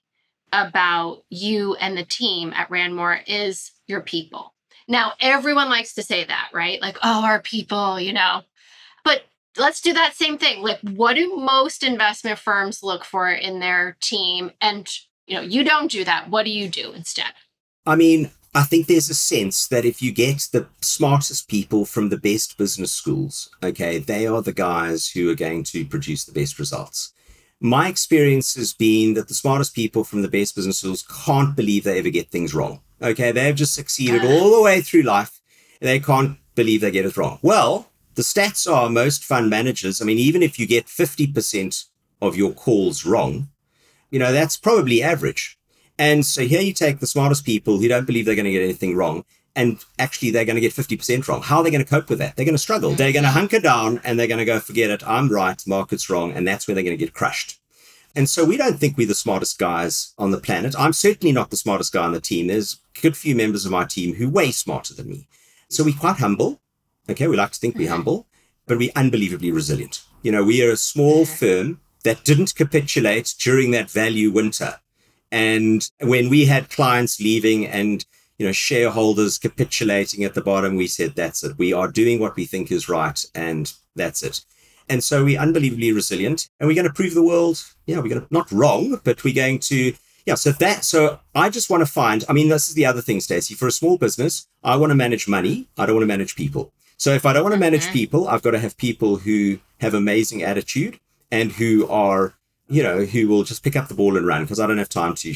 about 0.51 1.23
you 1.29 1.75
and 1.75 1.97
the 1.97 2.05
team 2.05 2.53
at 2.53 2.69
Ranmore 2.69 3.21
is 3.27 3.71
your 3.87 4.01
people. 4.01 4.52
Now, 4.87 5.13
everyone 5.19 5.69
likes 5.69 5.93
to 5.95 6.03
say 6.03 6.23
that, 6.23 6.49
right? 6.53 6.81
Like, 6.81 6.97
oh, 7.03 7.23
our 7.23 7.41
people, 7.41 7.99
you 7.99 8.13
know. 8.13 8.41
But 9.03 9.23
let's 9.57 9.81
do 9.81 9.93
that 9.93 10.15
same 10.15 10.37
thing. 10.37 10.61
Like, 10.61 10.79
what 10.81 11.15
do 11.15 11.35
most 11.35 11.83
investment 11.83 12.39
firms 12.39 12.83
look 12.83 13.05
for 13.05 13.29
in 13.29 13.59
their 13.59 13.97
team? 14.01 14.51
And, 14.61 14.87
you 15.27 15.35
know, 15.35 15.41
you 15.41 15.63
don't 15.63 15.91
do 15.91 16.03
that. 16.03 16.29
What 16.29 16.43
do 16.45 16.51
you 16.51 16.67
do 16.67 16.91
instead? 16.91 17.33
I 17.85 17.95
mean, 17.95 18.31
I 18.55 18.63
think 18.63 18.85
there's 18.85 19.09
a 19.09 19.15
sense 19.15 19.67
that 19.69 19.83
if 19.83 20.01
you 20.01 20.11
get 20.11 20.47
the 20.51 20.67
smartest 20.81 21.47
people 21.47 21.85
from 21.85 22.09
the 22.09 22.17
best 22.17 22.57
business 22.57 22.91
schools, 22.91 23.49
okay, 23.63 23.97
they 23.97 24.27
are 24.27 24.41
the 24.41 24.53
guys 24.53 25.09
who 25.09 25.29
are 25.31 25.35
going 25.35 25.63
to 25.65 25.85
produce 25.85 26.25
the 26.25 26.33
best 26.33 26.59
results. 26.59 27.13
My 27.59 27.87
experience 27.87 28.55
has 28.55 28.73
been 28.73 29.15
that 29.15 29.27
the 29.27 29.33
smartest 29.33 29.73
people 29.73 30.03
from 30.03 30.21
the 30.21 30.27
best 30.27 30.55
business 30.55 30.79
schools 30.79 31.03
can't 31.25 31.55
believe 31.55 31.83
they 31.83 31.97
ever 31.97 32.09
get 32.09 32.29
things 32.29 32.53
wrong. 32.53 32.81
Okay, 33.03 33.31
they've 33.31 33.55
just 33.55 33.75
succeeded 33.75 34.21
ah. 34.23 34.27
all 34.27 34.55
the 34.55 34.61
way 34.61 34.81
through 34.81 35.01
life. 35.01 35.41
They 35.81 35.99
can't 35.99 36.37
believe 36.55 36.81
they 36.81 36.91
get 36.91 37.05
it 37.05 37.17
wrong. 37.17 37.39
Well, 37.41 37.89
the 38.15 38.21
stats 38.21 38.71
are 38.71 38.89
most 38.89 39.23
fund 39.23 39.49
managers. 39.49 40.01
I 40.01 40.05
mean, 40.05 40.19
even 40.19 40.41
if 40.41 40.57
you 40.57 40.65
get 40.65 40.85
50% 40.85 41.85
of 42.21 42.37
your 42.37 42.53
calls 42.53 43.05
wrong, 43.05 43.49
you 44.09 44.19
know, 44.19 44.31
that's 44.31 44.55
probably 44.55 45.03
average. 45.03 45.57
And 45.99 46.25
so 46.25 46.43
here 46.43 46.61
you 46.61 46.73
take 46.73 46.99
the 46.99 47.07
smartest 47.07 47.45
people 47.45 47.79
who 47.79 47.87
don't 47.87 48.07
believe 48.07 48.25
they're 48.25 48.35
going 48.35 48.45
to 48.45 48.51
get 48.51 48.63
anything 48.63 48.95
wrong, 48.95 49.25
and 49.55 49.83
actually 49.99 50.31
they're 50.31 50.45
going 50.45 50.55
to 50.55 50.61
get 50.61 50.73
50% 50.73 51.27
wrong. 51.27 51.41
How 51.41 51.57
are 51.57 51.63
they 51.63 51.71
going 51.71 51.83
to 51.83 51.89
cope 51.89 52.09
with 52.09 52.19
that? 52.19 52.35
They're 52.35 52.45
going 52.45 52.55
to 52.55 52.59
struggle. 52.59 52.91
They're 52.91 53.11
going 53.11 53.23
to 53.23 53.29
hunker 53.29 53.59
down 53.59 54.01
and 54.03 54.17
they're 54.17 54.27
going 54.27 54.39
to 54.39 54.45
go, 54.45 54.59
forget 54.59 54.89
it, 54.89 55.07
I'm 55.07 55.29
right, 55.29 55.61
market's 55.67 56.09
wrong. 56.09 56.31
And 56.31 56.47
that's 56.47 56.67
where 56.67 56.73
they're 56.73 56.83
going 56.83 56.97
to 56.97 57.05
get 57.05 57.13
crushed. 57.13 57.59
And 58.15 58.29
so 58.29 58.45
we 58.45 58.57
don't 58.57 58.79
think 58.79 58.97
we're 58.97 59.07
the 59.07 59.15
smartest 59.15 59.57
guys 59.57 60.13
on 60.17 60.31
the 60.31 60.39
planet. 60.39 60.75
I'm 60.77 60.93
certainly 60.93 61.31
not 61.31 61.49
the 61.49 61.57
smartest 61.57 61.93
guy 61.93 62.03
on 62.03 62.13
the 62.13 62.21
team. 62.21 62.47
There's 62.47 62.79
a 62.95 63.01
good 63.01 63.17
few 63.17 63.35
members 63.35 63.65
of 63.65 63.71
my 63.71 63.85
team 63.85 64.15
who 64.15 64.27
are 64.27 64.31
way 64.31 64.51
smarter 64.51 64.93
than 64.93 65.09
me. 65.09 65.27
So 65.69 65.83
we're 65.83 65.97
quite 65.97 66.17
humble. 66.17 66.61
Okay, 67.09 67.27
we 67.27 67.35
like 67.35 67.51
to 67.51 67.59
think 67.59 67.75
we're 67.75 67.85
mm-hmm. 67.85 67.93
humble, 67.93 68.27
but 68.67 68.77
we're 68.77 68.91
unbelievably 68.95 69.51
resilient. 69.51 70.03
You 70.21 70.31
know, 70.31 70.43
we 70.43 70.63
are 70.63 70.71
a 70.71 70.77
small 70.77 71.25
firm 71.25 71.81
that 72.03 72.23
didn't 72.23 72.55
capitulate 72.55 73.33
during 73.39 73.71
that 73.71 73.89
value 73.89 74.31
winter. 74.31 74.79
And 75.31 75.89
when 75.99 76.29
we 76.29 76.45
had 76.45 76.69
clients 76.69 77.19
leaving 77.19 77.65
and 77.65 78.05
you 78.37 78.45
know 78.45 78.51
shareholders 78.51 79.39
capitulating 79.39 80.23
at 80.23 80.35
the 80.35 80.41
bottom, 80.41 80.75
we 80.75 80.87
said 80.87 81.15
that's 81.15 81.43
it. 81.43 81.57
We 81.57 81.73
are 81.73 81.87
doing 81.87 82.19
what 82.19 82.35
we 82.35 82.45
think 82.45 82.71
is 82.71 82.87
right, 82.87 83.23
and 83.33 83.73
that's 83.95 84.21
it. 84.21 84.41
And 84.89 85.03
so 85.03 85.23
we're 85.23 85.39
unbelievably 85.39 85.91
resilient, 85.91 86.49
and 86.59 86.67
we're 86.67 86.75
going 86.75 86.87
to 86.87 86.93
prove 86.93 87.13
the 87.13 87.23
world. 87.23 87.63
Yeah, 87.85 87.97
we're 87.97 88.09
going 88.09 88.21
to 88.21 88.27
not 88.31 88.51
wrong, 88.51 88.99
but 89.03 89.23
we're 89.23 89.33
going 89.33 89.59
to 89.59 89.93
yeah. 90.25 90.35
So 90.35 90.51
that 90.51 90.83
so 90.85 91.19
I 91.35 91.49
just 91.49 91.69
want 91.69 91.81
to 91.81 91.91
find. 91.91 92.23
I 92.29 92.33
mean, 92.33 92.49
this 92.49 92.69
is 92.69 92.75
the 92.75 92.85
other 92.85 93.01
thing, 93.01 93.19
Stacy. 93.21 93.55
For 93.55 93.67
a 93.67 93.71
small 93.71 93.97
business, 93.97 94.47
I 94.63 94.75
want 94.75 94.91
to 94.91 94.95
manage 94.95 95.27
money. 95.27 95.67
I 95.77 95.85
don't 95.85 95.95
want 95.95 96.03
to 96.03 96.07
manage 96.07 96.35
people. 96.35 96.71
So 96.97 97.13
if 97.13 97.25
I 97.25 97.33
don't 97.33 97.43
want 97.43 97.53
to 97.53 97.59
manage 97.59 97.91
people, 97.91 98.27
I've 98.27 98.43
got 98.43 98.51
to 98.51 98.59
have 98.59 98.77
people 98.77 99.17
who 99.17 99.59
have 99.81 99.93
amazing 99.93 100.43
attitude 100.43 100.99
and 101.31 101.51
who 101.51 101.87
are 101.87 102.35
you 102.67 102.81
know, 102.81 103.05
who 103.05 103.27
will 103.27 103.43
just 103.43 103.63
pick 103.63 103.75
up 103.75 103.87
the 103.87 103.93
ball 103.93 104.17
and 104.17 104.25
run 104.25 104.43
because 104.43 104.59
I 104.59 104.67
don't 104.67 104.77
have 104.77 104.89
time 104.89 105.15
to 105.15 105.35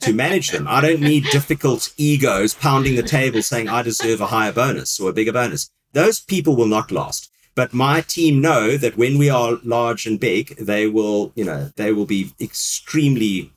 to 0.00 0.12
manage 0.12 0.50
them. 0.50 0.66
I 0.66 0.80
don't 0.80 1.00
need 1.00 1.24
difficult 1.24 1.92
egos 1.96 2.54
pounding 2.54 2.96
the 2.96 3.02
table 3.02 3.42
saying 3.42 3.68
I 3.68 3.82
deserve 3.82 4.20
a 4.20 4.26
higher 4.26 4.52
bonus 4.52 4.98
or 4.98 5.10
a 5.10 5.12
bigger 5.12 5.32
bonus. 5.32 5.70
Those 5.92 6.20
people 6.20 6.56
will 6.56 6.66
not 6.66 6.90
last. 6.90 7.30
But 7.58 7.74
my 7.74 8.02
team 8.02 8.40
know 8.40 8.76
that 8.76 8.96
when 8.96 9.18
we 9.18 9.28
are 9.28 9.58
large 9.64 10.06
and 10.06 10.20
big, 10.20 10.54
they 10.58 10.86
will, 10.86 11.32
you 11.34 11.44
know, 11.44 11.72
they 11.74 11.92
will 11.92 12.06
be 12.06 12.30
extremely 12.40 13.52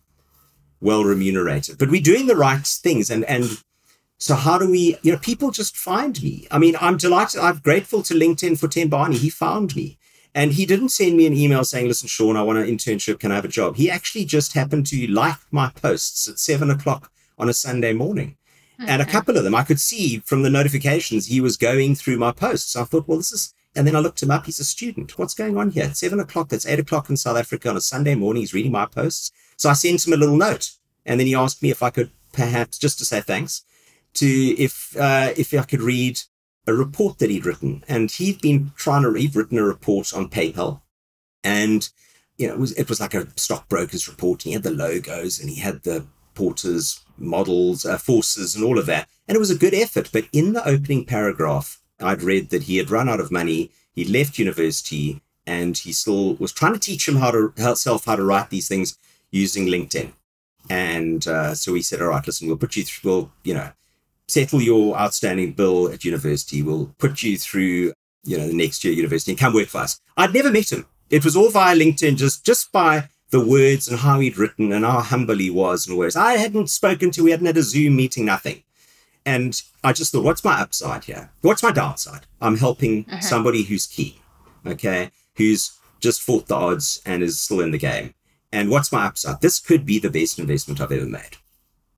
well 0.79 1.03
remunerated. 1.03 1.77
But 1.77 1.91
we're 1.91 2.01
doing 2.01 2.25
the 2.25 2.35
right 2.35 2.65
things 2.65 3.11
and 3.11 3.23
and 3.25 3.61
so 4.17 4.33
how 4.33 4.57
do 4.57 4.67
we, 4.71 4.97
you 5.03 5.11
know, 5.11 5.19
people 5.19 5.51
just 5.51 5.77
find 5.77 6.19
me. 6.23 6.47
I 6.49 6.57
mean, 6.57 6.75
I'm 6.81 6.97
delighted. 6.97 7.41
I'm 7.41 7.59
grateful 7.59 8.01
to 8.01 8.15
LinkedIn 8.15 8.57
for 8.59 8.67
Tim 8.67 8.89
Barney. 8.89 9.17
He 9.17 9.29
found 9.29 9.75
me. 9.75 9.99
And 10.33 10.53
he 10.53 10.65
didn't 10.65 10.89
send 10.89 11.15
me 11.15 11.27
an 11.27 11.35
email 11.35 11.63
saying, 11.63 11.87
listen, 11.87 12.07
Sean, 12.07 12.35
I 12.35 12.41
want 12.41 12.57
an 12.57 12.65
internship. 12.65 13.19
Can 13.19 13.31
I 13.31 13.35
have 13.35 13.45
a 13.45 13.57
job? 13.59 13.75
He 13.75 13.91
actually 13.91 14.25
just 14.25 14.53
happened 14.53 14.87
to 14.87 15.05
like 15.05 15.37
my 15.51 15.69
posts 15.69 16.27
at 16.27 16.39
seven 16.39 16.71
o'clock 16.71 17.11
on 17.37 17.49
a 17.49 17.53
Sunday 17.53 17.93
morning. 17.93 18.37
Okay. 18.81 18.91
And 18.91 18.99
a 18.99 19.05
couple 19.05 19.37
of 19.37 19.43
them 19.43 19.53
I 19.53 19.63
could 19.63 19.79
see 19.79 20.23
from 20.25 20.41
the 20.41 20.49
notifications 20.49 21.27
he 21.27 21.39
was 21.39 21.55
going 21.55 21.93
through 21.93 22.17
my 22.17 22.31
posts. 22.31 22.75
I 22.75 22.83
thought, 22.83 23.07
well, 23.07 23.19
this 23.19 23.31
is, 23.31 23.53
and 23.75 23.87
then 23.87 23.95
I 23.95 23.99
looked 23.99 24.21
him 24.21 24.31
up. 24.31 24.45
He's 24.45 24.59
a 24.59 24.65
student. 24.65 25.17
What's 25.17 25.33
going 25.33 25.57
on 25.57 25.71
here? 25.71 25.85
At 25.85 25.97
seven 25.97 26.19
o'clock, 26.19 26.49
that's 26.49 26.65
eight 26.65 26.79
o'clock 26.79 27.09
in 27.09 27.17
South 27.17 27.37
Africa 27.37 27.69
on 27.69 27.77
a 27.77 27.81
Sunday 27.81 28.15
morning. 28.15 28.41
He's 28.41 28.53
reading 28.53 28.71
my 28.71 28.85
posts. 28.85 29.31
So 29.57 29.69
I 29.69 29.73
sent 29.73 30.05
him 30.05 30.13
a 30.13 30.17
little 30.17 30.37
note. 30.37 30.71
And 31.05 31.19
then 31.19 31.27
he 31.27 31.35
asked 31.35 31.63
me 31.63 31.71
if 31.71 31.81
I 31.81 31.89
could 31.89 32.11
perhaps, 32.33 32.77
just 32.77 32.99
to 32.99 33.05
say 33.05 33.21
thanks, 33.21 33.63
to 34.15 34.27
if 34.27 34.95
uh, 34.97 35.33
if 35.37 35.53
I 35.53 35.63
could 35.63 35.81
read 35.81 36.19
a 36.67 36.73
report 36.73 37.19
that 37.19 37.29
he'd 37.29 37.45
written, 37.45 37.83
and 37.87 38.11
he'd 38.11 38.41
been 38.41 38.71
trying 38.75 39.03
to 39.03 39.13
he'd 39.13 39.35
written 39.35 39.57
a 39.57 39.63
report 39.63 40.13
on 40.13 40.29
PayPal, 40.29 40.81
and 41.43 41.89
you 42.37 42.47
know 42.47 42.53
it 42.53 42.59
was 42.59 42.71
it 42.73 42.89
was 42.89 42.99
like 42.99 43.13
a 43.13 43.27
stockbroker's 43.35 44.07
report. 44.07 44.43
And 44.43 44.49
he 44.49 44.53
had 44.53 44.63
the 44.63 44.71
logos 44.71 45.39
and 45.39 45.49
he 45.49 45.59
had 45.59 45.83
the 45.83 46.05
porters 46.35 47.01
models, 47.17 47.85
uh, 47.85 47.97
forces, 47.97 48.55
and 48.55 48.63
all 48.63 48.77
of 48.77 48.85
that, 48.87 49.07
and 49.27 49.35
it 49.35 49.39
was 49.39 49.51
a 49.51 49.57
good 49.57 49.73
effort. 49.73 50.09
But 50.11 50.25
in 50.33 50.53
the 50.53 50.67
opening 50.67 51.05
paragraph, 51.05 51.80
I'd 52.01 52.23
read 52.23 52.49
that 52.49 52.63
he 52.63 52.77
had 52.77 52.89
run 52.89 53.09
out 53.09 53.19
of 53.19 53.31
money, 53.31 53.71
he 53.93 54.05
left 54.05 54.39
university, 54.39 55.21
and 55.45 55.77
he 55.77 55.91
still 55.91 56.35
was 56.35 56.51
trying 56.51 56.73
to 56.73 56.79
teach 56.79 57.07
him 57.07 57.17
how 57.17 57.31
to 57.31 57.53
himself 57.57 58.05
how 58.05 58.15
to 58.15 58.23
write 58.23 58.49
these 58.49 58.67
things 58.67 58.97
using 59.31 59.65
LinkedIn. 59.67 60.13
And 60.69 61.27
uh, 61.27 61.55
so 61.55 61.73
he 61.73 61.81
said, 61.81 62.01
"All 62.01 62.09
right, 62.09 62.25
listen, 62.25 62.47
we'll 62.47 62.57
put 62.57 62.75
you 62.75 62.83
through. 62.83 63.11
We'll, 63.11 63.31
you 63.43 63.53
know, 63.53 63.71
settle 64.27 64.61
your 64.61 64.97
outstanding 64.97 65.53
bill 65.53 65.91
at 65.91 66.05
university. 66.05 66.61
We'll 66.61 66.93
put 66.97 67.23
you 67.23 67.37
through, 67.37 67.93
you 68.23 68.37
know, 68.37 68.47
the 68.47 68.53
next 68.53 68.83
year 68.83 68.93
university 68.93 69.31
and 69.31 69.39
come 69.39 69.53
work 69.53 69.67
for 69.67 69.79
us. 69.79 69.99
I'd 70.15 70.33
never 70.33 70.51
met 70.51 70.71
him. 70.71 70.85
It 71.09 71.25
was 71.25 71.35
all 71.35 71.49
via 71.49 71.75
LinkedIn, 71.75 72.17
just 72.17 72.45
just 72.45 72.71
by 72.71 73.09
the 73.31 73.43
words 73.43 73.87
and 73.87 73.99
how 73.99 74.19
he'd 74.19 74.37
written 74.37 74.71
and 74.71 74.85
how 74.85 74.99
humble 74.99 75.37
he 75.37 75.49
was 75.49 75.87
and 75.87 75.97
words. 75.97 76.15
I 76.15 76.33
hadn't 76.33 76.69
spoken 76.69 77.11
to, 77.11 77.23
we 77.23 77.31
hadn't 77.31 77.45
had 77.47 77.57
a 77.57 77.63
Zoom 77.63 77.95
meeting, 77.95 78.25
nothing. 78.25 78.61
And 79.25 79.61
I 79.83 79.93
just 79.93 80.11
thought, 80.11 80.23
what's 80.23 80.43
my 80.43 80.59
upside 80.59 81.03
here? 81.03 81.31
What's 81.41 81.63
my 81.63 81.71
downside? 81.71 82.25
I'm 82.41 82.57
helping 82.57 83.05
uh-huh. 83.07 83.21
somebody 83.21 83.63
who's 83.63 83.85
key, 83.85 84.19
okay, 84.65 85.11
who's 85.35 85.77
just 85.99 86.21
fought 86.21 86.47
the 86.47 86.55
odds 86.55 87.01
and 87.05 87.21
is 87.21 87.39
still 87.39 87.59
in 87.61 87.71
the 87.71 87.77
game. 87.77 88.13
And 88.51 88.69
what's 88.69 88.91
my 88.91 89.05
upside? 89.05 89.41
This 89.41 89.59
could 89.59 89.85
be 89.85 89.99
the 89.99 90.09
best 90.09 90.39
investment 90.39 90.81
I've 90.81 90.91
ever 90.91 91.05
made. 91.05 91.37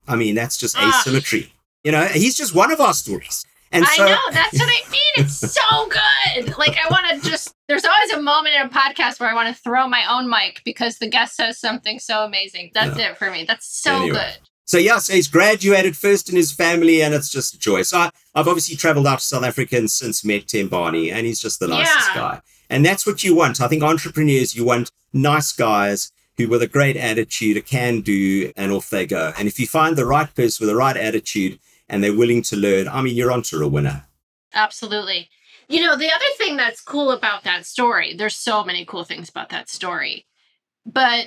I 0.06 0.16
mean, 0.16 0.34
that's 0.34 0.56
just 0.56 0.76
ah. 0.78 1.00
asymmetry. 1.00 1.52
You 1.82 1.92
know, 1.92 2.04
he's 2.04 2.36
just 2.36 2.54
one 2.54 2.70
of 2.70 2.80
our 2.80 2.94
stories. 2.94 3.44
And 3.72 3.84
I 3.86 3.96
know 3.96 4.18
that's 4.30 4.58
what 4.58 4.68
I 4.68 4.90
mean. 4.90 5.00
It's 5.16 5.34
so 5.34 5.88
good. 5.88 6.56
Like 6.56 6.76
I 6.76 6.88
want 6.90 7.22
to 7.22 7.28
just. 7.28 7.54
There's 7.66 7.84
always 7.84 8.12
a 8.12 8.22
moment 8.22 8.54
in 8.54 8.62
a 8.62 8.68
podcast 8.68 9.18
where 9.18 9.28
I 9.28 9.34
want 9.34 9.54
to 9.54 9.62
throw 9.62 9.88
my 9.88 10.04
own 10.08 10.30
mic 10.30 10.62
because 10.64 10.98
the 10.98 11.08
guest 11.08 11.34
says 11.34 11.58
something 11.58 11.98
so 11.98 12.24
amazing. 12.24 12.70
That's 12.72 12.96
it 12.98 13.16
for 13.16 13.30
me. 13.30 13.44
That's 13.44 13.66
so 13.66 13.96
anyway. 13.96 14.10
good. 14.10 14.48
So 14.66 14.78
yeah, 14.78 14.98
so 14.98 15.12
he's 15.12 15.28
graduated 15.28 15.96
first 15.96 16.30
in 16.30 16.36
his 16.36 16.50
family, 16.50 17.02
and 17.02 17.12
it's 17.12 17.28
just 17.28 17.54
a 17.54 17.58
joy. 17.58 17.82
So 17.82 17.98
I, 17.98 18.10
have 18.34 18.48
obviously 18.48 18.76
travelled 18.76 19.06
out 19.06 19.18
to 19.18 19.24
South 19.24 19.44
Africa 19.44 19.76
and 19.76 19.90
since 19.90 20.24
met 20.24 20.48
Tim 20.48 20.68
Barney, 20.68 21.10
and 21.10 21.26
he's 21.26 21.40
just 21.40 21.60
the 21.60 21.68
nicest 21.68 22.08
yeah. 22.10 22.14
guy. 22.14 22.40
And 22.70 22.84
that's 22.84 23.06
what 23.06 23.22
you 23.22 23.34
want. 23.34 23.60
I 23.60 23.68
think 23.68 23.82
entrepreneurs, 23.82 24.56
you 24.56 24.64
want 24.64 24.90
nice 25.12 25.52
guys 25.52 26.12
who 26.36 26.48
with 26.48 26.62
a 26.62 26.66
great 26.66 26.96
attitude, 26.96 27.56
a 27.56 27.60
can 27.60 28.00
do, 28.00 28.52
and 28.56 28.72
off 28.72 28.90
they 28.90 29.06
go. 29.06 29.32
And 29.38 29.46
if 29.46 29.60
you 29.60 29.66
find 29.66 29.96
the 29.96 30.06
right 30.06 30.34
person 30.34 30.64
with 30.64 30.72
the 30.72 30.78
right 30.78 30.96
attitude 30.96 31.58
and 31.88 32.02
they're 32.02 32.16
willing 32.16 32.42
to 32.42 32.56
learn, 32.56 32.88
I 32.88 33.02
mean, 33.02 33.14
you're 33.14 33.30
onto 33.30 33.62
a 33.62 33.68
winner. 33.68 34.06
Absolutely. 34.52 35.28
You 35.68 35.80
know, 35.80 35.96
the 35.96 36.12
other 36.12 36.24
thing 36.36 36.56
that's 36.56 36.80
cool 36.80 37.12
about 37.12 37.44
that 37.44 37.66
story, 37.66 38.14
there's 38.16 38.36
so 38.36 38.64
many 38.64 38.84
cool 38.84 39.04
things 39.04 39.28
about 39.28 39.50
that 39.50 39.68
story, 39.68 40.26
but 40.84 41.26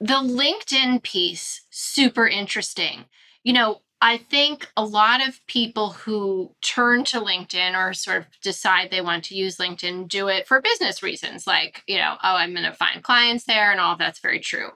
the 0.00 0.14
LinkedIn 0.14 1.02
piece, 1.02 1.62
super 1.70 2.26
interesting. 2.26 3.06
You 3.42 3.52
know, 3.52 3.82
I 4.00 4.16
think 4.16 4.70
a 4.76 4.84
lot 4.84 5.26
of 5.26 5.44
people 5.48 5.90
who 5.90 6.54
turn 6.62 7.02
to 7.06 7.20
LinkedIn 7.20 7.74
or 7.74 7.92
sort 7.92 8.18
of 8.18 8.26
decide 8.42 8.90
they 8.90 9.00
want 9.00 9.24
to 9.24 9.34
use 9.34 9.56
LinkedIn 9.56 10.08
do 10.08 10.28
it 10.28 10.46
for 10.46 10.60
business 10.60 11.02
reasons, 11.02 11.46
like, 11.48 11.82
you 11.88 11.96
know, 11.96 12.14
oh, 12.22 12.36
I'm 12.36 12.52
going 12.52 12.64
to 12.64 12.72
find 12.72 13.02
clients 13.02 13.44
there, 13.44 13.72
and 13.72 13.80
all 13.80 13.96
that's 13.96 14.20
very 14.20 14.38
true. 14.38 14.70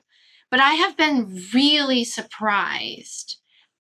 But 0.50 0.61
I 0.61 0.72
have 0.74 0.96
been 0.96 1.40
really 1.54 2.04
surprised 2.04 3.37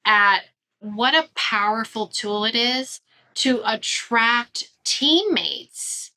at 0.06 0.42
what 0.78 1.14
a 1.14 1.28
powerful 1.34 2.06
tool 2.06 2.44
it 2.44 2.54
is 2.54 3.00
to 3.34 3.62
attract 3.64 4.70
teammates 4.84 6.11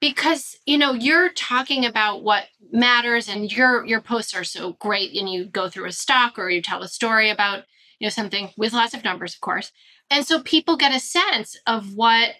because 0.00 0.56
you 0.66 0.78
know 0.78 0.92
you're 0.92 1.30
talking 1.30 1.84
about 1.84 2.22
what 2.22 2.44
matters 2.72 3.28
and 3.28 3.52
your 3.52 3.84
your 3.86 4.00
posts 4.00 4.34
are 4.34 4.44
so 4.44 4.72
great 4.74 5.14
and 5.14 5.28
you 5.28 5.44
go 5.44 5.68
through 5.68 5.86
a 5.86 5.92
stock 5.92 6.38
or 6.38 6.50
you 6.50 6.62
tell 6.62 6.82
a 6.82 6.88
story 6.88 7.30
about 7.30 7.64
you 7.98 8.06
know 8.06 8.10
something 8.10 8.50
with 8.56 8.72
lots 8.72 8.94
of 8.94 9.04
numbers 9.04 9.34
of 9.34 9.40
course 9.40 9.72
and 10.10 10.26
so 10.26 10.42
people 10.42 10.76
get 10.76 10.94
a 10.94 11.00
sense 11.00 11.56
of 11.66 11.94
what 11.94 12.34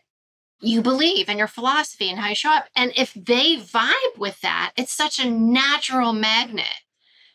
you 0.63 0.83
believe 0.83 1.29
and 1.29 1.39
your 1.39 1.49
philosophy 1.49 2.11
and 2.11 2.19
how 2.19 2.29
you 2.29 2.35
show 2.35 2.51
up 2.51 2.67
and 2.77 2.93
if 2.97 3.15
they 3.15 3.57
vibe 3.57 4.19
with 4.19 4.41
that 4.41 4.73
it's 4.77 4.93
such 4.93 5.19
a 5.19 5.31
natural 5.31 6.13
magnet 6.13 6.67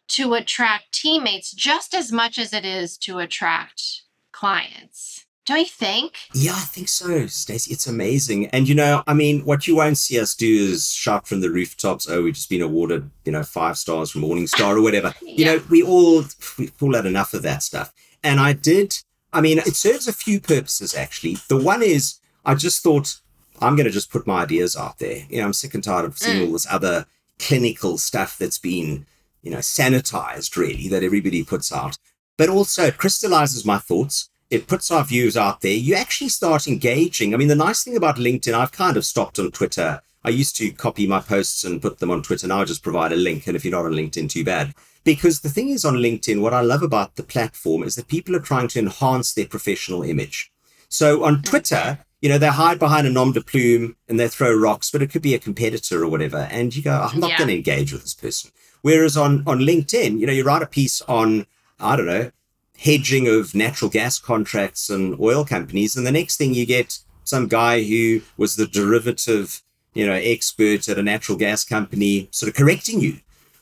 to 0.08 0.34
attract 0.34 0.92
teammates 0.92 1.52
just 1.52 1.94
as 1.94 2.12
much 2.12 2.38
as 2.38 2.54
it 2.54 2.66
is 2.66 2.98
to 3.00 3.20
attract 3.20 4.04
clients. 4.32 5.25
Don't 5.46 5.60
you 5.60 5.66
think? 5.66 6.16
Yeah, 6.34 6.54
I 6.56 6.62
think 6.62 6.88
so, 6.88 7.28
Stacy. 7.28 7.72
It's 7.72 7.86
amazing. 7.86 8.48
And 8.48 8.68
you 8.68 8.74
know, 8.74 9.04
I 9.06 9.14
mean, 9.14 9.46
what 9.46 9.68
you 9.68 9.76
won't 9.76 9.98
see 10.00 10.20
us 10.20 10.34
do 10.34 10.48
is 10.48 10.92
shout 10.92 11.28
from 11.28 11.42
the 11.42 11.52
rooftops, 11.52 12.10
oh, 12.10 12.24
we've 12.24 12.34
just 12.34 12.50
been 12.50 12.64
awarded, 12.64 13.12
you 13.26 13.32
know, 13.32 13.44
five 13.44 13.78
stars 13.78 14.10
from 14.10 14.22
Morningstar 14.24 14.76
or 14.76 14.82
whatever. 14.82 15.14
You 15.22 15.46
know, 15.46 15.62
we 15.70 15.84
all 15.84 16.24
we 16.58 16.72
all 16.82 16.96
had 16.96 17.06
enough 17.06 17.34
of 17.34 17.42
that 17.44 17.62
stuff. 17.62 17.94
And 18.24 18.40
I 18.40 18.54
did, 18.54 18.98
I 19.34 19.42
mean, 19.42 19.58
it 19.60 19.76
serves 19.76 20.08
a 20.08 20.14
few 20.14 20.40
purposes 20.40 20.96
actually. 20.96 21.38
The 21.50 21.62
one 21.62 21.84
is 21.84 22.20
I 22.46 22.56
just 22.56 22.82
thought 22.82 23.20
I'm 23.62 23.76
gonna 23.76 23.90
just 23.92 24.10
put 24.12 24.26
my 24.26 24.44
ideas 24.44 24.76
out 24.78 24.98
there. 25.00 25.26
You 25.30 25.40
know, 25.40 25.46
I'm 25.46 25.54
sick 25.54 25.74
and 25.76 25.84
tired 25.84 26.06
of 26.06 26.18
seeing 26.18 26.42
Mm. 26.42 26.48
all 26.48 26.54
this 26.54 26.68
other 26.72 27.06
clinical 27.38 27.98
stuff 27.98 28.38
that's 28.38 28.58
been, 28.58 29.06
you 29.44 29.52
know, 29.52 29.58
sanitized 29.60 30.56
really 30.56 30.88
that 30.88 31.04
everybody 31.04 31.44
puts 31.44 31.72
out. 31.72 31.98
But 32.38 32.50
also 32.50 32.86
it 32.86 32.98
crystallizes 32.98 33.66
my 33.66 33.78
thoughts 33.78 34.30
it 34.50 34.68
puts 34.68 34.92
our 34.92 35.04
views 35.04 35.36
out 35.36 35.62
there. 35.62 35.74
You 35.74 35.96
actually 35.96 36.30
start 36.30 36.68
engaging. 36.68 37.34
I 37.34 37.38
mean, 37.38 37.48
the 37.48 37.56
nice 37.56 37.84
thing 37.84 37.98
about 37.98 38.18
LinkedIn, 38.18 38.54
I've 38.54 38.72
kind 38.72 38.96
of 38.98 39.06
stopped 39.06 39.40
on 39.40 39.52
Twitter. 39.52 40.02
I 40.24 40.30
used 40.30 40.56
to 40.58 40.72
copy 40.72 41.08
my 41.08 41.20
posts 41.20 41.64
and 41.64 41.82
put 41.82 42.00
them 42.00 42.12
on 42.12 42.22
Twitter. 42.24 42.48
Now 42.48 42.62
I 42.62 42.66
just 42.66 42.84
provide 42.84 43.12
a 43.12 43.16
link. 43.16 43.48
And 43.48 43.56
if 43.56 43.64
you're 43.64 43.72
not 43.72 43.86
on 43.86 43.94
LinkedIn, 43.94 44.30
too 44.30 44.44
bad. 44.44 44.74
Because 45.04 45.42
the 45.42 45.50
thing 45.50 45.70
is 45.70 45.86
on 45.86 45.96
LinkedIn, 45.96 46.42
what 46.42 46.54
I 46.54 46.62
love 46.62 46.82
about 46.82 47.16
the 47.16 47.24
platform 47.24 47.84
is 47.84 47.96
that 47.96 48.08
people 48.08 48.36
are 48.36 48.40
trying 48.40 48.68
to 48.70 48.80
enhance 48.80 49.34
their 49.34 49.46
professional 49.48 50.02
image. 50.02 50.52
So 50.90 51.24
on 51.24 51.44
Twitter, 51.44 52.00
you 52.22 52.30
know, 52.30 52.40
they 52.40 52.48
hide 52.48 52.80
behind 52.80 53.06
a 53.06 53.12
nom 53.12 53.34
de 53.34 53.42
plume 53.42 53.96
and 54.08 54.20
they 54.20 54.28
throw 54.28 54.52
rocks, 54.56 54.90
but 54.90 55.04
it 55.04 55.12
could 55.12 55.22
be 55.22 55.36
a 55.36 55.40
competitor 55.40 56.04
or 56.04 56.08
whatever. 56.08 56.48
And 56.50 56.76
you 56.76 56.82
go, 56.82 57.08
I'm 57.12 57.20
not 57.20 57.32
Yeah. 57.32 57.38
going 57.38 57.50
to 57.50 57.56
engage 57.56 57.92
with 57.94 58.02
this 58.02 58.16
person. 58.16 58.50
Whereas 58.82 59.16
on, 59.16 59.44
on 59.46 59.60
LinkedIn, 59.60 60.20
you 60.20 60.26
know, 60.26 60.34
you 60.34 60.44
write 60.44 60.64
a 60.64 60.68
piece 60.68 61.02
on, 61.02 61.46
I 61.80 61.96
don't 61.96 62.08
know, 62.08 62.32
hedging 62.78 63.28
of 63.28 63.56
natural 63.56 63.90
gas 63.90 64.20
contracts 64.20 64.90
and 64.90 65.20
oil 65.20 65.46
companies. 65.46 65.96
And 65.96 66.06
the 66.06 66.12
next 66.12 66.38
thing 66.38 66.54
you 66.54 66.66
get 66.66 67.00
some 67.24 67.48
guy 67.48 67.82
who 67.84 68.22
was 68.38 68.56
the 68.56 68.68
derivative, 68.68 69.62
you 69.94 70.06
know, 70.06 70.14
expert 70.14 70.88
at 70.90 71.00
a 71.00 71.04
natural 71.04 71.38
gas 71.38 71.64
company 71.64 72.28
sort 72.32 72.50
of 72.50 72.56
correcting 72.56 73.02
you 73.02 73.20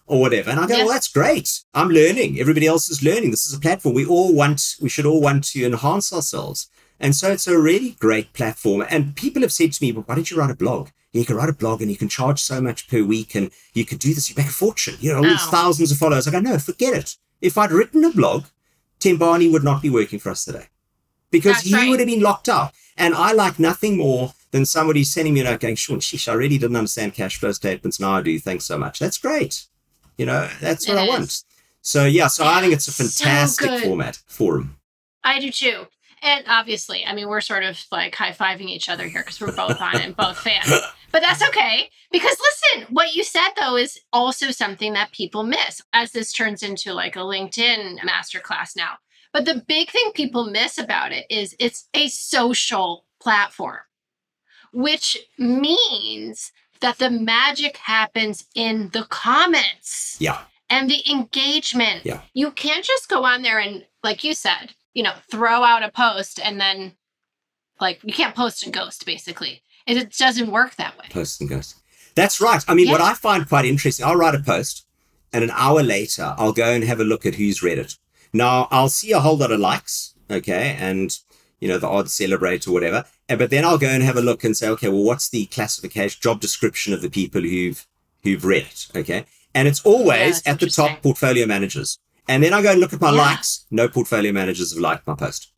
or 0.07 0.19
whatever. 0.19 0.49
And 0.49 0.59
I 0.59 0.67
go, 0.67 0.75
Yeah. 0.75 0.83
well, 0.83 0.93
that's 0.93 1.07
great. 1.07 1.61
I'm 1.73 1.89
learning. 1.89 2.39
Everybody 2.39 2.67
else 2.67 2.89
is 2.89 3.03
learning. 3.03 3.31
This 3.31 3.45
is 3.47 3.53
a 3.53 3.59
platform. 3.59 3.95
We 3.95 4.05
all 4.05 4.33
want, 4.33 4.75
we 4.81 4.89
should 4.89 5.05
all 5.05 5.21
want 5.21 5.43
to 5.45 5.65
enhance 5.65 6.11
ourselves. 6.11 6.69
And 6.99 7.15
so 7.15 7.31
it's 7.31 7.47
a 7.47 7.57
really 7.57 7.91
great 7.99 8.33
platform. 8.33 8.85
And 8.89 9.15
people 9.15 9.41
have 9.41 9.51
said 9.51 9.73
to 9.73 9.83
me, 9.83 9.91
well, 9.91 10.03
why 10.05 10.15
don't 10.15 10.29
you 10.29 10.37
write 10.37 10.51
a 10.51 10.55
blog? 10.55 10.89
You 11.11 11.25
can 11.25 11.35
write 11.35 11.49
a 11.49 11.53
blog 11.53 11.81
and 11.81 11.91
you 11.91 11.97
can 11.97 12.09
charge 12.09 12.41
so 12.41 12.59
much 12.59 12.87
per 12.87 13.03
week 13.03 13.35
and 13.35 13.51
you 13.73 13.85
could 13.85 13.99
do 13.99 14.13
this, 14.13 14.29
you 14.29 14.35
make 14.37 14.47
a 14.47 14.51
fortune. 14.51 14.95
You 14.99 15.11
know, 15.11 15.17
all 15.19 15.23
these 15.23 15.45
thousands 15.45 15.91
of 15.91 15.97
followers. 15.97 16.27
I 16.27 16.31
go, 16.31 16.39
no, 16.39 16.57
forget 16.57 16.93
it. 16.93 17.15
If 17.39 17.57
I'd 17.57 17.71
written 17.71 18.03
a 18.03 18.11
blog, 18.11 18.45
Tim 19.03 19.17
Barney 19.17 19.49
would 19.49 19.65
not 19.65 19.81
be 19.81 19.89
working 19.89 20.17
for 20.17 20.29
us 20.29 20.45
today 20.45 20.67
because 21.29 21.55
That's 21.55 21.65
he 21.67 21.75
right. 21.75 21.89
would 21.89 21.99
have 21.99 22.07
been 22.07 22.21
locked 22.21 22.47
up. 22.47 22.73
And 22.95 23.13
I 23.13 23.33
like 23.33 23.59
nothing 23.59 23.97
more 23.97 24.33
than 24.51 24.65
somebody 24.65 25.03
sending 25.03 25.33
me 25.33 25.41
a 25.41 25.43
note 25.43 25.59
going, 25.59 25.75
Sean, 25.75 25.99
sheesh, 25.99 26.31
I 26.31 26.35
really 26.35 26.57
didn't 26.57 26.77
understand 26.77 27.13
cash 27.13 27.37
flow 27.37 27.51
statements. 27.51 27.99
Now 27.99 28.13
I 28.13 28.21
do. 28.21 28.39
Thanks 28.39 28.63
so 28.63 28.77
much. 28.77 28.99
That's 28.99 29.17
great. 29.17 29.65
You 30.17 30.25
know, 30.25 30.47
that's 30.61 30.87
what 30.87 30.95
It 30.97 31.01
I 31.01 31.03
is. 31.03 31.09
want. 31.09 31.43
So, 31.81 32.05
yeah, 32.05 32.27
so 32.27 32.45
I 32.45 32.61
think 32.61 32.71
it's 32.71 32.87
a 32.87 32.93
fantastic 32.93 33.67
good. 33.67 33.83
format 33.83 34.15
forum. 34.27 34.77
I 35.23 35.39
do 35.41 35.51
too. 35.51 35.87
And 36.21 36.45
obviously, 36.47 37.05
I 37.05 37.13
mean, 37.13 37.27
we're 37.27 37.41
sort 37.41 37.63
of 37.63 37.77
like 37.91 38.15
high 38.15 38.31
fiving 38.31 38.69
each 38.69 38.87
other 38.87 39.05
here 39.05 39.21
because 39.21 39.41
we're 39.41 39.51
both 39.53 39.81
on 39.81 39.95
it 39.95 40.05
and 40.05 40.15
both 40.15 40.37
fans. 40.39 40.71
But 41.13 41.21
that's 41.21 41.47
okay. 41.47 41.89
Because 42.11 42.35
listen, 42.41 42.87
what 42.93 43.15
you 43.15 43.23
said 43.23 43.49
though 43.55 43.77
is 43.77 43.99
also 44.11 44.51
something 44.51 44.93
that 44.93 45.11
people 45.13 45.43
miss 45.43 45.81
as 45.93 46.11
this 46.11 46.33
turns 46.33 46.63
into 46.63 46.93
like 46.93 47.15
a 47.15 47.19
LinkedIn 47.19 47.99
masterclass 47.99 48.75
now. 48.75 48.95
But 49.31 49.45
the 49.45 49.63
big 49.67 49.89
thing 49.91 50.11
people 50.13 50.43
miss 50.45 50.77
about 50.77 51.11
it 51.11 51.25
is 51.29 51.55
it's 51.59 51.87
a 51.93 52.07
social 52.07 53.05
platform, 53.21 53.79
which 54.73 55.17
means 55.37 56.51
that 56.81 56.97
the 56.97 57.09
magic 57.09 57.77
happens 57.77 58.45
in 58.55 58.89
the 58.91 59.03
comments 59.03 60.17
Yeah. 60.19 60.41
and 60.69 60.89
the 60.89 61.01
engagement. 61.09 62.05
Yeah. 62.05 62.21
You 62.33 62.51
can't 62.51 62.83
just 62.83 63.07
go 63.07 63.23
on 63.23 63.41
there 63.41 63.59
and, 63.59 63.85
like 64.03 64.23
you 64.23 64.33
said, 64.33 64.73
you 64.93 65.01
know, 65.03 65.13
throw 65.31 65.63
out 65.63 65.81
a 65.83 65.89
post 65.89 66.39
and 66.43 66.59
then, 66.59 66.93
like, 67.79 68.01
you 68.03 68.13
can't 68.13 68.35
post 68.35 68.65
and 68.65 68.73
ghost, 68.73 69.05
basically. 69.05 69.63
It, 69.85 69.97
it 69.97 70.15
doesn't 70.17 70.49
work 70.51 70.75
that 70.75 70.97
way. 70.97 71.05
Post 71.09 71.41
and 71.41 71.49
ghost. 71.49 71.75
That's 72.15 72.39
right. 72.39 72.63
I 72.67 72.73
mean, 72.75 72.89
what 72.89 73.01
I 73.01 73.13
find 73.13 73.47
quite 73.47 73.65
interesting, 73.65 74.05
I'll 74.05 74.15
write 74.15 74.35
a 74.35 74.39
post 74.39 74.85
and 75.31 75.43
an 75.43 75.51
hour 75.51 75.81
later, 75.81 76.35
I'll 76.37 76.53
go 76.53 76.71
and 76.71 76.83
have 76.83 76.99
a 76.99 77.03
look 77.03 77.25
at 77.25 77.35
who's 77.35 77.63
read 77.63 77.79
it. 77.79 77.95
Now, 78.31 78.67
I'll 78.71 78.89
see 78.89 79.11
a 79.11 79.19
whole 79.19 79.37
lot 79.37 79.51
of 79.51 79.59
likes, 79.59 80.13
okay, 80.29 80.75
and, 80.79 81.17
you 81.59 81.67
know, 81.67 81.77
the 81.79 81.87
odd 81.87 82.09
celebrate 82.09 82.67
or 82.67 82.71
whatever. 82.71 83.05
But 83.27 83.49
then 83.49 83.65
I'll 83.65 83.77
go 83.79 83.87
and 83.87 84.03
have 84.03 84.17
a 84.17 84.21
look 84.21 84.43
and 84.43 84.55
say, 84.55 84.67
okay, 84.69 84.89
well, 84.89 85.03
what's 85.03 85.29
the 85.29 85.45
classification, 85.47 86.19
job 86.21 86.39
description 86.39 86.93
of 86.93 87.01
the 87.01 87.09
people 87.09 87.41
who've 87.41 87.85
who've 88.23 88.45
read 88.45 88.63
it, 88.63 88.87
okay? 88.95 89.25
And 89.55 89.67
it's 89.67 89.81
always 89.83 90.41
that's 90.41 90.47
at 90.47 90.59
the 90.59 90.69
top 90.69 91.01
portfolio 91.01 91.45
managers. 91.45 91.99
And 92.27 92.43
then 92.43 92.53
I 92.53 92.61
go 92.61 92.71
and 92.71 92.79
look 92.79 92.93
at 92.93 93.01
my 93.01 93.11
Yeah. 93.11 93.17
likes. 93.21 93.65
No 93.69 93.87
portfolio 93.87 94.31
managers 94.31 94.73
have 94.73 94.81
liked 94.81 95.05
my 95.05 95.15
post 95.15 95.51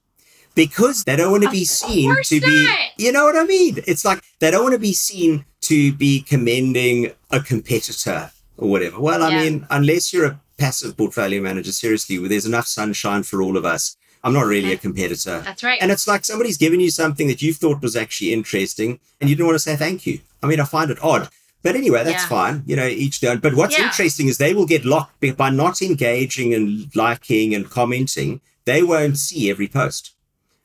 because 0.55 1.03
they 1.03 1.15
don't 1.15 1.31
want 1.31 1.43
to 1.43 1.49
be 1.51 1.65
seen 1.65 2.15
to 2.23 2.39
be 2.39 2.65
not. 2.65 2.79
you 2.97 3.11
know 3.11 3.25
what 3.25 3.35
i 3.37 3.43
mean 3.43 3.77
it's 3.87 4.03
like 4.05 4.21
they 4.39 4.49
don't 4.51 4.63
want 4.63 4.73
to 4.73 4.79
be 4.79 4.93
seen 4.93 5.45
to 5.61 5.93
be 5.93 6.21
commending 6.21 7.11
a 7.31 7.39
competitor 7.41 8.31
or 8.57 8.69
whatever 8.69 8.99
well 8.99 9.21
i 9.23 9.29
Yeah. 9.29 9.41
mean 9.43 9.67
unless 9.69 10.13
you're 10.13 10.25
a 10.25 10.39
passive 10.57 10.95
portfolio 10.97 11.41
manager 11.41 11.71
seriously 11.71 12.17
where 12.19 12.29
there's 12.29 12.45
enough 12.45 12.67
sunshine 12.67 13.23
for 13.23 13.41
all 13.41 13.57
of 13.57 13.65
us 13.65 13.97
i'm 14.23 14.33
not 14.33 14.45
really 14.45 14.71
a 14.71 14.77
competitor 14.77 15.41
That's 15.41 15.63
right. 15.63 15.79
and 15.81 15.91
it's 15.91 16.07
like 16.07 16.23
somebody's 16.25 16.57
given 16.57 16.79
you 16.79 16.89
something 16.89 17.27
that 17.27 17.41
you 17.41 17.53
thought 17.53 17.81
was 17.81 17.95
actually 17.95 18.31
interesting 18.33 18.99
and 19.19 19.29
you 19.29 19.35
didn't 19.35 19.47
want 19.47 19.55
to 19.55 19.59
say 19.69 19.75
thank 19.75 20.05
you 20.07 20.19
i 20.41 20.47
mean 20.47 20.59
i 20.59 20.63
find 20.65 20.89
it 20.91 20.97
odd 21.03 21.29
but 21.63 21.75
anyway, 21.75 22.03
that's 22.03 22.21
Yeah. 22.25 22.29
fine. 22.29 22.63
You 22.67 22.75
know, 22.75 22.85
each 22.85 23.21
their 23.21 23.31
own. 23.31 23.39
But 23.39 23.55
what's 23.55 23.75
Yeah. 23.75 23.85
interesting 23.85 24.27
is 24.27 24.37
they 24.37 24.53
will 24.53 24.67
get 24.67 24.85
locked 24.85 25.19
by 25.35 25.49
not 25.49 25.81
engaging 25.81 26.53
and 26.53 26.95
liking 26.95 27.55
and 27.55 27.67
commenting. 27.67 28.39
They 28.65 28.83
won't 28.83 29.17
see 29.17 29.49
every 29.49 29.67
post 29.67 30.11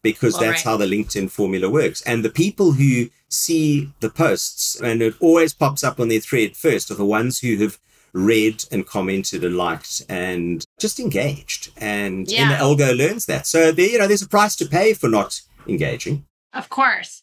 because 0.02 0.34
Well, 0.34 0.42
that's 0.42 0.64
right. 0.64 0.70
how 0.70 0.76
the 0.76 0.86
LinkedIn 0.86 1.30
formula 1.30 1.68
works. 1.68 2.02
And 2.02 2.24
the 2.24 2.30
people 2.30 2.72
who 2.72 3.10
see 3.28 3.92
the 4.00 4.10
posts 4.10 4.80
and 4.80 5.02
it 5.02 5.14
always 5.20 5.52
pops 5.54 5.84
up 5.84 6.00
on 6.00 6.08
their 6.08 6.20
thread 6.20 6.56
first 6.56 6.90
are 6.90 6.94
the 6.94 7.04
ones 7.04 7.40
who 7.40 7.56
have 7.58 7.78
read 8.12 8.64
and 8.72 8.86
commented 8.86 9.44
and 9.44 9.56
liked 9.56 10.02
and 10.08 10.64
just 10.78 10.98
engaged. 10.98 11.70
And, 11.76 12.30
and 12.32 12.50
the 12.50 12.56
algo 12.56 12.96
learns 12.96 13.26
that. 13.26 13.46
So 13.46 13.72
there, 13.72 13.88
you 13.88 13.98
know, 13.98 14.06
there's 14.06 14.22
a 14.22 14.28
price 14.28 14.56
to 14.56 14.66
pay 14.66 14.94
for 14.94 15.08
not 15.08 15.40
engaging. 15.68 16.26
Of 16.52 16.68
course. 16.68 17.22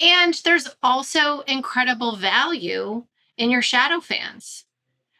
And 0.00 0.34
there's 0.44 0.68
also 0.82 1.40
incredible 1.40 2.16
value 2.16 3.04
in 3.36 3.50
your 3.50 3.62
shadow 3.62 4.00
fans 4.00 4.64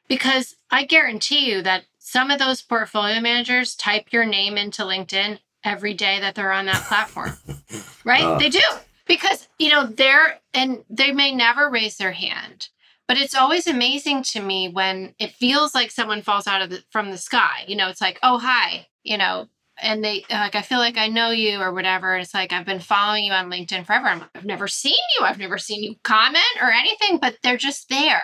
because 0.08 0.56
I 0.70 0.84
guarantee 0.84 1.50
you 1.50 1.62
that 1.62 1.84
some 1.98 2.30
of 2.30 2.38
those 2.38 2.62
portfolio 2.62 3.20
managers 3.20 3.74
type 3.74 4.12
your 4.12 4.24
name 4.24 4.56
into 4.56 4.82
LinkedIn 4.82 5.38
every 5.64 5.94
day 5.94 6.20
that 6.20 6.34
they're 6.34 6.52
on 6.52 6.66
that 6.66 6.84
platform, 6.84 7.32
right? 8.04 8.24
Oh. 8.24 8.38
They 8.38 8.50
do 8.50 8.60
because, 9.06 9.48
you 9.58 9.70
know, 9.70 9.86
they're, 9.86 10.38
and 10.52 10.84
they 10.88 11.12
may 11.12 11.34
never 11.34 11.70
raise 11.70 11.96
their 11.96 12.12
hand. 12.12 12.68
But 13.06 13.18
it's 13.18 13.34
always 13.34 13.66
amazing 13.66 14.22
to 14.24 14.40
me 14.40 14.68
when 14.68 15.14
it 15.18 15.32
feels 15.32 15.74
like 15.74 15.90
someone 15.90 16.22
falls 16.22 16.46
out 16.46 16.62
of 16.62 16.70
the 16.70 16.82
from 16.90 17.10
the 17.10 17.18
sky. 17.18 17.64
You 17.66 17.76
know, 17.76 17.88
it's 17.90 18.00
like, 18.00 18.18
oh 18.22 18.38
hi, 18.38 18.86
you 19.02 19.18
know, 19.18 19.48
and 19.82 20.02
they 20.02 20.24
like 20.30 20.54
I 20.54 20.62
feel 20.62 20.78
like 20.78 20.96
I 20.96 21.08
know 21.08 21.30
you 21.30 21.60
or 21.60 21.70
whatever. 21.72 22.16
It's 22.16 22.32
like 22.32 22.52
I've 22.52 22.64
been 22.64 22.80
following 22.80 23.24
you 23.24 23.32
on 23.32 23.50
LinkedIn 23.50 23.84
forever. 23.84 24.06
I'm, 24.06 24.24
I've 24.34 24.46
never 24.46 24.68
seen 24.68 24.94
you. 25.18 25.26
I've 25.26 25.38
never 25.38 25.58
seen 25.58 25.82
you 25.82 25.96
comment 26.02 26.44
or 26.62 26.70
anything, 26.70 27.18
but 27.18 27.36
they're 27.42 27.58
just 27.58 27.90
there 27.90 28.22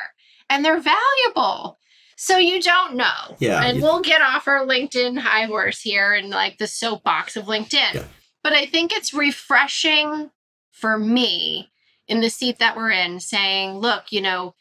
and 0.49 0.64
they're 0.64 0.80
valuable. 0.80 1.78
So 2.23 2.37
you 2.37 2.61
don't 2.61 2.97
know. 2.97 3.35
Yeah, 3.39 3.62
And 3.62 3.79
you- 3.79 3.83
we'll 3.83 4.03
get 4.03 4.21
off 4.21 4.47
our 4.47 4.66
LinkedIn 4.66 5.21
high 5.21 5.47
horse 5.47 5.81
here 5.81 6.12
and 6.12 6.29
like 6.29 6.59
the 6.59 6.66
soapbox 6.66 7.35
of 7.35 7.47
LinkedIn. 7.47 7.95
Yeah. 7.95 8.05
But 8.43 8.53
I 8.53 8.66
think 8.66 8.93
it's 8.93 9.14
refreshing 9.14 10.31
for 10.71 10.99
me 10.99 11.71
in 12.07 12.21
the 12.21 12.29
seat 12.29 12.59
that 12.59 12.77
we're 12.77 12.91
in 12.91 13.21
saying, 13.21 13.79
look, 13.79 14.12
you 14.12 14.21
know, 14.21 14.55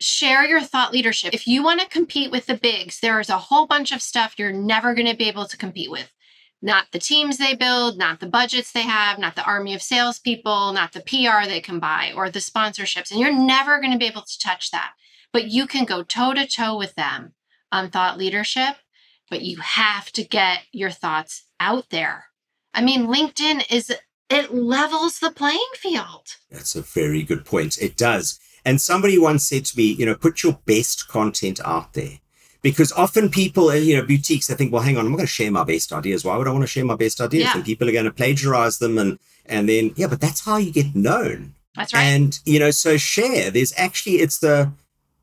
share 0.00 0.46
your 0.46 0.60
thought 0.60 0.92
leadership. 0.92 1.34
If 1.34 1.48
you 1.48 1.64
want 1.64 1.80
to 1.80 1.88
compete 1.88 2.30
with 2.30 2.46
the 2.46 2.54
bigs, 2.54 3.00
there 3.00 3.18
is 3.18 3.28
a 3.28 3.38
whole 3.38 3.66
bunch 3.66 3.90
of 3.90 4.00
stuff 4.00 4.34
you're 4.38 4.52
never 4.52 4.94
going 4.94 5.08
to 5.08 5.16
be 5.16 5.26
able 5.26 5.46
to 5.46 5.56
compete 5.56 5.90
with. 5.90 6.12
Not 6.64 6.86
the 6.92 7.00
teams 7.00 7.36
they 7.38 7.56
build, 7.56 7.98
not 7.98 8.20
the 8.20 8.28
budgets 8.28 8.70
they 8.70 8.82
have, 8.82 9.18
not 9.18 9.34
the 9.34 9.44
army 9.44 9.74
of 9.74 9.82
salespeople, 9.82 10.72
not 10.72 10.92
the 10.92 11.00
PR 11.00 11.48
they 11.48 11.60
can 11.60 11.80
buy 11.80 12.12
or 12.14 12.30
the 12.30 12.38
sponsorships. 12.38 13.10
And 13.10 13.18
you're 13.18 13.32
never 13.36 13.80
going 13.80 13.92
to 13.92 13.98
be 13.98 14.06
able 14.06 14.22
to 14.22 14.38
touch 14.38 14.70
that. 14.70 14.92
But 15.32 15.48
you 15.48 15.66
can 15.66 15.84
go 15.84 16.02
toe 16.02 16.34
to 16.34 16.46
toe 16.46 16.76
with 16.76 16.94
them 16.94 17.32
on 17.70 17.90
thought 17.90 18.18
leadership, 18.18 18.76
but 19.30 19.42
you 19.42 19.58
have 19.58 20.12
to 20.12 20.22
get 20.22 20.60
your 20.72 20.90
thoughts 20.90 21.44
out 21.58 21.88
there. 21.90 22.26
I 22.74 22.82
mean, 22.82 23.06
LinkedIn 23.06 23.70
is, 23.72 23.90
it 24.28 24.54
levels 24.54 25.18
the 25.18 25.30
playing 25.30 25.60
field. 25.74 26.36
That's 26.50 26.76
a 26.76 26.82
very 26.82 27.22
good 27.22 27.44
point. 27.44 27.78
It 27.80 27.96
does. 27.96 28.38
And 28.64 28.80
somebody 28.80 29.18
once 29.18 29.46
said 29.46 29.64
to 29.66 29.76
me, 29.76 29.84
you 29.84 30.06
know, 30.06 30.14
put 30.14 30.42
your 30.42 30.58
best 30.66 31.08
content 31.08 31.60
out 31.64 31.94
there 31.94 32.18
because 32.60 32.92
often 32.92 33.28
people, 33.28 33.70
uh, 33.70 33.74
you 33.74 33.96
know, 33.96 34.06
boutiques, 34.06 34.46
they 34.46 34.54
think, 34.54 34.72
well, 34.72 34.82
hang 34.82 34.96
on, 34.96 35.06
I'm 35.06 35.12
going 35.12 35.24
to 35.24 35.26
share 35.26 35.50
my 35.50 35.64
best 35.64 35.92
ideas. 35.92 36.24
Why 36.24 36.36
would 36.36 36.46
I 36.46 36.52
want 36.52 36.62
to 36.62 36.68
share 36.68 36.84
my 36.84 36.94
best 36.94 37.20
ideas? 37.20 37.44
Yeah. 37.44 37.56
And 37.56 37.64
people 37.64 37.88
are 37.88 37.92
going 37.92 38.04
to 38.04 38.12
plagiarize 38.12 38.78
them. 38.78 38.98
And, 38.98 39.18
and 39.46 39.68
then, 39.68 39.92
yeah, 39.96 40.06
but 40.06 40.20
that's 40.20 40.44
how 40.44 40.58
you 40.58 40.72
get 40.72 40.94
known. 40.94 41.54
That's 41.74 41.92
right. 41.92 42.02
And, 42.02 42.38
you 42.44 42.58
know, 42.58 42.70
so 42.70 42.98
share, 42.98 43.50
there's 43.50 43.72
actually, 43.76 44.16
it's 44.16 44.38
the, 44.38 44.72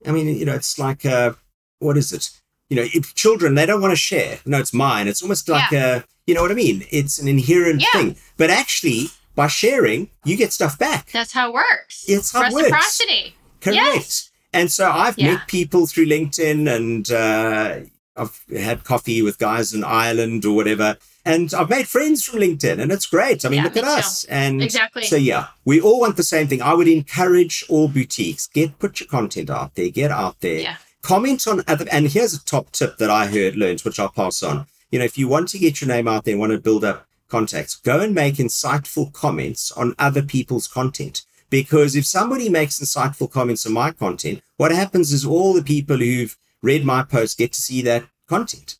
I 0.05 0.11
mean, 0.11 0.27
you 0.27 0.45
know, 0.45 0.53
it's 0.55 0.77
like, 0.79 1.05
uh, 1.05 1.33
what 1.79 1.97
is 1.97 2.13
it? 2.13 2.29
You 2.69 2.75
know, 2.77 2.85
if 2.93 3.15
children, 3.15 3.55
they 3.55 3.65
don't 3.65 3.81
want 3.81 3.91
to 3.91 3.97
share. 3.97 4.39
No, 4.45 4.59
it's 4.59 4.73
mine. 4.73 5.07
It's 5.07 5.21
almost 5.21 5.49
like 5.49 5.71
a, 5.71 6.05
you 6.27 6.33
know 6.35 6.41
what 6.41 6.51
I 6.51 6.55
mean? 6.55 6.85
It's 6.91 7.19
an 7.19 7.27
inherent 7.27 7.81
Yeah. 7.81 7.87
thing. 8.01 8.15
But 8.37 8.49
actually, 8.49 9.07
by 9.35 9.47
sharing, 9.47 10.09
you 10.23 10.37
get 10.37 10.53
stuff 10.53 10.77
back. 10.77 11.11
That's 11.11 11.33
how 11.33 11.49
it 11.49 11.53
works. 11.53 12.05
It's 12.07 12.31
how 12.31 12.41
it 12.43 12.53
works. 12.53 12.63
Reciprocity. 12.71 13.35
Correct. 13.61 13.75
Yes. 13.75 14.29
And 14.53 14.71
so 14.71 14.89
I've 14.91 15.17
Yeah. 15.17 15.33
met 15.33 15.47
people 15.47 15.87
through 15.87 16.05
LinkedIn 16.07 16.73
and 16.73 17.11
uh, 17.11 17.89
I've 18.19 18.43
had 18.57 18.83
coffee 18.83 19.21
with 19.21 19.39
guys 19.39 19.73
in 19.73 19.83
Ireland 19.83 20.45
or 20.45 20.55
whatever. 20.55 20.97
And 21.25 21.53
I've 21.53 21.69
made 21.69 21.87
friends 21.87 22.23
from 22.23 22.39
LinkedIn 22.39 22.79
and 22.79 22.91
it's 22.91 23.05
great. 23.05 23.45
I 23.45 23.49
mean, 23.49 23.57
Yeah, 23.57 23.63
look 23.65 23.77
at 23.77 23.83
us. 23.83 24.23
And 24.25 24.61
Exactly. 24.63 25.03
so, 25.03 25.15
yeah, 25.15 25.47
we 25.65 25.79
all 25.79 25.99
want 25.99 26.17
the 26.17 26.23
same 26.23 26.47
thing. 26.47 26.61
I 26.61 26.73
would 26.73 26.87
encourage 26.87 27.63
all 27.69 27.87
boutiques 27.87 28.47
get, 28.47 28.79
put 28.79 28.99
your 28.99 29.07
content 29.09 29.49
out 29.49 29.75
there, 29.75 29.89
get 29.89 30.11
out 30.11 30.39
there. 30.41 30.59
Yeah. 30.59 30.75
Comment 31.01 31.47
on 31.47 31.63
other, 31.67 31.85
and 31.91 32.07
here's 32.07 32.33
a 32.33 32.43
top 32.43 32.71
tip 32.71 32.97
that 32.97 33.09
I 33.09 33.27
heard, 33.27 33.55
learned, 33.55 33.81
which 33.81 33.99
I'll 33.99 34.09
pass 34.09 34.43
on. 34.43 34.65
You 34.91 34.99
know, 34.99 35.05
if 35.05 35.17
you 35.17 35.27
want 35.27 35.49
to 35.49 35.59
get 35.59 35.81
your 35.81 35.87
name 35.87 36.07
out 36.07 36.25
there 36.25 36.33
and 36.33 36.39
want 36.39 36.51
to 36.51 36.59
build 36.59 36.83
up 36.83 37.05
contacts, 37.29 37.75
go 37.75 37.99
and 37.99 38.13
make 38.15 38.35
insightful 38.35 39.13
comments 39.13 39.71
on 39.71 39.95
other 39.99 40.21
people's 40.21 40.67
content. 40.67 41.21
Because 41.49 41.95
if 41.95 42.05
somebody 42.05 42.49
makes 42.49 42.79
insightful 42.79 43.31
comments 43.31 43.65
on 43.65 43.73
my 43.73 43.91
content, 43.91 44.41
what 44.57 44.71
happens 44.71 45.11
is 45.11 45.25
all 45.25 45.53
the 45.53 45.63
people 45.63 45.97
who've 45.97 46.37
read 46.61 46.85
my 46.85 47.03
post 47.03 47.37
get 47.37 47.53
to 47.53 47.61
see 47.61 47.81
that 47.83 48.05
content. 48.27 48.77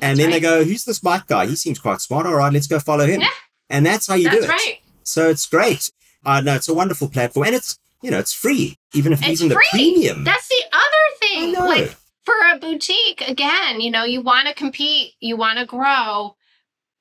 And 0.00 0.16
That's 0.16 0.20
then 0.20 0.30
they 0.30 0.40
go, 0.40 0.64
who's 0.64 0.84
this 0.84 1.02
Mike 1.02 1.26
guy? 1.26 1.46
He 1.46 1.56
seems 1.56 1.78
quite 1.78 2.00
smart. 2.00 2.26
All 2.26 2.34
right, 2.34 2.52
let's 2.52 2.66
go 2.68 2.78
follow 2.78 3.06
him. 3.06 3.20
Yeah. 3.20 3.28
And 3.68 3.84
that's 3.84 4.06
how 4.06 4.14
you 4.14 4.30
do 4.30 4.40
That's 4.40 4.44
it. 4.46 4.50
right. 4.50 4.78
So 5.02 5.28
it's 5.28 5.46
great. 5.46 5.90
I 6.24 6.40
know 6.40 6.54
it's 6.54 6.68
a 6.68 6.74
wonderful 6.74 7.08
platform 7.08 7.46
and 7.46 7.56
it's, 7.56 7.78
you 8.02 8.10
know, 8.10 8.18
it's 8.18 8.32
free, 8.32 8.78
even 8.94 9.12
if 9.12 9.20
It's 9.22 9.40
even 9.40 9.48
the 9.48 9.54
free. 9.56 9.66
premium. 9.70 10.24
That's 10.24 10.48
the 10.48 10.62
other 10.72 10.82
I 10.82 11.16
thing. 11.20 11.52
know. 11.52 11.66
Like 11.66 11.96
for 12.24 12.34
a 12.52 12.58
boutique, 12.58 13.22
again, 13.26 13.80
you 13.80 13.90
know, 13.90 14.04
you 14.04 14.20
want 14.22 14.46
to 14.48 14.54
compete, 14.54 15.14
you 15.20 15.36
want 15.36 15.58
to 15.58 15.66
grow. 15.66 16.36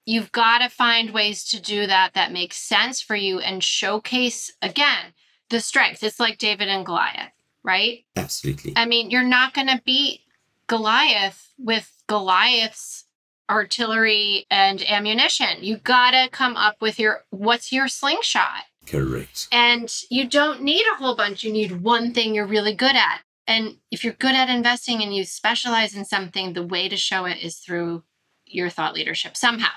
You've 0.05 0.31
got 0.31 0.59
to 0.59 0.69
find 0.69 1.11
ways 1.11 1.43
to 1.49 1.61
do 1.61 1.85
that 1.85 2.13
that 2.13 2.31
makes 2.31 2.57
sense 2.57 3.01
for 3.01 3.15
you 3.15 3.39
and 3.39 3.63
showcase 3.63 4.51
again 4.61 5.13
the 5.49 5.59
strengths. 5.59 6.01
It's 6.01 6.19
like 6.19 6.37
David 6.37 6.69
and 6.69 6.85
Goliath, 6.85 7.31
right? 7.67 8.05
Absolutely. 8.15 8.73
I 8.75 8.85
mean, 8.85 9.11
you're 9.11 9.23
not 9.23 9.53
going 9.53 9.67
to 9.67 9.81
beat 9.85 10.21
Goliath 10.65 11.53
with 11.59 12.01
Goliath's 12.07 13.05
artillery 13.49 14.45
and 14.49 14.81
ammunition. 14.89 15.61
You 15.63 15.77
got 15.77 16.11
to 16.11 16.29
come 16.31 16.55
up 16.55 16.81
with 16.81 16.97
your 16.97 17.25
what's 17.29 17.71
your 17.71 17.87
slingshot? 17.87 18.63
Correct. 18.87 19.47
And 19.51 19.93
you 20.09 20.27
don't 20.27 20.61
need 20.61 20.83
a 20.93 20.95
whole 20.95 21.15
bunch. 21.15 21.43
You 21.43 21.51
need 21.51 21.83
one 21.83 22.13
thing 22.13 22.33
you're 22.33 22.47
really 22.47 22.73
good 22.73 22.95
at. 22.95 23.21
And 23.45 23.77
if 23.91 24.03
you're 24.03 24.13
good 24.13 24.35
at 24.35 24.49
investing 24.49 25.01
and 25.01 25.15
you 25.15 25.23
specialize 25.23 25.95
in 25.95 26.05
something, 26.05 26.53
the 26.53 26.65
way 26.65 26.89
to 26.89 26.97
show 26.97 27.25
it 27.25 27.37
is 27.41 27.57
through 27.57 28.03
your 28.45 28.69
thought 28.69 28.93
leadership 28.93 29.37
somehow. 29.37 29.71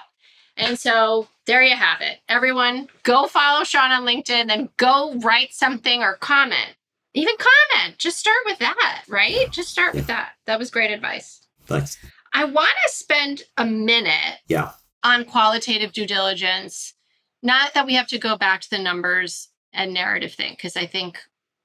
And 0.56 0.78
so 0.78 1.28
there 1.46 1.62
you 1.62 1.76
have 1.76 2.00
it. 2.00 2.18
Everyone, 2.28 2.88
go 3.02 3.26
follow 3.26 3.64
Sean 3.64 3.90
on 3.92 4.04
LinkedIn 4.04 4.50
and 4.50 4.68
go 4.76 5.14
write 5.20 5.52
something 5.52 6.02
or 6.02 6.16
comment. 6.16 6.76
Even 7.14 7.34
comment. 7.38 7.98
Just 7.98 8.18
start 8.18 8.38
with 8.44 8.58
that, 8.58 9.02
right? 9.08 9.50
Just 9.50 9.70
start 9.70 9.94
with 9.94 10.06
that. 10.06 10.32
That 10.46 10.58
was 10.58 10.70
great 10.70 10.90
advice. 10.92 11.46
Thanks. 11.66 11.98
I 12.32 12.44
want 12.44 12.70
to 12.86 12.92
spend 12.92 13.42
a 13.56 13.64
minute 13.66 14.38
Yeah. 14.46 14.72
on 15.02 15.24
qualitative 15.24 15.92
due 15.92 16.06
diligence. 16.06 16.94
Not 17.42 17.74
that 17.74 17.86
we 17.86 17.94
have 17.94 18.06
to 18.08 18.18
go 18.18 18.36
back 18.36 18.60
to 18.60 18.70
the 18.70 18.78
numbers 18.78 19.48
and 19.72 19.92
narrative 19.92 20.34
thing, 20.34 20.52
because 20.52 20.76
I 20.76 20.86
think 20.86 21.18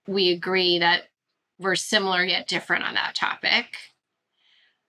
we 0.07 0.31
agree 0.31 0.79
that 0.79 1.09
we're 1.59 1.75
similar 1.75 2.23
yet 2.23 2.47
different 2.47 2.83
on 2.83 2.95
that 2.95 3.13
topic. 3.15 3.77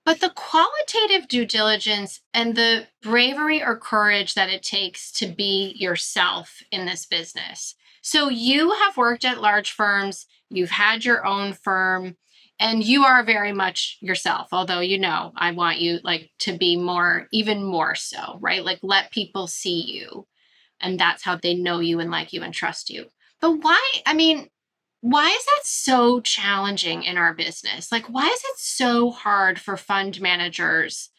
But 0.07 0.21
the 0.21 0.31
qualitative 0.31 1.29
due 1.29 1.45
diligence 1.45 2.21
and 2.33 2.55
the 2.55 2.87
bravery 3.03 3.63
or 3.63 3.77
courage 3.77 4.35
that 4.35 4.49
it 4.49 4.63
takes 4.63 5.11
to 5.13 5.27
be 5.27 5.75
yourself 5.77 6.63
in 6.71 6.87
this 6.87 7.05
business. 7.05 7.75
So, 8.03 8.29
you 8.29 8.71
have 8.71 8.97
worked 8.97 9.25
at 9.25 9.43
large 9.43 9.73
firms, 9.73 10.27
you've 10.49 10.71
had 10.71 11.05
your 11.05 11.27
own 11.27 11.53
firm, 11.55 12.17
and 12.61 12.85
you 12.85 13.05
are 13.05 13.25
very 13.25 13.53
much 13.53 13.99
yourself 14.01 14.49
although 14.53 14.81
you 14.81 14.99
know 14.99 15.33
i 15.37 15.51
want 15.51 15.79
you 15.79 15.99
like 16.03 16.31
to 16.39 16.57
be 16.57 16.77
more 16.77 17.29
even 17.33 17.63
more 17.63 17.95
so 17.95 18.39
right 18.41 18.65
like 18.65 18.79
let 18.83 19.11
people 19.11 19.47
see 19.47 19.83
you 19.83 20.27
and 20.81 20.99
that's 20.99 21.23
how 21.23 21.37
they 21.37 21.55
know 21.55 21.81
you 21.81 22.01
and 22.01 22.11
like 22.11 22.33
you 22.33 22.43
and 22.43 22.55
trust 22.55 22.89
you 22.89 23.07
but 23.41 23.51
why 23.63 23.81
i 24.07 24.15
mean 24.15 24.49
why 25.11 25.29
is 25.29 25.45
that 25.45 25.61
so 25.65 26.21
challenging 26.21 27.03
in 27.05 27.17
our 27.17 27.33
business 27.35 27.93
like 27.93 28.07
why 28.07 28.27
is 28.27 28.41
it 28.51 28.59
so 28.59 29.11
hard 29.11 29.59
for 29.59 29.77
fund 29.77 30.21
managers 30.21 31.11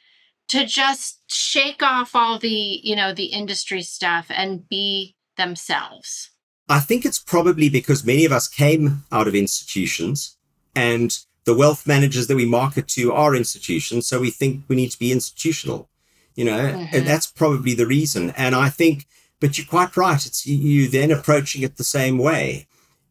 to 0.50 0.66
just 0.66 1.22
shake 1.28 1.82
off 1.82 2.16
all 2.16 2.38
the 2.40 2.80
you 2.84 2.96
know 2.96 3.14
the 3.14 3.26
industry 3.26 3.82
stuff 3.82 4.26
and 4.30 4.68
be 4.70 5.16
themselves 5.38 6.32
I 6.70 6.80
think 6.82 7.06
it's 7.06 7.20
probably 7.20 7.70
because 7.70 8.06
many 8.06 8.26
of 8.26 8.34
us 8.34 8.48
came 8.50 9.06
out 9.10 9.28
of 9.28 9.36
institutions 9.36 10.36
and 10.76 11.18
the 11.46 11.56
wealth 11.56 11.88
managers 11.88 12.28
that 12.28 12.36
we 12.36 12.46
market 12.46 12.90
to 12.90 13.14
are 13.14 13.34
institutions. 13.34 14.06
So 14.06 14.20
we 14.20 14.32
think 14.32 14.66
we 14.68 14.76
need 14.76 14.92
to 14.92 15.00
be 15.00 15.14
institutional, 15.14 15.90
you 16.36 16.44
know, 16.44 16.60
Mhm. 16.60 16.90
and 16.92 17.08
that's 17.08 17.28
probably 17.28 17.74
the 17.74 17.88
reason. 17.88 18.32
And 18.32 18.54
I 18.54 18.70
think, 18.70 19.06
but 19.40 19.58
you're 19.58 19.66
quite 19.66 19.96
right. 19.96 20.26
It's 20.26 20.46
you 20.46 20.90
then 20.90 21.10
approaching 21.10 21.62
it 21.64 21.78
the 21.78 21.86
same 21.86 22.18
way. 22.18 22.68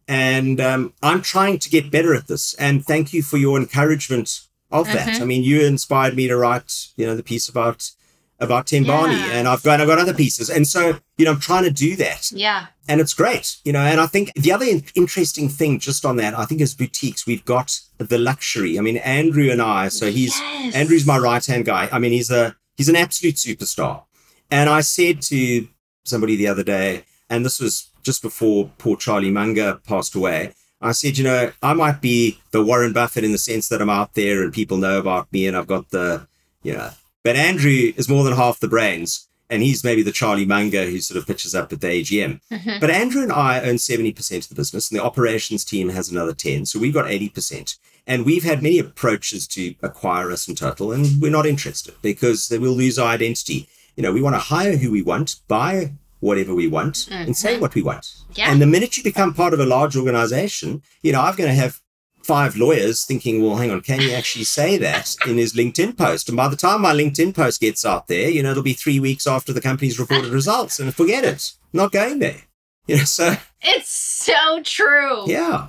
And 0.09 0.61
um, 0.61 0.93
I'm 1.03 1.23
trying 1.23 1.59
to 1.59 1.71
get 1.71 1.91
better 1.91 2.15
at 2.15 2.29
this. 2.29 2.55
And 2.55 2.85
thank 2.85 3.13
you 3.13 3.23
for 3.23 3.37
your 3.39 3.59
encouragement 3.59 4.41
of 4.71 4.87
that. 4.93 5.09
Mhm. 5.09 5.21
I 5.21 5.25
mean, 5.25 5.43
you 5.43 5.63
inspired 5.63 6.15
me 6.17 6.29
to 6.29 6.37
write, 6.37 6.89
you 6.97 7.07
know, 7.07 7.17
the 7.17 7.23
piece 7.23 7.49
about 7.49 7.91
about 8.39 8.67
Tim 8.67 8.85
Barney, 8.85 9.15
Yeah. 9.15 9.31
and 9.33 9.49
I've 9.49 9.63
got 9.63 9.81
I've 9.81 9.87
got 9.89 9.99
other 9.99 10.13
pieces. 10.13 10.51
And 10.51 10.69
so, 10.69 11.01
you 11.17 11.25
know, 11.25 11.31
I'm 11.33 11.41
trying 11.41 11.65
to 11.65 11.71
do 11.71 11.97
that 11.97 12.31
yeah 12.33 12.67
and 12.87 13.01
it's 13.01 13.15
great, 13.15 13.57
you 13.65 13.73
know. 13.73 13.81
And 13.81 13.99
I 13.99 14.07
think 14.07 14.31
the 14.35 14.53
other 14.53 14.67
in- 14.67 14.85
interesting 14.95 15.49
thing 15.49 15.79
just 15.81 16.05
on 16.05 16.17
that, 16.17 16.39
I 16.39 16.45
think 16.45 16.61
as 16.61 16.75
boutiques, 16.75 17.27
we've 17.27 17.45
got 17.47 17.81
the 17.97 18.19
luxury. 18.19 18.79
I 18.79 18.83
mean, 18.83 18.99
Andrew 18.99 19.51
and 19.51 19.63
I, 19.63 19.89
so 19.89 20.11
he's 20.11 20.39
Yes. 20.39 20.75
Andrew's 20.75 21.07
my 21.07 21.17
right 21.17 21.45
hand 21.47 21.65
guy. 21.65 21.89
I 21.91 21.99
mean, 21.99 22.13
he's 22.13 22.31
a 22.31 22.55
he's 22.77 22.91
an 22.91 22.97
absolute 22.97 23.37
superstar. 23.37 24.03
And 24.51 24.69
I 24.69 24.83
said 24.83 25.23
to 25.23 25.69
somebody 26.05 26.37
the 26.37 26.47
other 26.49 26.63
day, 26.63 27.05
and 27.31 27.43
this 27.43 27.59
was 27.59 27.87
just 28.07 28.23
before 28.23 28.71
poor 28.79 28.97
Charlie 28.97 29.31
Munger 29.31 29.81
passed 29.87 30.15
away. 30.15 30.53
I 30.81 30.93
said, 30.93 31.19
you 31.19 31.25
know, 31.25 31.53
I 31.63 31.75
might 31.75 32.01
be 32.01 32.39
the 32.53 32.65
Warren 32.65 32.93
Buffett 32.93 33.25
in 33.25 33.33
the 33.33 33.39
sense 33.39 33.69
that 33.69 33.83
I'm 33.83 33.91
out 33.91 34.15
there 34.15 34.43
and 34.43 34.53
people 34.53 34.77
know 34.77 34.99
about 34.99 35.31
me 35.33 35.47
and 35.47 35.57
I've 35.57 35.67
got 35.67 35.91
the, 35.91 36.27
you 36.63 36.73
know, 36.73 36.91
but 37.25 37.37
Andrew 37.37 37.93
is 37.97 38.09
more 38.09 38.25
than 38.25 38.35
half 38.35 38.61
the 38.61 38.69
brains. 38.69 39.29
And 39.49 39.63
he's 39.63 39.85
maybe 39.85 40.03
the 40.03 40.13
Charlie 40.13 40.45
Munger 40.45 40.85
who 40.85 41.01
sort 41.01 41.19
of 41.19 41.27
pitches 41.27 41.55
up 41.55 41.73
at 41.73 41.81
the 41.81 41.87
AGM. 41.87 42.41
Mhm. 42.53 42.81
But 42.81 42.91
Andrew 42.91 43.23
and 43.23 43.33
I 43.33 43.61
own 43.61 43.79
70% 43.79 44.45
of 44.45 44.49
the 44.49 44.57
business, 44.57 44.91
and 44.91 44.99
the 44.99 45.05
operations 45.05 45.65
team 45.65 45.91
has 45.91 46.09
another 46.09 46.35
10. 46.35 46.67
So 46.67 46.81
we've 46.81 46.93
got 46.93 47.09
80%. 47.09 47.77
And 48.09 48.25
we've 48.25 48.43
had 48.43 48.61
many 48.61 48.81
approaches 48.81 49.47
to 49.49 49.75
acquire 49.83 50.33
us 50.33 50.49
in 50.49 50.57
total, 50.57 50.91
and 50.91 51.21
we're 51.21 51.31
not 51.31 51.47
interested 51.47 51.95
because 52.03 52.49
we'll 52.51 52.73
lose 52.73 52.99
our 52.99 53.09
identity. 53.09 53.69
You 53.97 54.03
know, 54.03 54.13
we 54.13 54.21
want 54.21 54.35
to 54.35 54.41
hire 54.41 54.77
who 54.77 54.91
we 54.91 55.03
want, 55.03 55.37
buy 55.47 55.93
whatever 56.21 56.55
we 56.55 56.67
want, 56.67 57.07
and 57.11 57.37
say 57.37 57.57
Mhm. 57.57 57.61
what 57.61 57.75
we 57.75 57.83
want. 57.83 58.07
Yeah. 58.35 58.51
And 58.51 58.61
the 58.61 58.67
minute 58.67 58.97
you 58.97 59.03
become 59.03 59.35
part 59.35 59.53
of 59.55 59.61
a 59.61 59.67
large 59.67 59.97
organization, 59.97 60.83
you 61.03 61.13
know, 61.13 61.21
I'm 61.21 61.37
going 61.37 61.49
to 61.51 61.55
have 61.55 61.81
five 62.23 62.57
lawyers 62.57 63.05
thinking, 63.05 63.43
well, 63.43 63.57
hang 63.57 63.71
on, 63.71 63.81
can 63.83 64.01
he 64.01 64.13
actually 64.13 64.45
say 64.45 64.77
that 64.79 65.15
in 65.27 65.37
his 65.39 65.55
LinkedIn 65.55 65.97
post? 65.97 66.29
And 66.29 66.37
by 66.37 66.49
the 66.49 66.57
time 66.57 66.81
my 66.83 66.93
LinkedIn 66.93 67.35
post 67.35 67.61
gets 67.61 67.85
out 67.85 68.09
there, 68.09 68.29
you 68.29 68.43
know, 68.43 68.51
it'll 68.51 68.63
be 68.65 68.73
three 68.73 68.99
weeks 68.99 69.27
after 69.27 69.53
the 69.53 69.61
company's 69.61 69.99
reported 70.01 70.33
results, 70.41 70.81
and 70.81 70.93
forget 70.95 71.23
it, 71.25 71.53
not 71.73 71.93
going 71.93 72.19
there. 72.19 72.43
You 72.89 72.99
know, 72.99 73.05
so 73.05 73.37
It's 73.63 73.91
so 73.91 74.63
true. 74.63 75.25
yeah, 75.29 75.69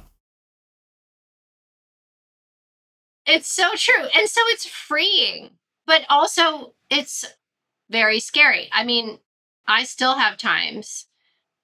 It's 3.25 3.51
so 3.51 3.69
true. 3.75 4.05
And 4.15 4.29
so 4.29 4.41
it's 4.47 4.65
freeing, 4.65 5.51
but 5.85 6.03
also 6.09 6.73
it's 6.89 7.25
very 7.89 8.19
scary. 8.19 8.69
I 8.71 8.83
mean, 8.83 9.19
I 9.67 9.83
still 9.83 10.15
have 10.15 10.37
times. 10.37 11.05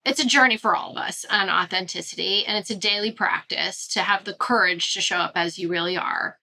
It's 0.05 0.19
a 0.19 0.27
journey 0.27 0.57
for 0.57 0.75
all 0.75 0.91
of 0.91 0.97
us 0.97 1.25
on 1.29 1.49
authenticity, 1.49 2.45
and 2.45 2.57
it's 2.57 2.69
a 2.69 2.75
daily 2.75 3.11
practice 3.11 3.87
to 3.89 4.01
have 4.01 4.25
the 4.25 4.33
courage 4.33 4.93
to 4.93 5.01
show 5.01 5.17
up 5.17 5.31
as 5.35 5.57
you 5.57 5.69
really 5.69 5.95
are. 5.95 6.37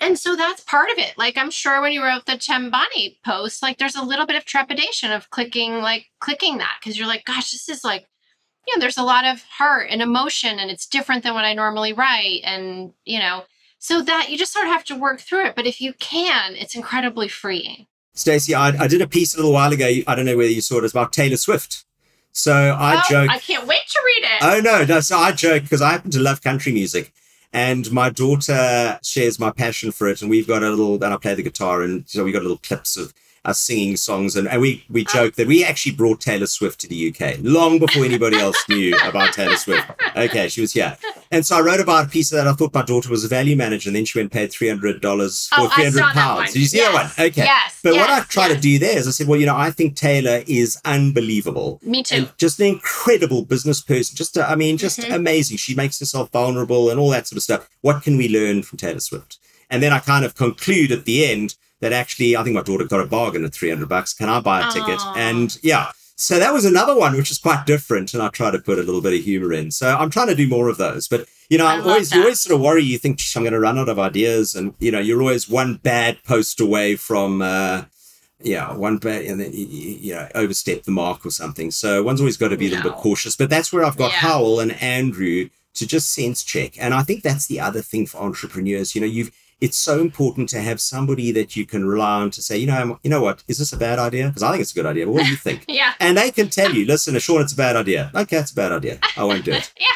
And 0.00 0.18
so 0.18 0.34
that's 0.34 0.60
part 0.62 0.90
of 0.90 0.98
it. 0.98 1.16
Like 1.16 1.38
I'm 1.38 1.52
sure 1.52 1.80
when 1.80 1.92
you 1.92 2.02
wrote 2.02 2.26
the 2.26 2.36
Tim 2.36 2.70
Bonnie 2.70 3.20
post, 3.24 3.62
like 3.62 3.78
there's 3.78 3.94
a 3.94 4.02
little 4.04 4.26
bit 4.26 4.36
of 4.36 4.44
trepidation 4.44 5.12
of 5.12 5.30
clicking, 5.30 5.74
like 5.80 6.06
clicking 6.18 6.58
that 6.58 6.78
because 6.80 6.98
you're 6.98 7.06
like, 7.06 7.24
gosh, 7.24 7.52
this 7.52 7.68
is 7.68 7.84
like, 7.84 8.08
you 8.66 8.74
know, 8.74 8.80
there's 8.80 8.98
a 8.98 9.04
lot 9.04 9.24
of 9.24 9.42
heart 9.42 9.88
and 9.90 10.02
emotion, 10.02 10.58
and 10.58 10.70
it's 10.70 10.86
different 10.86 11.22
than 11.22 11.34
what 11.34 11.44
I 11.44 11.54
normally 11.54 11.92
write, 11.92 12.40
and 12.44 12.92
you 13.04 13.20
know, 13.20 13.44
So 13.78 14.00
that 14.00 14.30
you 14.30 14.38
just 14.38 14.52
sort 14.54 14.66
of 14.66 14.72
have 14.72 14.84
to 14.84 14.96
work 14.96 15.20
through 15.20 15.44
it. 15.44 15.54
But 15.54 15.66
if 15.66 15.78
you 15.78 15.92
can, 15.92 16.54
it's 16.56 16.74
incredibly 16.74 17.28
freeing. 17.28 17.86
Stacy, 18.14 18.54
I, 18.54 18.68
I 18.68 18.86
did 18.86 19.02
a 19.02 19.08
piece 19.08 19.34
a 19.34 19.36
little 19.36 19.52
while 19.52 19.72
ago. 19.72 19.86
I 20.06 20.14
don't 20.14 20.24
know 20.24 20.36
whether 20.36 20.50
you 20.50 20.60
saw 20.60 20.78
it. 20.78 20.84
It's 20.84 20.94
about 20.94 21.12
Taylor 21.12 21.36
Swift. 21.36 21.84
So 22.32 22.52
I 22.52 22.96
oh, 22.96 23.02
joke. 23.08 23.30
I 23.30 23.38
can't 23.38 23.66
wait 23.66 23.82
to 23.88 24.00
read 24.04 24.24
it. 24.24 24.42
Oh 24.42 24.60
no, 24.60 24.84
no. 24.84 25.00
So 25.00 25.16
I 25.16 25.32
joke 25.32 25.64
because 25.64 25.82
I 25.82 25.92
happen 25.92 26.10
to 26.12 26.20
love 26.20 26.42
country 26.42 26.72
music, 26.72 27.12
and 27.52 27.90
my 27.92 28.10
daughter 28.10 28.98
shares 29.04 29.38
my 29.38 29.50
passion 29.50 29.92
for 29.92 30.08
it. 30.08 30.20
And 30.20 30.30
we've 30.30 30.46
got 30.46 30.62
a 30.62 30.70
little, 30.70 30.94
and 30.94 31.14
I 31.14 31.16
play 31.16 31.34
the 31.34 31.42
guitar, 31.42 31.82
and 31.82 32.08
so 32.08 32.24
we 32.24 32.32
got 32.32 32.42
little 32.42 32.58
clips 32.58 32.96
of 32.96 33.14
us 33.44 33.60
singing 33.60 33.96
songs, 33.96 34.36
and, 34.36 34.48
and 34.48 34.60
we 34.60 34.84
we 34.88 35.04
joke 35.04 35.34
that 35.34 35.46
we 35.46 35.64
actually 35.64 35.92
brought 35.92 36.20
Taylor 36.20 36.46
Swift 36.46 36.80
to 36.80 36.88
the 36.88 37.08
UK 37.14 37.36
long 37.42 37.78
before 37.78 38.04
anybody 38.04 38.38
else 38.38 38.56
knew 38.68 38.96
about 39.04 39.32
Taylor 39.34 39.56
Swift. 39.56 39.86
Okay, 40.16 40.48
she 40.48 40.60
was 40.62 40.72
here, 40.72 40.96
and 41.30 41.44
so 41.44 41.56
I 41.58 41.60
wrote 41.60 41.80
about 41.80 42.06
a 42.06 42.08
piece 42.08 42.32
of 42.32 42.36
that. 42.36 42.48
I 42.48 42.52
thought 42.54 42.72
my 42.72 42.82
daughter 42.82 43.10
was 43.10 43.24
a 43.24 43.28
value 43.28 43.54
manager, 43.56 43.90
and 43.90 43.96
then 43.96 44.04
she 44.06 44.18
went 44.18 44.26
and 44.26 44.32
paid 44.32 44.50
three 44.50 44.68
hundred 44.68 45.00
dollars 45.02 45.48
for 45.48 45.62
Oh, 45.62 45.68
three 45.68 45.84
hundred 45.84 45.98
saw 45.98 46.06
that 46.06 46.14
pounds. 46.14 46.52
Did 46.52 46.60
you 46.60 46.66
see 46.66 46.76
Yes, 46.78 46.92
that 46.92 47.18
one? 47.18 47.26
Okay, 47.28 47.44
yes, 47.44 47.80
but 47.82 47.94
what 47.94 48.08
I 48.10 48.16
yes, 48.18 48.28
try 48.28 48.48
to 48.48 48.58
do 48.58 48.78
there 48.78 48.96
is 48.98 49.06
I 49.06 49.10
said, 49.10 49.26
well, 49.28 49.38
you 49.38 49.46
know, 49.46 49.56
I 49.56 49.70
think 49.70 49.96
Taylor 49.96 50.42
is 50.46 50.78
unbelievable 50.84 51.80
Me 51.82 52.02
too. 52.02 52.14
and 52.16 52.32
just 52.38 52.58
an 52.60 52.66
incredible 52.66 53.44
business 53.44 53.80
person. 53.80 54.16
Just, 54.16 54.38
I 54.38 54.54
mean, 54.54 54.76
just 54.78 55.00
Mhm. 55.00 55.14
amazing. 55.14 55.58
She 55.58 55.74
makes 55.74 55.98
herself 56.00 56.30
vulnerable 56.32 56.90
and 56.90 56.98
all 56.98 57.10
that 57.10 57.26
sort 57.26 57.36
of 57.36 57.42
stuff. 57.42 57.68
What 57.82 58.02
can 58.02 58.16
we 58.16 58.28
learn 58.28 58.62
from 58.62 58.78
Taylor 58.78 59.00
Swift? 59.00 59.38
And 59.70 59.82
then 59.82 59.92
I 59.92 59.98
kind 59.98 60.24
of 60.24 60.34
conclude 60.34 60.92
at 60.92 61.04
the 61.04 61.24
end 61.26 61.56
that 61.80 61.92
actually, 61.92 62.36
I 62.36 62.42
think 62.42 62.54
my 62.54 62.62
daughter 62.62 62.84
got 62.84 63.00
a 63.00 63.06
bargain 63.06 63.44
at 63.44 63.52
300 63.52 63.88
bucks. 63.88 64.12
Can 64.14 64.28
I 64.28 64.40
buy 64.40 64.66
a 64.66 64.70
ticket? 64.72 65.00
And 65.16 65.56
yeah. 65.62 65.90
So 66.16 66.38
that 66.38 66.52
was 66.52 66.64
another 66.64 66.96
one 66.96 67.16
which 67.16 67.32
is 67.32 67.38
quite 67.38 67.66
different, 67.66 68.14
and 68.14 68.22
I 68.22 68.28
try 68.28 68.52
to 68.52 68.58
put 68.58 68.78
a 68.78 68.82
little 68.82 69.00
bit 69.00 69.14
of 69.14 69.24
humor 69.24 69.52
in. 69.52 69.72
So 69.72 69.96
I'm 69.96 70.10
trying 70.10 70.28
to 70.28 70.36
do 70.36 70.48
more 70.48 70.68
of 70.68 70.76
those. 70.76 71.08
But 71.08 71.26
you 71.50 71.58
know, 71.58 71.66
I 71.66 71.74
I'm 71.74 71.86
always 71.86 72.12
you 72.14 72.20
always 72.20 72.40
sort 72.40 72.54
of 72.54 72.60
worry. 72.60 72.82
You 72.84 72.98
think 72.98 73.20
I'm 73.34 73.42
going 73.42 73.52
to 73.52 73.58
run 73.60 73.78
out 73.78 73.88
of 73.88 73.98
ideas, 73.98 74.54
and 74.54 74.74
you 74.78 74.92
know, 74.92 75.00
you're 75.00 75.20
always 75.20 75.48
one 75.48 75.76
bad 75.82 76.22
post 76.22 76.60
away 76.60 76.94
from 76.94 77.42
uh, 77.42 77.84
yeah, 78.40 78.72
one 78.74 78.98
bad, 78.98 79.24
and 79.24 79.40
then 79.40 79.50
you, 79.52 80.14
know, 80.14 80.28
overstep 80.36 80.84
the 80.84 80.92
mark 80.92 81.26
or 81.26 81.30
something. 81.30 81.70
So 81.70 82.02
one's 82.02 82.20
always 82.20 82.36
got 82.36 82.48
to 82.48 82.56
be 82.56 82.68
a 82.68 82.70
little 82.70 82.90
bit 82.92 82.98
cautious. 82.98 83.34
But 83.36 83.50
that's 83.50 83.72
where 83.72 83.84
I've 83.84 83.96
got 83.96 84.12
Yeah. 84.12 84.18
Howell 84.18 84.60
and 84.60 84.72
Andrew 84.80 85.48
to 85.74 85.86
just 85.86 86.12
sense 86.12 86.44
check, 86.44 86.74
and 86.78 86.94
I 86.94 87.02
think 87.02 87.24
that's 87.24 87.46
the 87.46 87.58
other 87.58 87.82
thing 87.82 88.06
for 88.06 88.18
entrepreneurs. 88.18 88.94
You 88.94 89.00
know, 89.00 89.06
you've 89.08 89.32
it's 89.64 89.76
so 89.78 89.94
important 90.00 90.48
to 90.50 90.60
have 90.60 90.78
somebody 90.80 91.32
that 91.32 91.56
you 91.56 91.64
can 91.72 91.82
rely 91.86 92.20
on 92.22 92.30
to 92.30 92.42
say, 92.42 92.56
you 92.58 92.66
know, 92.66 92.98
you 93.02 93.10
know 93.10 93.22
what, 93.22 93.42
is 93.48 93.58
this 93.58 93.72
a 93.72 93.76
bad 93.78 93.98
idea? 93.98 94.26
Because 94.28 94.42
I 94.42 94.50
think 94.50 94.60
it's 94.62 94.72
a 94.72 94.74
good 94.74 94.86
idea. 94.92 95.06
But 95.06 95.12
what 95.12 95.24
do 95.24 95.30
you 95.30 95.36
think? 95.36 95.64
yeah. 95.80 95.94
and 96.00 96.16
they 96.18 96.30
can 96.30 96.48
tell 96.50 96.72
you, 96.74 96.84
listen, 96.92 97.18
Sean, 97.18 97.40
it's 97.40 97.54
a 97.54 97.56
bad 97.56 97.74
idea. 97.76 98.10
Okay, 98.14 98.36
it's 98.36 98.52
a 98.52 98.54
bad 98.54 98.72
idea. 98.72 98.98
I 99.16 99.24
won't 99.24 99.44
do 99.44 99.52
it. 99.52 99.72
yeah. 99.80 99.86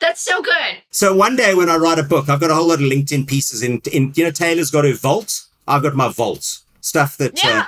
That's 0.00 0.20
so 0.20 0.42
good. 0.42 0.72
So 0.90 1.14
one 1.16 1.34
day 1.36 1.54
when 1.54 1.68
I 1.70 1.76
write 1.76 1.98
a 1.98 2.02
book, 2.04 2.28
I've 2.28 2.40
got 2.40 2.50
a 2.50 2.54
whole 2.54 2.68
lot 2.68 2.80
of 2.82 2.86
LinkedIn 2.92 3.26
pieces 3.26 3.62
in. 3.62 3.80
in 3.92 4.12
you 4.14 4.24
know, 4.24 4.30
Taylor's 4.30 4.70
got 4.70 4.84
her 4.84 4.94
vault. 4.94 5.46
I've 5.66 5.82
got 5.82 5.94
my 5.94 6.08
vault 6.08 6.58
stuff 6.80 7.16
that 7.16 7.42
Yeah. 7.42 7.60
uh, 7.60 7.64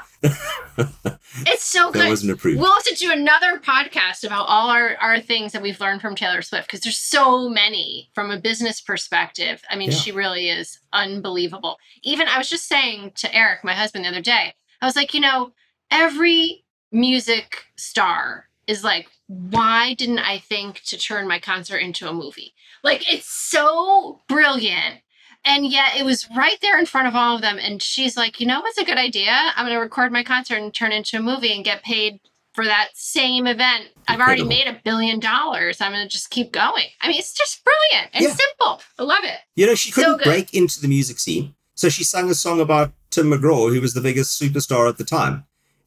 It's 1.47 1.65
so 1.65 1.87
that 1.91 1.93
good. 1.93 2.09
wasn't 2.09 2.33
approved. 2.33 2.61
We'll 2.61 2.73
have 2.75 2.85
to 2.85 2.95
do 2.95 3.13
another 3.13 3.59
podcast 3.61 4.25
about 4.25 4.47
all 4.49 4.69
our, 4.71 4.97
our 4.97 5.21
things 5.21 5.53
that 5.53 5.63
we've 5.63 5.81
learned 5.81 6.01
from 6.01 6.15
Taylor 6.17 6.43
Swift 6.43 6.67
because 6.67 6.81
there's 6.81 6.99
so 6.99 7.49
many 7.49 8.11
from 8.15 8.31
a 8.31 8.39
business 8.41 8.81
perspective. 8.81 9.63
I 9.71 9.77
mean, 9.77 9.91
Yeah. 9.91 9.97
she 9.97 10.13
really 10.13 10.49
is 10.49 10.81
unbelievable. 10.93 11.79
Even 12.03 12.29
I 12.29 12.37
was 12.39 12.49
just 12.51 12.67
saying 12.69 13.13
to 13.17 13.35
Eric, 13.35 13.63
my 13.65 13.75
husband, 13.75 14.05
the 14.05 14.09
other 14.09 14.21
day, 14.21 14.55
I 14.83 14.87
was 14.87 14.97
like, 14.97 15.15
you 15.15 15.21
know, 15.21 15.53
every 15.91 16.65
music 16.93 17.65
star 17.77 18.49
is 18.67 18.83
like, 18.85 19.07
why 19.29 19.95
didn't 19.95 20.19
I 20.19 20.39
think 20.39 20.83
to 20.87 20.99
turn 20.99 21.29
my 21.29 21.39
concert 21.39 21.79
into 21.79 22.09
a 22.09 22.13
movie? 22.13 22.55
Like, 22.83 23.11
it's 23.13 23.29
so 23.29 24.21
brilliant. 24.29 24.97
And 25.45 25.67
yet 25.67 25.97
it 25.97 26.05
was 26.05 26.29
right 26.37 26.59
there 26.61 26.79
in 26.79 26.87
front 26.87 27.09
of 27.09 27.15
all 27.17 27.37
of 27.37 27.43
them. 27.43 27.59
And 27.59 27.83
she's 27.83 28.17
like, 28.17 28.41
you 28.41 28.47
know 28.47 28.61
what's 28.61 28.79
a 28.79 28.85
good 28.85 28.99
idea? 28.99 29.31
I'm 29.57 29.65
going 29.67 29.75
to 29.77 29.81
record 29.81 30.13
my 30.13 30.23
concert 30.23 30.57
and 30.57 30.73
turn 30.73 30.93
it 30.93 30.97
into 30.97 31.17
a 31.17 31.23
movie 31.23 31.53
and 31.53 31.65
get 31.65 31.83
paid 31.83 32.21
for 32.53 32.65
that 32.65 32.89
same 32.95 33.47
event. 33.47 33.89
I've 34.09 34.21
already 34.21 34.45
made 34.45 34.67
a 34.67 34.79
billion 34.85 35.19
dollars. 35.21 35.81
I'm 35.81 35.93
going 35.93 36.03
to 36.05 36.09
just 36.11 36.31
keep 36.31 36.53
going. 36.53 36.87
I 37.01 37.09
mean, 37.09 37.19
it's 37.19 37.33
just 37.33 37.63
brilliant 37.65 38.11
and 38.13 38.25
Yeah. 38.25 38.35
simple. 38.35 38.83
I 38.99 39.03
love 39.05 39.23
it. 39.25 39.39
You 39.57 39.67
know, 39.67 39.75
she 39.75 39.93
couldn't 39.93 40.19
good. 40.19 40.25
break 40.25 40.53
into 40.53 40.81
the 40.81 40.89
music 40.89 41.21
scene, 41.21 41.55
so 41.75 41.89
she 41.89 42.03
sang 42.05 42.29
a 42.29 42.35
song 42.35 42.61
about 42.61 42.93
Tim 43.11 43.31
McGraw, 43.31 43.73
who 43.73 43.81
was 43.81 43.95
the 43.95 44.01
biggest 44.01 44.41
superstar 44.41 44.89
at 44.89 44.99
the 44.99 45.05
time. 45.05 45.45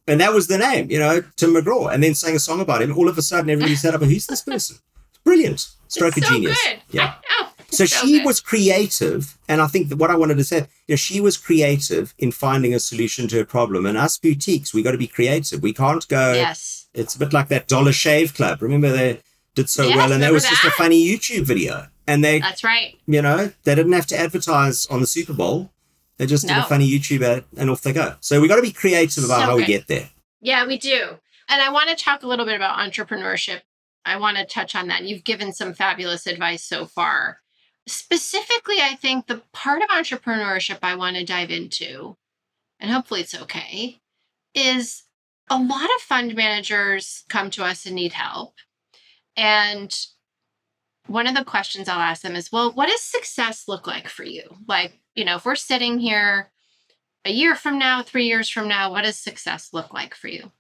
And 0.07 0.19
that 0.21 0.33
was 0.33 0.47
the 0.47 0.57
name, 0.57 0.89
you 0.89 0.99
know, 0.99 1.21
Tim 1.35 1.53
McGraw, 1.53 1.93
and 1.93 2.01
then 2.03 2.15
sang 2.15 2.35
a 2.35 2.39
song 2.39 2.59
about 2.61 2.81
him. 2.81 2.97
All 2.97 3.07
of 3.09 3.17
a 3.17 3.21
sudden, 3.21 3.49
everybody 3.49 3.75
said, 3.75 3.93
"Oh, 3.95 3.99
who's 3.99 4.25
this 4.27 4.41
person?" 4.41 4.77
It's 5.09 5.19
brilliant, 5.23 5.67
stroke 5.89 6.17
it's 6.17 6.27
of 6.27 6.33
genius. 6.33 6.57
good. 6.65 6.81
Yeah. 6.91 7.15
So 7.73 7.85
she 7.85 8.19
good. 8.19 8.25
was 8.25 8.39
creative, 8.39 9.37
and 9.47 9.61
I 9.61 9.67
think 9.67 9.89
that 9.89 9.97
what 9.97 10.11
I 10.11 10.15
wanted 10.15 10.37
to 10.37 10.43
say, 10.43 10.67
you 10.87 10.93
know, 10.93 10.95
she 10.95 11.19
was 11.19 11.37
creative 11.37 12.13
in 12.17 12.31
finding 12.31 12.73
a 12.73 12.79
solution 12.79 13.27
to 13.29 13.39
a 13.41 13.45
problem. 13.45 13.85
And 13.85 13.97
us 13.97 14.17
boutiques, 14.17 14.73
we 14.73 14.83
got 14.83 14.91
to 14.91 14.97
be 14.97 15.07
creative. 15.07 15.61
We 15.61 15.73
can't 15.73 16.07
go. 16.07 16.33
Yes. 16.33 16.87
It's 16.93 17.15
a 17.15 17.19
bit 17.19 17.33
like 17.33 17.47
that 17.49 17.67
Dollar 17.67 17.91
Shave 17.91 18.33
Club. 18.33 18.61
Remember 18.61 18.91
they 18.91 19.21
did 19.55 19.69
so 19.69 19.83
Yes, 19.83 19.97
well, 19.97 20.11
and 20.11 20.23
that 20.23 20.31
was 20.31 20.45
just 20.45 20.63
a 20.63 20.71
funny 20.71 21.03
YouTube 21.03 21.43
video. 21.43 21.87
And 22.05 22.23
they, 22.23 22.39
That's 22.39 22.63
right. 22.63 22.95
you 23.05 23.21
know, 23.21 23.51
they 23.63 23.75
didn't 23.75 23.93
have 23.93 24.07
to 24.07 24.19
advertise 24.19 24.85
on 24.87 24.99
the 24.99 25.07
Super 25.07 25.33
Bowl. 25.33 25.71
They 26.17 26.25
just 26.25 26.47
did 26.47 26.57
a 26.57 26.63
funny 26.63 26.89
YouTube 26.89 27.21
ad, 27.21 27.45
and 27.57 27.69
off 27.69 27.81
they 27.81 27.93
go. 27.93 28.15
So 28.19 28.39
we 28.39 28.47
got 28.47 28.57
to 28.57 28.61
be 28.61 28.71
creative 28.71 29.23
about 29.23 29.41
So 29.41 29.45
how 29.45 29.55
we 29.55 29.65
get 29.65 29.87
there. 29.87 30.09
Yeah, 30.41 30.67
we 30.67 30.77
do. 30.77 31.17
And 31.49 31.61
I 31.61 31.71
want 31.71 31.89
to 31.89 31.95
talk 31.95 32.23
a 32.23 32.27
little 32.27 32.45
bit 32.45 32.55
about 32.55 32.77
entrepreneurship. 32.77 33.61
I 34.05 34.17
want 34.17 34.37
to 34.37 34.45
touch 34.45 34.75
on 34.75 34.87
that. 34.87 35.03
You've 35.03 35.23
given 35.23 35.53
some 35.53 35.73
fabulous 35.73 36.27
advice 36.27 36.63
so 36.63 36.85
far. 36.85 37.39
Specifically, 37.87 38.77
I 38.81 38.95
think 38.95 39.27
the 39.27 39.41
part 39.51 39.81
of 39.81 39.89
entrepreneurship 39.89 40.79
I 40.83 40.95
want 40.95 41.17
to 41.17 41.25
dive 41.25 41.51
into, 41.51 42.15
and 42.79 42.91
hopefully 42.91 43.21
it's 43.21 43.35
okay, 43.35 43.99
is 44.55 45.03
a 45.49 45.57
lot 45.57 45.89
of 45.95 46.01
fund 46.01 46.35
managers 46.35 47.23
come 47.29 47.49
to 47.51 47.63
us 47.63 47.85
and 47.85 47.95
need 47.95 48.13
help. 48.13 48.53
And 49.35 49.93
one 51.07 51.27
of 51.27 51.35
the 51.35 51.43
questions 51.43 51.89
I'll 51.89 51.99
ask 51.99 52.21
them 52.21 52.35
is, 52.35 52.51
well, 52.51 52.71
what 52.71 52.87
does 52.87 53.01
success 53.01 53.67
look 53.67 53.85
like 53.85 54.07
for 54.07 54.23
you? 54.23 54.43
Like, 54.67 54.99
you 55.15 55.25
know, 55.25 55.35
if 55.35 55.45
we're 55.45 55.55
sitting 55.55 55.99
here 55.99 56.51
a 57.25 57.31
year 57.31 57.55
from 57.55 57.77
now, 57.77 58.01
three 58.01 58.25
years 58.25 58.49
from 58.49 58.67
now, 58.67 58.91
what 58.91 59.03
does 59.03 59.17
success 59.17 59.69
look 59.73 59.93
like 59.93 60.15
for 60.15 60.29
you? 60.29 60.51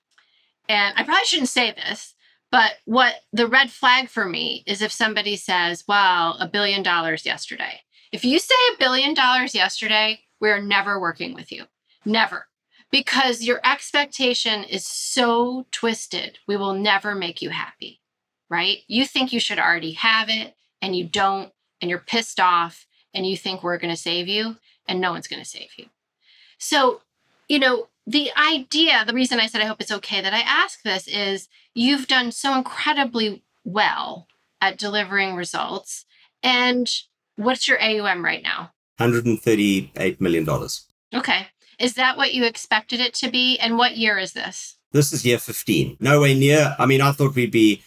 And 0.67 0.93
I 0.97 1.03
probably 1.03 1.25
shouldn't 1.25 1.49
say 1.49 1.71
this, 1.71 2.12
but 2.53 2.73
what 2.85 3.15
the 3.31 3.47
red 3.47 3.71
flag 3.71 4.09
for 4.09 4.25
me 4.25 4.63
is 4.67 4.83
if 4.83 4.91
somebody 4.91 5.35
says, 5.35 5.85
well, 5.87 6.37
a 6.39 6.47
billion 6.47 6.83
dollars 6.83 7.25
yesterday. 7.25 7.81
If 8.11 8.23
you 8.23 8.37
say 8.37 8.53
a 8.71 8.77
billion 8.77 9.15
dollars 9.15 9.55
yesterday, 9.55 10.19
we're 10.39 10.61
never 10.61 10.99
working 10.99 11.33
with 11.33 11.51
you. 11.51 11.63
Never. 12.05 12.45
Because 12.91 13.41
your 13.41 13.59
expectation 13.65 14.63
is 14.65 14.85
so 14.85 15.65
twisted, 15.71 16.37
we 16.47 16.55
will 16.55 16.75
never 16.75 17.15
make 17.15 17.41
you 17.41 17.49
happy, 17.49 18.01
right? 18.51 18.83
You 18.87 19.07
think 19.07 19.33
you 19.33 19.39
should 19.39 19.57
already 19.57 19.93
have 19.93 20.29
it 20.29 20.55
and 20.79 20.95
you 20.95 21.05
don't, 21.05 21.51
and 21.81 21.89
you're 21.89 21.97
pissed 21.97 22.39
off, 22.39 22.85
and 23.15 23.25
you 23.25 23.35
think 23.35 23.63
we're 23.63 23.79
going 23.79 23.95
to 23.95 23.99
save 23.99 24.27
you, 24.27 24.57
and 24.87 25.01
no 25.01 25.11
one's 25.11 25.27
going 25.27 25.41
to 25.41 25.49
save 25.49 25.69
you. 25.75 25.87
So, 26.59 27.01
you 27.47 27.59
know, 27.59 27.87
the 28.05 28.31
idea, 28.37 29.03
the 29.05 29.13
reason 29.13 29.39
I 29.39 29.47
said 29.47 29.61
I 29.61 29.65
hope 29.65 29.81
it's 29.81 29.91
okay 29.91 30.21
that 30.21 30.33
I 30.33 30.39
ask 30.39 30.81
this 30.83 31.07
is 31.07 31.47
you've 31.73 32.07
done 32.07 32.31
so 32.31 32.55
incredibly 32.55 33.43
well 33.63 34.27
at 34.61 34.77
delivering 34.77 35.35
results. 35.35 36.05
And 36.41 36.89
what's 37.35 37.67
your 37.67 37.81
AUM 37.81 38.25
right 38.25 38.43
now? 38.43 38.71
$138 38.99 40.19
million. 40.21 40.47
Okay. 41.13 41.47
Is 41.79 41.93
that 41.95 42.17
what 42.17 42.33
you 42.33 42.45
expected 42.45 42.99
it 42.99 43.13
to 43.15 43.29
be? 43.29 43.57
And 43.57 43.77
what 43.77 43.97
year 43.97 44.17
is 44.17 44.33
this? 44.33 44.77
This 44.91 45.11
is 45.11 45.25
year 45.25 45.39
15. 45.39 45.97
Nowhere 45.99 46.35
near. 46.35 46.75
I 46.77 46.85
mean, 46.85 47.01
I 47.01 47.11
thought 47.11 47.35
we'd 47.35 47.51
be, 47.51 47.83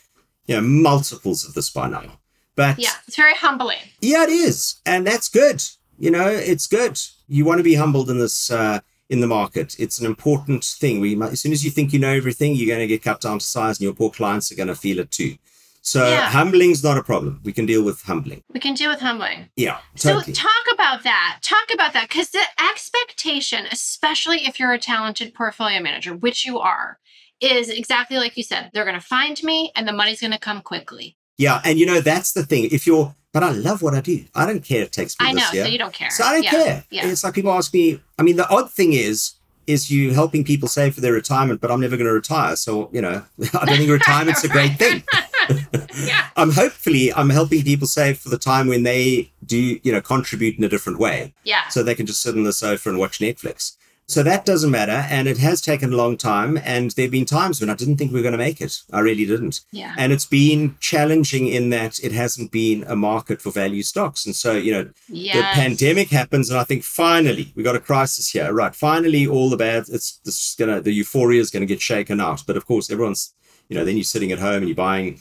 you 0.46 0.56
know, 0.56 0.62
multiples 0.62 1.46
of 1.46 1.54
this 1.54 1.70
by 1.70 1.88
now. 1.88 2.18
But 2.56 2.78
Yeah, 2.78 2.92
it's 3.06 3.16
very 3.16 3.34
humbling. 3.34 3.78
Yeah, 4.00 4.24
it 4.24 4.30
is, 4.30 4.80
and 4.86 5.06
that's 5.06 5.28
good. 5.28 5.62
You 5.98 6.10
know, 6.10 6.26
it's 6.26 6.66
good. 6.66 6.98
You 7.28 7.44
want 7.44 7.58
to 7.58 7.64
be 7.64 7.74
humbled 7.74 8.10
in 8.10 8.18
this 8.18 8.50
uh, 8.50 8.80
in 9.08 9.20
the 9.20 9.26
market. 9.26 9.76
It's 9.78 9.98
an 10.00 10.06
important 10.06 10.64
thing. 10.64 11.00
We 11.00 11.20
as 11.22 11.40
soon 11.40 11.52
as 11.52 11.64
you 11.64 11.70
think 11.70 11.92
you 11.92 11.98
know 11.98 12.12
everything, 12.12 12.54
you're 12.54 12.66
going 12.74 12.80
to 12.80 12.86
get 12.86 13.02
cut 13.02 13.20
down 13.20 13.38
to 13.38 13.44
size, 13.44 13.78
and 13.78 13.84
your 13.84 13.94
poor 13.94 14.10
clients 14.10 14.50
are 14.50 14.56
going 14.56 14.68
to 14.68 14.74
feel 14.74 14.98
it 14.98 15.10
too. 15.10 15.36
So 15.82 16.08
Yeah. 16.10 16.26
humbling's 16.30 16.82
not 16.82 16.98
a 16.98 17.02
problem. 17.04 17.40
We 17.44 17.52
can 17.52 17.64
deal 17.66 17.84
with 17.84 18.02
humbling. 18.02 18.42
We 18.52 18.58
can 18.58 18.74
deal 18.74 18.90
with 18.90 18.98
humbling. 19.00 19.50
Yeah, 19.54 19.78
totally. 19.96 20.34
So 20.34 20.42
talk 20.42 20.64
about 20.74 21.04
that. 21.04 21.38
Talk 21.42 21.68
about 21.72 21.92
that 21.92 22.08
because 22.08 22.30
the 22.30 22.42
expectation, 22.70 23.66
especially 23.72 24.46
if 24.46 24.58
you're 24.58 24.72
a 24.72 24.78
talented 24.78 25.34
portfolio 25.34 25.80
manager, 25.80 26.14
which 26.14 26.44
you 26.44 26.58
are, 26.58 26.98
is 27.40 27.68
exactly 27.68 28.16
like 28.16 28.36
you 28.36 28.42
said. 28.42 28.70
They're 28.72 28.84
going 28.84 28.94
to 29.00 29.00
find 29.00 29.40
me, 29.42 29.70
and 29.76 29.86
the 29.86 29.92
money's 29.92 30.20
going 30.20 30.32
to 30.32 30.38
come 30.38 30.60
quickly. 30.62 31.16
yeah, 31.38 31.60
and 31.64 31.78
you 31.78 31.86
know 31.86 32.00
that's 32.00 32.32
the 32.32 32.44
thing. 32.44 32.68
If 32.72 32.86
you're, 32.86 33.14
but 33.36 33.42
I 33.42 33.50
love 33.50 33.82
what 33.82 33.94
I 33.94 34.00
do. 34.00 34.24
I 34.34 34.46
don't 34.46 34.64
care. 34.64 34.84
It 34.84 34.92
takes 34.92 35.14
me 35.20 35.26
I 35.26 35.32
know, 35.32 35.40
this 35.40 35.52
year. 35.52 35.64
so 35.66 35.70
you 35.70 35.76
don't 35.76 35.92
care. 35.92 36.08
So 36.08 36.24
I 36.24 36.32
don't 36.32 36.44
yeah. 36.44 36.50
care. 36.50 36.84
Yeah. 36.88 37.06
It's 37.06 37.22
like 37.22 37.34
people 37.34 37.52
ask 37.52 37.70
me. 37.74 38.00
I 38.18 38.22
mean, 38.22 38.36
the 38.36 38.48
odd 38.48 38.72
thing 38.72 38.94
is, 38.94 39.34
is 39.66 39.90
you 39.90 40.14
helping 40.14 40.42
people 40.42 40.70
save 40.70 40.94
for 40.94 41.02
their 41.02 41.12
retirement, 41.12 41.60
but 41.60 41.70
I'm 41.70 41.82
never 41.82 41.98
going 41.98 42.06
to 42.06 42.14
retire. 42.14 42.56
So 42.56 42.88
you 42.94 43.02
know, 43.02 43.22
I 43.52 43.66
don't 43.66 43.76
think 43.76 43.90
retirement's 44.00 44.42
a 44.42 44.48
great 44.48 44.78
thing. 44.78 45.02
yeah. 46.06 46.28
I'm 46.34 46.50
hopefully 46.50 47.12
I'm 47.12 47.28
helping 47.28 47.62
people 47.62 47.86
save 47.86 48.16
for 48.16 48.30
the 48.30 48.38
time 48.38 48.68
when 48.68 48.84
they 48.84 49.30
do, 49.44 49.78
you 49.82 49.92
know, 49.92 50.00
contribute 50.00 50.56
in 50.56 50.64
a 50.64 50.68
different 50.70 50.98
way. 50.98 51.34
Yeah. 51.44 51.68
So 51.68 51.82
they 51.82 51.94
can 51.94 52.06
just 52.06 52.22
sit 52.22 52.36
on 52.36 52.44
the 52.44 52.54
sofa 52.54 52.88
and 52.88 52.98
watch 52.98 53.18
Netflix. 53.18 53.76
So 54.08 54.22
that 54.22 54.44
doesn't 54.44 54.70
matter. 54.70 55.04
And 55.10 55.26
it 55.26 55.38
has 55.38 55.60
taken 55.60 55.92
a 55.92 55.96
long 55.96 56.16
time. 56.16 56.58
And 56.64 56.92
there 56.92 57.06
have 57.06 57.10
been 57.12 57.24
times 57.24 57.60
when 57.60 57.68
I 57.70 57.74
didn't 57.74 57.96
think 57.96 58.12
we 58.12 58.18
were 58.20 58.22
going 58.22 58.32
to 58.32 58.38
make 58.38 58.60
it. 58.60 58.82
I 58.92 59.00
really 59.00 59.26
didn't. 59.26 59.62
Yeah. 59.72 59.94
And 59.98 60.12
it's 60.12 60.24
been 60.24 60.76
challenging 60.78 61.48
in 61.48 61.70
that 61.70 61.98
it 61.98 62.12
hasn't 62.12 62.52
been 62.52 62.84
a 62.86 62.94
market 62.94 63.42
for 63.42 63.50
value 63.50 63.82
stocks. 63.82 64.24
And 64.24 64.34
so, 64.36 64.52
you 64.52 64.70
know, 64.72 64.88
Yes. 65.08 65.34
the 65.36 65.42
pandemic 65.60 66.08
happens 66.10 66.50
and 66.50 66.58
I 66.58 66.62
think 66.64 66.84
finally 66.84 67.52
we 67.56 67.64
got 67.64 67.74
a 67.74 67.80
crisis 67.80 68.30
here. 68.30 68.52
Right. 68.52 68.74
Finally, 68.74 69.26
all 69.26 69.50
the 69.50 69.56
bad, 69.56 69.84
it's 69.88 70.18
this 70.24 70.50
is 70.50 70.54
gonna 70.56 70.80
the 70.80 70.92
euphoria 70.92 71.40
is 71.40 71.50
gonna 71.50 71.66
get 71.66 71.80
shaken 71.80 72.20
out. 72.20 72.44
But 72.46 72.56
of 72.56 72.64
course, 72.64 72.90
everyone's, 72.90 73.34
you 73.68 73.76
know, 73.76 73.84
then 73.84 73.96
you're 73.96 74.04
sitting 74.04 74.30
at 74.30 74.38
home 74.38 74.58
and 74.58 74.68
you're 74.68 74.76
buying 74.76 75.20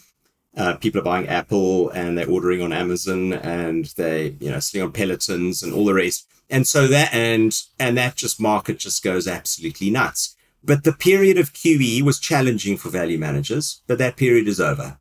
uh, 0.58 0.76
people 0.76 1.02
are 1.02 1.04
buying 1.04 1.28
Apple 1.28 1.90
and 1.90 2.18
they're 2.18 2.30
ordering 2.30 2.62
on 2.62 2.72
Amazon 2.72 3.34
and 3.34 3.86
they, 3.98 4.36
you 4.40 4.50
know, 4.50 4.60
sitting 4.60 4.82
on 4.86 4.92
Pelotons 4.94 5.64
and 5.64 5.74
all 5.74 5.84
the 5.86 5.94
rest. 5.94 6.28
And 6.50 6.68
so 6.68 6.88
that 6.88 7.14
and 7.14 7.54
and 7.80 7.98
that 7.98 8.16
just 8.16 8.40
market 8.40 8.80
just 8.80 9.04
goes 9.04 9.28
absolutely 9.28 9.90
nuts. 9.90 10.36
But 10.64 10.84
the 10.84 10.94
period 10.94 11.38
of 11.38 11.54
QE 11.54 12.02
was 12.02 12.20
challenging 12.20 12.78
for 12.78 12.90
value 12.90 13.20
managers, 13.20 13.82
but 13.88 13.98
that 14.00 14.18
period 14.18 14.48
is 14.48 14.60
over. 14.60 15.00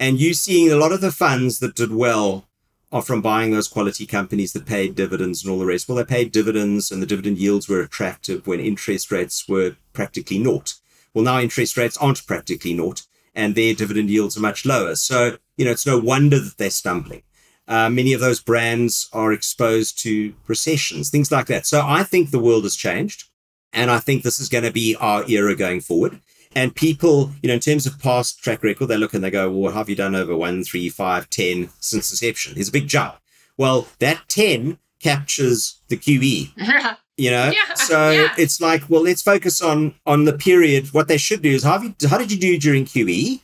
And 0.00 0.20
you're 0.20 0.34
seeing 0.34 0.70
a 0.70 0.76
lot 0.76 0.92
of 0.92 1.00
the 1.00 1.12
funds 1.12 1.60
that 1.60 1.76
did 1.76 1.92
well 1.92 2.48
are 2.90 3.02
from 3.02 3.22
buying 3.22 3.50
those 3.50 3.68
quality 3.68 4.06
companies 4.06 4.52
that 4.52 4.66
paid 4.66 4.94
dividends 4.94 5.42
and 5.42 5.52
all 5.52 5.58
the 5.58 5.66
rest. 5.66 5.88
Well, 5.88 5.96
they 5.96 6.04
paid 6.04 6.32
dividends 6.32 6.90
and 6.90 7.02
the 7.02 7.06
dividend 7.06 7.38
yields 7.38 7.68
were 7.68 7.80
attractive 7.80 8.46
when 8.46 8.60
interest 8.60 9.10
rates 9.10 9.48
were 9.48 9.76
practically 9.92 10.38
naught. 10.38 10.74
Well, 11.12 11.24
now 11.24 11.40
interest 11.40 11.76
rates 11.76 11.96
aren't 11.96 12.26
practically 12.26 12.74
naught 12.74 13.02
and 13.34 13.54
their 13.54 13.74
dividend 13.74 14.10
yields 14.10 14.36
are 14.36 14.40
much 14.40 14.64
lower. 14.64 14.94
So, 14.94 15.38
you 15.56 15.64
know, 15.64 15.72
it's 15.72 15.86
no 15.86 15.98
wonder 15.98 16.38
that 16.38 16.56
they're 16.56 16.70
stumbling. 16.70 17.22
Uh, 17.66 17.88
many 17.88 18.12
of 18.12 18.20
those 18.20 18.40
brands 18.40 19.08
are 19.12 19.32
exposed 19.32 19.98
to 20.00 20.34
recessions, 20.46 21.10
things 21.10 21.32
like 21.32 21.46
that. 21.46 21.66
So 21.66 21.82
I 21.84 22.02
think 22.02 22.30
the 22.30 22.38
world 22.38 22.64
has 22.64 22.76
changed. 22.76 23.24
And 23.72 23.90
I 23.90 23.98
think 23.98 24.22
this 24.22 24.38
is 24.38 24.48
going 24.48 24.64
to 24.64 24.70
be 24.70 24.94
our 24.96 25.28
era 25.28 25.56
going 25.56 25.80
forward. 25.80 26.20
And 26.54 26.76
people, 26.76 27.32
you 27.42 27.48
know, 27.48 27.54
in 27.54 27.60
terms 27.60 27.86
of 27.86 27.98
past 27.98 28.40
track 28.40 28.62
record, 28.62 28.86
they 28.86 28.96
look 28.96 29.14
and 29.14 29.24
they 29.24 29.30
go, 29.30 29.50
well, 29.50 29.60
what 29.62 29.74
have 29.74 29.88
you 29.88 29.96
done 29.96 30.14
over 30.14 30.36
one, 30.36 30.62
three, 30.62 30.88
five, 30.88 31.28
10 31.28 31.70
since 31.80 32.12
inception? 32.12 32.54
There's 32.54 32.68
a 32.68 32.72
big 32.72 32.86
jump. 32.86 33.16
Well, 33.56 33.88
that 33.98 34.22
10 34.28 34.78
captures 35.00 35.80
the 35.88 35.96
QE 35.96 36.50
you 37.16 37.30
know 37.30 37.50
Yeah, 37.50 37.74
so 37.74 38.10
yeah. 38.10 38.34
it's 38.38 38.60
like 38.60 38.88
well 38.88 39.02
let's 39.02 39.20
focus 39.22 39.60
on 39.60 39.94
on 40.06 40.24
the 40.24 40.32
period 40.32 40.94
what 40.94 41.08
they 41.08 41.18
should 41.18 41.42
do 41.42 41.50
is 41.50 41.62
how, 41.62 41.72
have 41.72 41.84
you, 41.84 41.94
how 42.08 42.16
did 42.18 42.32
you 42.32 42.38
do 42.38 42.58
during 42.58 42.86
qe 42.86 43.42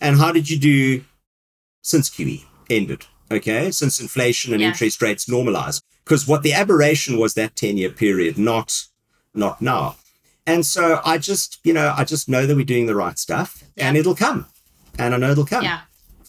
and 0.00 0.16
how 0.16 0.32
did 0.32 0.48
you 0.48 0.58
do 0.58 1.04
since 1.82 2.08
qe 2.08 2.44
ended 2.70 3.04
okay 3.32 3.70
since 3.70 4.00
inflation 4.00 4.52
and 4.52 4.60
Yeah. 4.60 4.68
interest 4.68 5.00
rates 5.02 5.26
normalize. 5.26 5.80
because 6.04 6.26
what 6.26 6.42
the 6.42 6.52
aberration 6.52 7.18
was 7.18 7.34
that 7.34 7.56
10 7.56 7.76
year 7.76 7.90
period 7.90 8.36
not 8.38 8.84
not 9.34 9.60
now 9.62 9.96
and 10.46 10.66
so 10.66 11.00
i 11.04 11.16
just 11.18 11.58
you 11.64 11.72
know 11.72 11.94
i 11.96 12.04
just 12.04 12.28
know 12.28 12.44
that 12.46 12.56
we're 12.56 12.64
doing 12.64 12.86
the 12.86 12.94
right 13.04 13.18
stuff 13.18 13.64
and 13.76 13.96
it'll 13.96 14.14
come 14.26 14.46
and 14.98 15.14
i 15.14 15.16
know 15.16 15.30
it'll 15.30 15.46
come 15.46 15.64
yeah. 15.64 15.80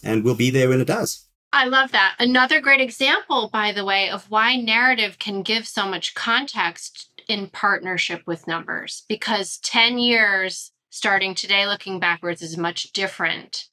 and 0.02 0.24
we'll 0.24 0.34
be 0.46 0.50
there 0.50 0.68
when 0.68 0.80
it 0.80 0.86
does 0.86 1.24
I 1.56 1.66
love 1.66 1.92
that. 1.92 2.16
Another 2.18 2.60
great 2.60 2.80
example, 2.80 3.48
by 3.48 3.70
the 3.70 3.84
way, 3.84 4.10
of 4.10 4.28
why 4.28 4.56
narrative 4.56 5.20
can 5.20 5.42
give 5.42 5.68
so 5.68 5.86
much 5.86 6.16
context 6.16 7.08
in 7.28 7.48
partnership 7.48 8.22
with 8.26 8.48
numbers 8.48 9.04
because 9.08 9.58
10 9.58 10.00
years 10.00 10.72
starting 10.90 11.32
today 11.32 11.66
looking 11.68 12.00
backwards 12.00 12.42
is 12.42 12.56
much 12.56 12.92
different 12.92 13.66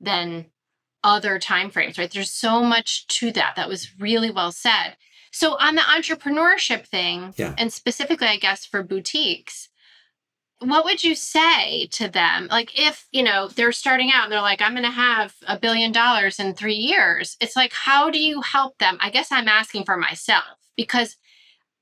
than 0.00 0.46
other 1.02 1.38
time 1.38 1.70
frames 1.70 1.98
right? 1.98 2.10
There's 2.10 2.30
so 2.30 2.62
much 2.62 3.06
to 3.18 3.30
that. 3.32 3.54
That 3.56 3.68
was 3.68 3.98
really 3.98 4.30
well 4.30 4.52
said. 4.52 4.96
So 5.32 5.56
on 5.58 5.74
the 5.76 5.82
entrepreneurship 5.82 6.86
thing 6.86 7.34
Yeah. 7.36 7.54
and 7.56 7.72
specifically 7.72 8.26
i 8.26 8.36
guess 8.36 8.64
for 8.66 8.82
boutiques 8.82 9.68
what 10.62 10.84
would 10.84 11.02
you 11.02 11.14
say 11.14 11.86
to 11.92 12.06
them? 12.08 12.46
Like 12.50 12.78
if 12.78 13.06
you 13.12 13.22
know 13.22 13.48
they're 13.48 13.72
starting 13.72 14.10
out 14.12 14.24
and 14.24 14.32
they're 14.32 14.42
like 14.42 14.60
i'm 14.60 14.72
going 14.72 14.84
to 14.84 14.90
have 14.90 15.34
a 15.46 15.58
billion 15.58 15.90
dollars 15.92 16.38
in 16.38 16.52
three 16.52 16.74
years 16.74 17.36
it's 17.40 17.56
like 17.56 17.72
how 17.72 18.10
do 18.10 18.18
you 18.22 18.42
help 18.42 18.76
them? 18.78 18.98
I 19.00 19.08
guess 19.10 19.32
i'm 19.32 19.48
asking 19.48 19.84
for 19.84 19.96
myself 19.96 20.44
because 20.76 21.16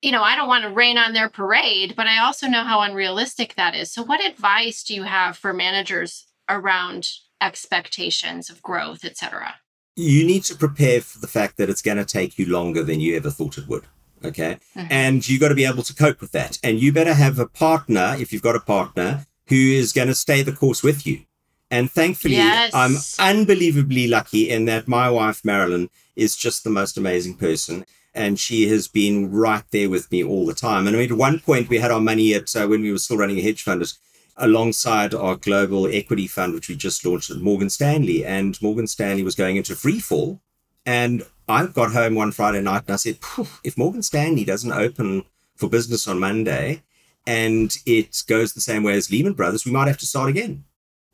you 0.01 0.13
know 0.13 0.23
i 0.23 0.37
don't 0.37 0.47
want 0.47 0.63
to 0.65 0.71
rain 0.71 0.97
on 0.97 1.13
their 1.13 1.29
parade 1.29 1.95
but 1.97 2.07
i 2.07 2.19
also 2.25 2.47
know 2.47 2.63
how 2.63 2.81
unrealistic 2.83 3.55
that 3.57 3.75
is. 3.75 3.91
So 3.91 4.03
what 4.05 4.25
advice 4.25 4.85
do 4.85 4.95
you 4.95 5.03
have 5.05 5.37
for 5.37 5.53
managers 5.53 6.27
around 6.49 7.09
expectations 7.41 8.49
of 8.51 8.63
growth 8.63 9.05
etc 9.05 9.55
you 9.97 10.25
need 10.25 10.45
to 10.45 10.55
prepare 10.55 11.01
for 11.01 11.19
the 11.19 11.27
fact 11.27 11.57
that 11.57 11.69
it's 11.69 11.83
going 11.83 11.97
to 11.97 12.05
take 12.05 12.39
you 12.39 12.47
longer 12.47 12.85
than 12.85 13.01
you 13.01 13.17
ever 13.17 13.31
thought 13.31 13.59
it 13.59 13.67
would. 13.67 13.83
Okay. 14.25 14.59
Mhm. 14.77 14.87
And 14.91 15.29
you 15.29 15.41
got 15.41 15.49
to 15.49 15.57
be 15.57 15.65
able 15.65 15.83
to 15.83 15.93
cope 15.93 16.21
with 16.21 16.31
that. 16.31 16.57
And 16.63 16.79
you 16.81 16.93
better 16.93 17.15
have 17.15 17.41
a 17.41 17.47
partner, 17.49 18.15
if 18.17 18.33
you've 18.33 18.43
got 18.49 18.55
a 18.55 18.61
partner, 18.61 19.27
who 19.49 19.57
is 19.57 19.93
going 19.93 20.07
to 20.07 20.15
stay 20.15 20.43
the 20.43 20.53
course 20.53 20.85
with 20.85 21.05
you. 21.05 21.23
And 21.69 21.91
thankfully, 21.91 22.37
Yes. 22.37 22.71
I'm 22.75 22.97
unbelievably 23.19 24.07
lucky 24.07 24.49
in 24.49 24.67
that 24.67 24.87
my 24.87 25.11
wife, 25.11 25.45
Marilyn, 25.45 25.91
is 26.15 26.37
just 26.37 26.63
the 26.63 26.71
most 26.71 26.97
amazing 26.97 27.35
person. 27.35 27.85
And 28.15 28.39
she 28.39 28.69
has 28.69 28.87
been 28.87 29.33
right 29.33 29.65
there 29.73 29.91
with 29.91 30.13
me 30.13 30.23
all 30.23 30.47
the 30.47 30.55
time. 30.55 30.87
And 30.87 30.95
I 30.95 31.01
mean, 31.01 31.11
at 31.11 31.19
one 31.19 31.41
point, 31.41 31.69
we 31.69 31.79
had 31.79 31.91
our 31.91 32.01
money 32.01 32.35
at, 32.35 32.55
uh, 32.55 32.69
when 32.69 32.83
we 32.83 32.93
were 32.93 32.99
still 32.99 33.17
running 33.17 33.39
a 33.39 33.43
hedge 33.43 33.63
fund, 33.65 33.83
at- 33.83 33.95
alongside 34.39 35.15
our 35.15 35.37
global 35.37 35.87
equity 35.87 36.27
fund, 36.27 36.55
which 36.55 36.69
we 36.69 36.77
just 36.77 37.05
launched 37.05 37.31
at 37.31 37.39
Morgan 37.39 37.69
Stanley. 37.71 38.25
And 38.25 38.61
Morgan 38.63 38.87
Stanley 38.87 39.23
was 39.23 39.35
going 39.35 39.57
into 39.57 39.75
free 39.75 40.01
fall. 40.01 40.41
And 40.87 41.25
I 41.49 41.67
got 41.67 41.93
home 41.93 42.15
one 42.15 42.33
Friday 42.33 42.63
night 42.63 42.85
and 42.87 42.95
I 42.95 42.97
said, 42.97 43.19
if 43.65 43.77
Morgan 43.77 44.03
Stanley 44.03 44.45
doesn't 44.45 44.73
open 44.73 45.25
for 45.57 45.69
business 45.69 46.07
on 46.09 46.19
Monday 46.19 46.83
and 47.27 47.77
it 47.85 48.23
goes 48.27 48.53
the 48.53 48.61
same 48.61 48.85
way 48.85 48.95
as 48.95 49.11
Lehman 49.11 49.35
Brothers, 49.35 49.67
we 49.67 49.73
might 49.73 49.89
have 49.89 49.99
to 49.99 50.07
start 50.07 50.31
again. 50.31 50.65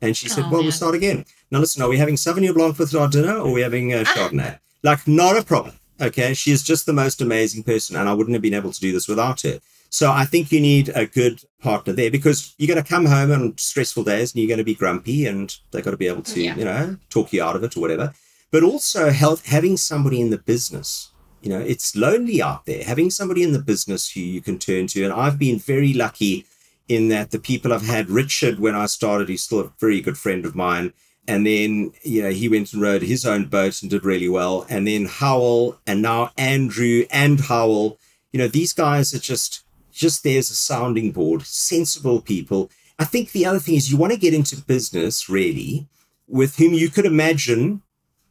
And 0.01 0.15
she 0.15 0.29
said, 0.29 0.45
Oh, 0.45 0.49
well, 0.49 0.59
man. 0.59 0.63
we'll 0.63 0.71
start 0.71 0.95
again. 0.95 1.25
Now, 1.51 1.59
listen, 1.59 1.81
are 1.81 1.89
we 1.89 1.97
having 1.97 2.15
Sauvignon 2.15 2.53
Blanc 2.53 2.77
with 2.77 2.93
our 2.95 3.07
dinner 3.07 3.35
or 3.37 3.47
are 3.49 3.53
we 3.53 3.61
having 3.61 3.93
uh, 3.93 4.03
Chardonnay? 4.03 4.59
like, 4.83 5.07
not 5.07 5.37
a 5.37 5.43
problem. 5.43 5.75
Okay. 5.99 6.33
She 6.33 6.51
is 6.51 6.63
just 6.63 6.85
the 6.85 6.93
most 6.93 7.21
amazing 7.21 7.63
person. 7.63 7.95
And 7.95 8.07
I 8.07 8.13
wouldn't 8.13 8.35
have 8.35 8.41
been 8.41 8.53
able 8.53 8.71
to 8.71 8.79
do 8.79 8.91
this 8.91 9.07
without 9.07 9.41
her. 9.41 9.59
So 9.89 10.11
I 10.11 10.25
think 10.25 10.51
you 10.51 10.59
need 10.59 10.89
a 10.89 11.05
good 11.05 11.41
partner 11.61 11.93
there 11.93 12.11
because 12.11 12.53
you're 12.57 12.67
going 12.73 12.83
to 12.83 12.89
come 12.89 13.05
home 13.05 13.31
on 13.31 13.57
stressful 13.57 14.03
days 14.03 14.33
and 14.33 14.41
you're 14.41 14.47
going 14.49 14.57
to 14.57 14.63
be 14.63 14.75
grumpy 14.75 15.25
and 15.25 15.55
they've 15.71 15.83
got 15.83 15.91
to 15.91 15.97
be 15.97 16.07
able 16.07 16.23
to, 16.23 16.41
Yeah. 16.41 16.55
you 16.57 16.65
know, 16.65 16.97
talk 17.09 17.31
you 17.31 17.41
out 17.41 17.55
of 17.55 17.63
it 17.63 17.77
or 17.77 17.79
whatever. 17.79 18.13
But 18.51 18.63
also 18.63 19.09
help, 19.11 19.41
having 19.45 19.77
somebody 19.77 20.19
in 20.19 20.29
the 20.31 20.37
business, 20.37 21.11
you 21.41 21.49
know, 21.49 21.59
it's 21.59 21.95
lonely 21.95 22.41
out 22.41 22.65
there. 22.65 22.83
Having 22.83 23.11
somebody 23.11 23.43
in 23.43 23.53
the 23.53 23.59
business 23.59 24.11
who 24.11 24.19
you 24.19 24.41
can 24.41 24.59
turn 24.59 24.87
to. 24.87 25.03
And 25.03 25.13
I've 25.13 25.39
been 25.39 25.59
very 25.59 25.93
lucky 25.93 26.45
in 26.87 27.09
that 27.09 27.31
the 27.31 27.39
people 27.39 27.73
I've 27.73 27.85
had, 27.87 28.09
Richard, 28.09 28.59
when 28.59 28.75
I 28.75 28.85
started, 28.87 29.29
he's 29.29 29.43
still 29.43 29.59
a 29.61 29.71
very 29.79 30.01
good 30.01 30.17
friend 30.17 30.45
of 30.45 30.55
mine. 30.55 30.93
And 31.27 31.45
then, 31.45 31.91
you 32.03 32.21
know, 32.21 32.29
he 32.29 32.47
went 32.47 32.71
and 32.73 32.81
rode 32.81 33.01
his 33.01 33.25
own 33.25 33.45
boat 33.45 33.81
and 33.81 33.89
did 33.89 34.05
really 34.05 34.29
well. 34.29 34.65
And 34.69 34.87
then 34.87 35.05
Howell 35.05 35.79
and 35.87 36.01
now 36.01 36.31
Andrew 36.37 37.05
and 37.09 37.39
Howell, 37.39 37.97
you 38.31 38.37
know, 38.37 38.47
these 38.47 38.73
guys 38.73 39.13
are 39.15 39.19
just, 39.19 39.63
just 39.95 40.23
there 40.23 40.37
as 40.37 40.49
a 40.49 40.55
sounding 40.55 41.11
board, 41.11 41.41
sensible 41.43 42.21
people. 42.21 42.69
I 42.99 43.05
think 43.05 43.31
the 43.31 43.45
other 43.45 43.59
thing 43.59 43.75
is 43.75 43.91
you 43.91 43.97
want 43.97 44.13
to 44.13 44.19
get 44.19 44.33
into 44.33 44.57
business 44.57 45.29
really 45.29 45.87
with 46.27 46.57
whom 46.57 46.73
you 46.73 46.89
could 46.89 47.05
imagine 47.05 47.81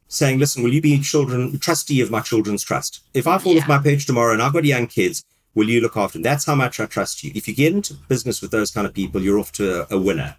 saying, 0.09 0.39
listen, 0.39 0.63
will 0.63 0.73
you 0.73 0.83
be 0.83 0.99
children 1.01 1.59
trustee 1.59 2.01
of 2.01 2.11
my 2.11 2.21
children's 2.21 2.63
trust? 2.63 3.01
If 3.15 3.27
I 3.27 3.39
fall 3.39 3.55
Yeah. 3.55 3.63
off 3.63 3.69
my 3.69 3.79
page 3.79 4.07
tomorrow 4.07 4.33
and 4.33 4.43
I've 4.43 4.53
got 4.53 4.65
young 4.65 4.87
kids, 4.87 5.25
will 5.55 5.69
you 5.69 5.81
look 5.81 5.97
after 5.97 6.19
them? 6.19 6.23
That's 6.23 6.45
how 6.45 6.55
much 6.55 6.79
I 6.81 6.87
trust 6.87 7.25
you. 7.25 7.33
If 7.35 7.49
you 7.49 7.55
get 7.55 7.73
into 7.73 7.95
business 8.09 8.41
with 8.43 8.51
those 8.51 8.71
kind 8.71 8.87
of 8.87 8.95
people, 8.95 9.23
you're 9.23 9.39
off 9.39 9.53
to 9.53 9.83
a, 9.91 9.97
a 9.97 9.99
winner. 9.99 10.37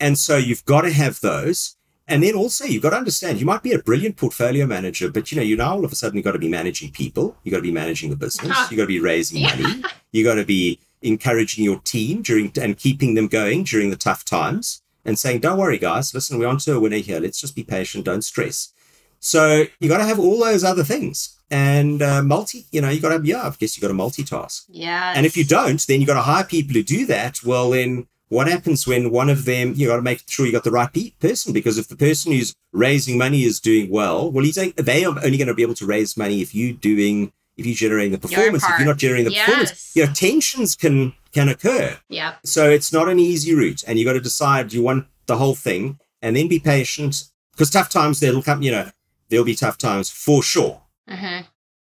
And 0.00 0.18
so 0.18 0.36
you've 0.36 0.64
got 0.64 0.82
to 0.82 0.92
have 0.92 1.20
those. 1.20 1.73
And 2.06 2.22
then 2.22 2.34
also 2.34 2.64
you've 2.66 2.82
got 2.82 2.90
to 2.90 2.96
understand 2.96 3.40
you 3.40 3.46
might 3.46 3.62
be 3.62 3.72
a 3.72 3.78
brilliant 3.78 4.16
portfolio 4.16 4.66
manager, 4.66 5.10
but 5.10 5.30
you 5.32 5.36
know, 5.36 5.42
you 5.42 5.56
now 5.56 5.72
all 5.72 5.84
of 5.84 5.92
a 5.92 5.94
sudden 5.94 6.16
you've 6.16 6.24
got 6.24 6.32
to 6.32 6.38
be 6.38 6.48
managing 6.48 6.90
people, 6.90 7.36
you've 7.42 7.52
got 7.52 7.58
to 7.58 7.62
be 7.62 7.72
managing 7.72 8.10
the 8.10 8.16
business, 8.16 8.56
you've 8.70 8.76
got 8.76 8.84
to 8.84 8.86
be 8.88 9.00
raising 9.00 9.38
Yeah. 9.38 9.56
money, 9.56 9.82
you've 10.12 10.26
got 10.26 10.34
to 10.34 10.44
be 10.44 10.80
encouraging 11.00 11.64
your 11.64 11.78
team 11.80 12.22
during 12.22 12.52
and 12.60 12.76
keeping 12.76 13.14
them 13.14 13.26
going 13.28 13.64
during 13.64 13.90
the 13.90 13.96
tough 13.96 14.24
times 14.24 14.82
and 15.04 15.18
saying, 15.18 15.40
Don't 15.40 15.58
worry, 15.58 15.78
guys, 15.78 16.12
listen, 16.14 16.38
we're 16.38 16.46
on 16.48 16.58
to 16.58 16.74
a 16.74 16.80
winner 16.80 16.96
here. 16.98 17.20
Let's 17.20 17.40
just 17.40 17.54
be 17.56 17.62
patient, 17.62 18.04
don't 18.04 18.22
stress. 18.22 18.72
So 19.20 19.64
you 19.80 19.88
got 19.88 19.98
to 19.98 20.04
have 20.04 20.18
all 20.20 20.38
those 20.40 20.64
other 20.64 20.84
things. 20.84 21.30
And 21.50 22.02
uh, 22.02 22.22
multi, 22.22 22.66
you 22.72 22.80
know, 22.80 22.90
you 22.90 23.00
got 23.00 23.16
to, 23.16 23.26
yeah, 23.26 23.46
I 23.46 23.50
guess 23.58 23.76
you 23.76 23.80
got 23.80 23.88
to 23.88 23.94
multitask. 23.94 24.64
yeah 24.68 25.12
And 25.16 25.24
if 25.24 25.36
you 25.36 25.44
don't, 25.44 25.86
then 25.86 26.00
you've 26.00 26.08
got 26.08 26.14
to 26.14 26.22
hire 26.22 26.44
people 26.44 26.74
who 26.74 26.82
do 26.82 27.06
that. 27.06 27.42
Well, 27.44 27.70
then 27.70 28.06
what 28.28 28.46
happens 28.48 28.86
when 28.86 29.10
one 29.10 29.28
of 29.28 29.44
them, 29.44 29.74
you 29.76 29.86
got 29.88 29.96
to 29.96 30.02
make 30.02 30.22
sure 30.28 30.46
you 30.46 30.52
got 30.52 30.64
the 30.64 30.70
right 30.70 30.92
pe- 30.92 31.10
person 31.20 31.52
because 31.52 31.78
if 31.78 31.88
the 31.88 31.96
person 31.96 32.32
who's 32.32 32.54
raising 32.72 33.18
money 33.18 33.42
is 33.44 33.60
doing 33.60 33.90
well, 33.90 34.30
well, 34.30 34.44
he's 34.44 34.54
they 34.76 35.04
are 35.04 35.16
only 35.24 35.36
going 35.36 35.48
to 35.48 35.54
be 35.54 35.62
able 35.62 35.74
to 35.74 35.86
raise 35.86 36.16
money 36.16 36.40
if 36.40 36.54
you 36.54 36.72
doing, 36.72 37.32
if 37.56 37.66
you're 37.66 37.74
generating 37.74 38.12
the 38.12 38.18
performance. 38.18 38.64
If 38.64 38.78
you're 38.78 38.86
not 38.88 38.96
generating 38.98 39.26
the 39.30 39.36
performance, 39.38 39.70
Yes. 39.70 39.92
you 39.94 40.06
know, 40.06 40.12
tensions 40.12 40.74
can 40.74 41.12
can 41.32 41.48
occur. 41.48 41.98
yeah 42.08 42.34
So 42.44 42.70
it's 42.70 42.92
not 42.92 43.08
an 43.08 43.18
easy 43.18 43.54
route, 43.54 43.82
and 43.86 43.98
you 43.98 44.04
got 44.04 44.12
to 44.14 44.20
decide 44.20 44.72
you 44.72 44.82
want 44.82 45.06
the 45.26 45.36
whole 45.36 45.54
thing, 45.54 45.98
and 46.22 46.36
then 46.36 46.48
be 46.48 46.58
patient, 46.60 47.24
Because 47.52 47.70
tough 47.70 47.88
times, 47.88 48.20
there'll 48.20 48.42
come, 48.42 48.62
you 48.62 48.70
know, 48.70 48.90
there'll 49.28 49.44
be 49.44 49.54
tough 49.54 49.78
times 49.78 50.10
for 50.10 50.42
sure. 50.42 50.82
hmm 51.08 51.40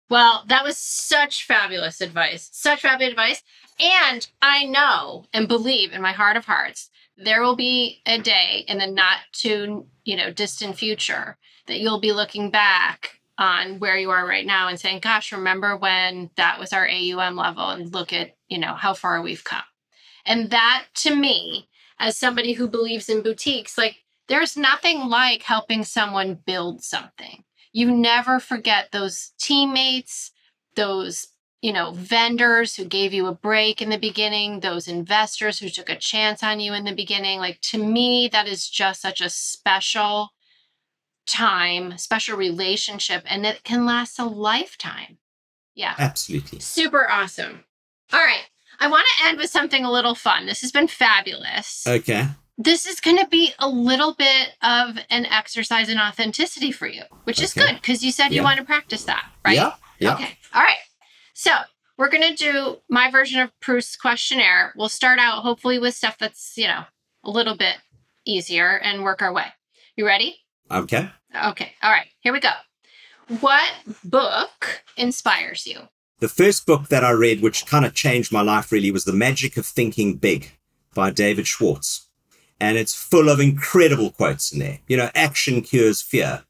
Well, 0.10 0.44
that 0.48 0.64
was 0.64 0.78
such 0.78 1.46
fabulous 1.46 2.02
advice. 2.02 2.50
Such 2.52 2.82
fabulous 2.82 3.12
advice. 3.12 3.44
And 3.80 4.28
I 4.42 4.66
know 4.66 5.26
and 5.34 5.48
believe 5.48 5.94
in 5.94 6.02
my 6.02 6.12
heart 6.12 6.36
of 6.36 6.46
hearts, 6.46 6.90
there 7.16 7.42
will 7.42 7.56
be 7.56 8.02
a 8.06 8.18
day 8.18 8.66
in 8.68 8.80
the 8.80 8.88
not 8.88 9.20
too, 9.32 9.88
you 10.04 10.16
know, 10.16 10.32
distant 10.32 10.78
future 10.78 11.38
that 11.68 11.80
you'll 11.80 12.00
be 12.00 12.12
looking 12.12 12.50
back 12.50 13.20
on 13.38 13.80
where 13.80 13.98
you 13.98 14.10
are 14.10 14.28
right 14.28 14.46
now 14.46 14.68
and 14.68 14.80
saying, 14.80 15.00
gosh, 15.00 15.32
remember 15.32 15.78
when 15.78 16.30
that 16.36 16.60
was 16.60 16.74
our 16.74 16.88
AUM 16.88 17.36
level 17.36 17.70
and 17.70 17.94
look 17.94 18.12
at, 18.12 18.36
you 18.48 18.58
know, 18.58 18.74
how 18.74 18.94
far 18.94 19.22
we've 19.22 19.44
come. 19.44 19.64
And 20.26 20.50
that 20.50 20.86
to 20.96 21.16
me, 21.16 21.70
as 22.00 22.18
somebody 22.18 22.54
who 22.54 22.68
believes 22.68 23.10
in 23.10 23.22
boutiques, 23.22 23.78
like 23.78 24.04
there's 24.28 24.58
nothing 24.58 25.08
like 25.08 25.44
helping 25.44 25.84
someone 25.84 26.40
build 26.46 26.84
something. 26.84 27.44
You 27.72 27.92
never 27.92 28.40
forget 28.40 28.90
those 28.92 29.32
teammates, 29.40 30.32
those 30.76 31.28
you 31.62 31.74
know, 31.74 31.92
vendors 31.92 32.76
who 32.76 32.86
gave 32.86 33.14
you 33.14 33.28
a 33.28 33.34
break 33.34 33.82
in 33.82 33.90
the 33.90 33.98
beginning, 33.98 34.62
those 34.62 34.88
investors 34.88 35.60
who 35.60 35.70
took 35.70 35.90
a 35.90 35.98
chance 35.98 36.42
on 36.42 36.60
you 36.60 36.74
in 36.74 36.86
the 36.86 36.96
beginning. 36.96 37.40
Like 37.40 37.60
to 37.62 37.78
me, 37.78 38.30
that 38.32 38.48
is 38.48 38.70
just 38.70 39.02
such 39.02 39.20
a 39.20 39.30
special 39.30 40.30
time, 41.28 41.98
special 41.98 42.38
relationship, 42.38 43.24
and 43.26 43.46
it 43.46 43.64
can 43.64 43.86
last 43.86 44.20
a 44.20 44.26
lifetime. 44.26 45.18
Yeah. 45.76 45.96
Absolutely. 45.98 46.60
Super 46.60 47.10
awesome. 47.10 47.66
All 48.12 48.20
right. 48.20 48.50
I 48.80 48.88
want 48.88 49.06
to 49.08 49.28
end 49.28 49.38
with 49.38 49.50
something 49.50 49.84
a 49.84 49.92
little 49.92 50.16
fun. 50.16 50.46
This 50.46 50.62
has 50.62 50.72
been 50.72 50.88
fabulous. 50.88 51.86
Okay. 51.86 52.26
This 52.62 52.86
is 52.86 53.00
going 53.00 53.18
to 53.18 53.28
be 53.28 53.54
a 53.58 53.70
little 53.70 54.14
bit 54.16 54.50
of 54.62 54.98
an 55.10 55.26
exercise 55.26 55.88
in 55.88 55.98
authenticity 55.98 56.74
for 56.74 56.88
you, 56.88 57.04
which 57.24 57.42
is 57.42 57.56
Okay. 57.56 57.68
good 57.68 57.76
because 57.82 58.04
you 58.04 58.12
said 58.12 58.34
you 58.34 58.44
want 58.44 58.60
to 58.60 58.66
practice 58.66 59.06
that, 59.06 59.26
right? 59.46 59.56
Yeah. 59.56 59.74
Yeah. 60.00 60.14
Okay. 60.16 60.38
All 60.54 60.62
right. 60.62 60.78
So 61.34 61.52
we're 61.98 62.10
going 62.10 62.36
to 62.36 62.36
do 62.36 62.78
my 62.90 63.10
version 63.10 63.40
of 63.40 63.58
Proust's 63.62 63.96
questionnaire. 63.96 64.74
We'll 64.76 64.90
start 64.90 65.20
out 65.20 65.42
hopefully 65.42 65.80
with 65.80 65.96
stuff 65.96 66.18
that's, 66.20 66.54
you 66.58 66.68
know, 66.68 66.84
a 67.24 67.30
little 67.30 67.56
bit 67.56 67.78
easier 68.26 68.78
and 68.78 69.04
work 69.04 69.22
our 69.22 69.32
way. 69.32 69.46
You 69.96 70.06
ready? 70.06 70.36
Okay. 70.70 71.10
Okay. 71.46 71.72
All 71.82 71.92
right. 71.92 72.08
Here 72.20 72.34
we 72.34 72.42
go. 72.42 72.52
What 73.40 73.72
book 74.04 74.82
inspires 74.98 75.66
you? 75.66 75.80
The 76.20 76.28
first 76.28 76.66
book 76.66 76.90
that 76.90 77.06
I 77.06 77.12
read, 77.12 77.42
which 77.42 77.66
kind 77.66 77.86
of 77.86 77.94
changed 77.94 78.34
my 78.34 78.42
life 78.42 78.70
really, 78.74 78.92
was 78.92 79.06
The 79.06 79.14
Magic 79.14 79.56
of 79.56 79.66
Thinking 79.66 80.16
Big 80.16 80.52
by 80.94 81.12
David 81.12 81.48
Schwartz. 81.48 82.08
And 82.62 82.78
it's 82.78 82.94
full 82.94 83.30
of 83.30 83.40
incredible 83.40 84.12
quotes 84.12 84.52
in 84.52 84.60
there. 84.60 84.80
You 84.88 84.98
know, 84.98 85.10
action 85.16 85.62
cures 85.62 86.02
fear. 86.02 86.44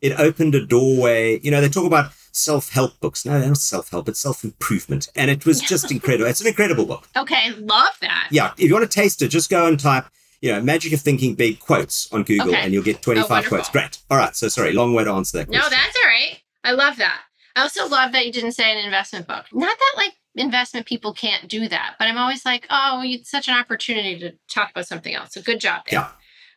It 0.00 0.18
opened 0.18 0.54
a 0.54 0.64
doorway. 0.64 1.40
You 1.40 1.50
know, 1.50 1.60
they 1.60 1.68
talk 1.68 1.86
about 1.86 2.12
self 2.32 2.68
help 2.70 3.00
books. 3.00 3.24
No, 3.24 3.38
they're 3.38 3.48
not 3.48 3.56
self 3.58 3.90
help, 3.90 4.08
it's 4.08 4.20
self 4.20 4.44
improvement. 4.44 5.08
And 5.16 5.30
it 5.30 5.44
was 5.46 5.60
just 5.60 5.90
incredible. 5.96 6.26
It's 6.28 6.40
an 6.40 6.46
incredible 6.46 6.86
book. 6.86 7.08
Okay. 7.16 7.52
Love 7.52 7.96
that. 8.00 8.28
Yeah. 8.30 8.52
If 8.58 8.68
you 8.68 8.74
want 8.74 8.88
to 8.90 8.94
taste 8.94 9.22
it, 9.22 9.28
just 9.28 9.50
go 9.50 9.66
and 9.66 9.80
type, 9.80 10.04
you 10.40 10.52
know, 10.52 10.60
Magic 10.60 10.92
of 10.92 11.00
Thinking 11.00 11.34
Big 11.34 11.58
quotes 11.60 12.12
on 12.12 12.22
Google 12.22 12.48
Okay. 12.48 12.58
and 12.60 12.72
you'll 12.72 12.84
get 12.84 13.02
25 13.02 13.30
wonderful. 13.30 13.56
quotes. 13.56 13.70
Great. 13.70 13.98
All 14.10 14.18
right. 14.18 14.36
So 14.36 14.48
sorry, 14.48 14.72
long 14.72 14.94
way 14.94 15.02
to 15.04 15.10
answer 15.10 15.38
that 15.38 15.48
No, 15.48 15.60
that's 15.68 15.96
all 15.96 16.08
right. 16.08 16.38
I 16.62 16.72
love 16.72 16.96
that. 16.98 17.22
I 17.56 17.62
also 17.62 17.88
love 17.88 18.12
that 18.12 18.26
you 18.26 18.32
didn't 18.32 18.52
say 18.52 18.70
an 18.70 18.84
investment 18.84 19.26
book. 19.26 19.46
Not 19.52 19.76
that 19.78 19.92
like 19.96 20.12
investment 20.36 20.86
people 20.86 21.12
can't 21.12 21.48
do 21.48 21.68
that, 21.68 21.96
but 21.98 22.08
I'm 22.08 22.18
always 22.18 22.44
like, 22.44 22.66
oh, 22.70 23.02
it's 23.04 23.30
such 23.30 23.48
an 23.48 23.54
opportunity 23.54 24.18
to 24.20 24.32
talk 24.48 24.70
about 24.70 24.86
something 24.86 25.14
else. 25.14 25.32
So 25.34 25.42
good 25.42 25.60
job 25.60 25.82
there. 25.90 26.00
Yeah. 26.00 26.08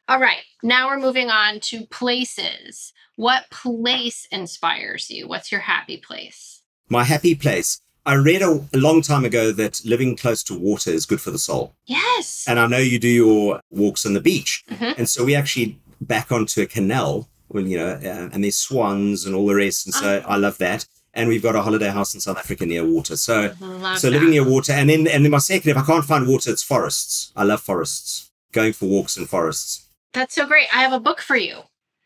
All 0.08 0.20
right. 0.20 0.42
Now 0.64 0.88
we're 0.88 1.00
moving 1.00 1.30
on 1.30 1.60
to 1.62 1.86
places. 1.88 2.94
What 3.16 3.50
place 3.52 4.28
inspires 4.32 5.10
you? 5.10 5.28
What's 5.28 5.52
your 5.52 5.62
happy 5.62 5.98
place? 5.98 6.62
My 6.90 7.04
happy 7.04 7.36
place. 7.36 7.82
I 8.06 8.16
read 8.16 8.42
a, 8.42 8.66
a 8.74 8.78
long 8.78 9.02
time 9.02 9.24
ago 9.26 9.52
that 9.52 9.82
living 9.86 10.16
close 10.16 10.42
to 10.44 10.58
water 10.58 10.90
is 10.90 11.06
good 11.06 11.22
for 11.22 11.32
the 11.32 11.38
soul. 11.38 11.76
Yes. 11.86 12.46
And 12.48 12.60
I 12.60 12.66
know 12.66 12.78
you 12.78 12.98
do 12.98 13.08
your 13.10 13.62
walks 13.70 14.06
on 14.06 14.14
the 14.14 14.22
beach. 14.22 14.64
Mhm. 14.72 14.98
And 14.98 15.08
so 15.10 15.24
we 15.24 15.36
actually 15.36 15.80
back 16.02 16.32
onto 16.32 16.62
a 16.62 16.66
canal, 16.66 17.30
well, 17.50 17.68
you 17.68 17.78
know, 17.78 17.90
uh, 17.92 18.30
and 18.34 18.44
there's 18.44 18.56
swans 18.56 19.26
and 19.26 19.36
all 19.36 19.46
the 19.46 19.54
rest. 19.56 19.86
And 19.86 19.94
so 19.94 20.24
Oh. 20.26 20.30
I 20.30 20.38
love 20.38 20.58
that. 20.60 20.86
And 21.20 21.28
we've 21.30 21.44
got 21.44 21.56
a 21.56 21.62
holiday 21.62 21.90
house 21.90 22.14
in 22.14 22.20
South 22.22 22.38
Africa 22.38 22.66
near 22.66 22.86
water. 22.86 23.16
So, 23.18 23.54
Love 23.60 24.00
so 24.00 24.08
that. 24.10 24.14
living 24.16 24.30
near 24.32 24.44
water. 24.48 24.72
And 24.74 24.90
then, 24.90 25.06
and 25.08 25.24
then 25.24 25.32
my 25.32 25.38
second, 25.40 25.70
if 25.72 25.78
I 25.78 25.84
can't 25.86 26.06
find 26.06 26.28
water, 26.28 26.50
it's 26.52 26.64
forests. 26.64 27.32
I 27.36 27.44
love 27.44 27.62
forests. 27.62 28.32
Going 28.52 28.74
for 28.74 28.86
walks 28.86 29.18
in 29.18 29.26
forests. 29.26 29.88
That's 30.14 30.34
so 30.36 30.46
great. 30.48 30.68
I 30.76 30.82
have 30.82 30.94
a 30.94 31.00
book 31.00 31.20
for 31.22 31.36
you, 31.36 31.58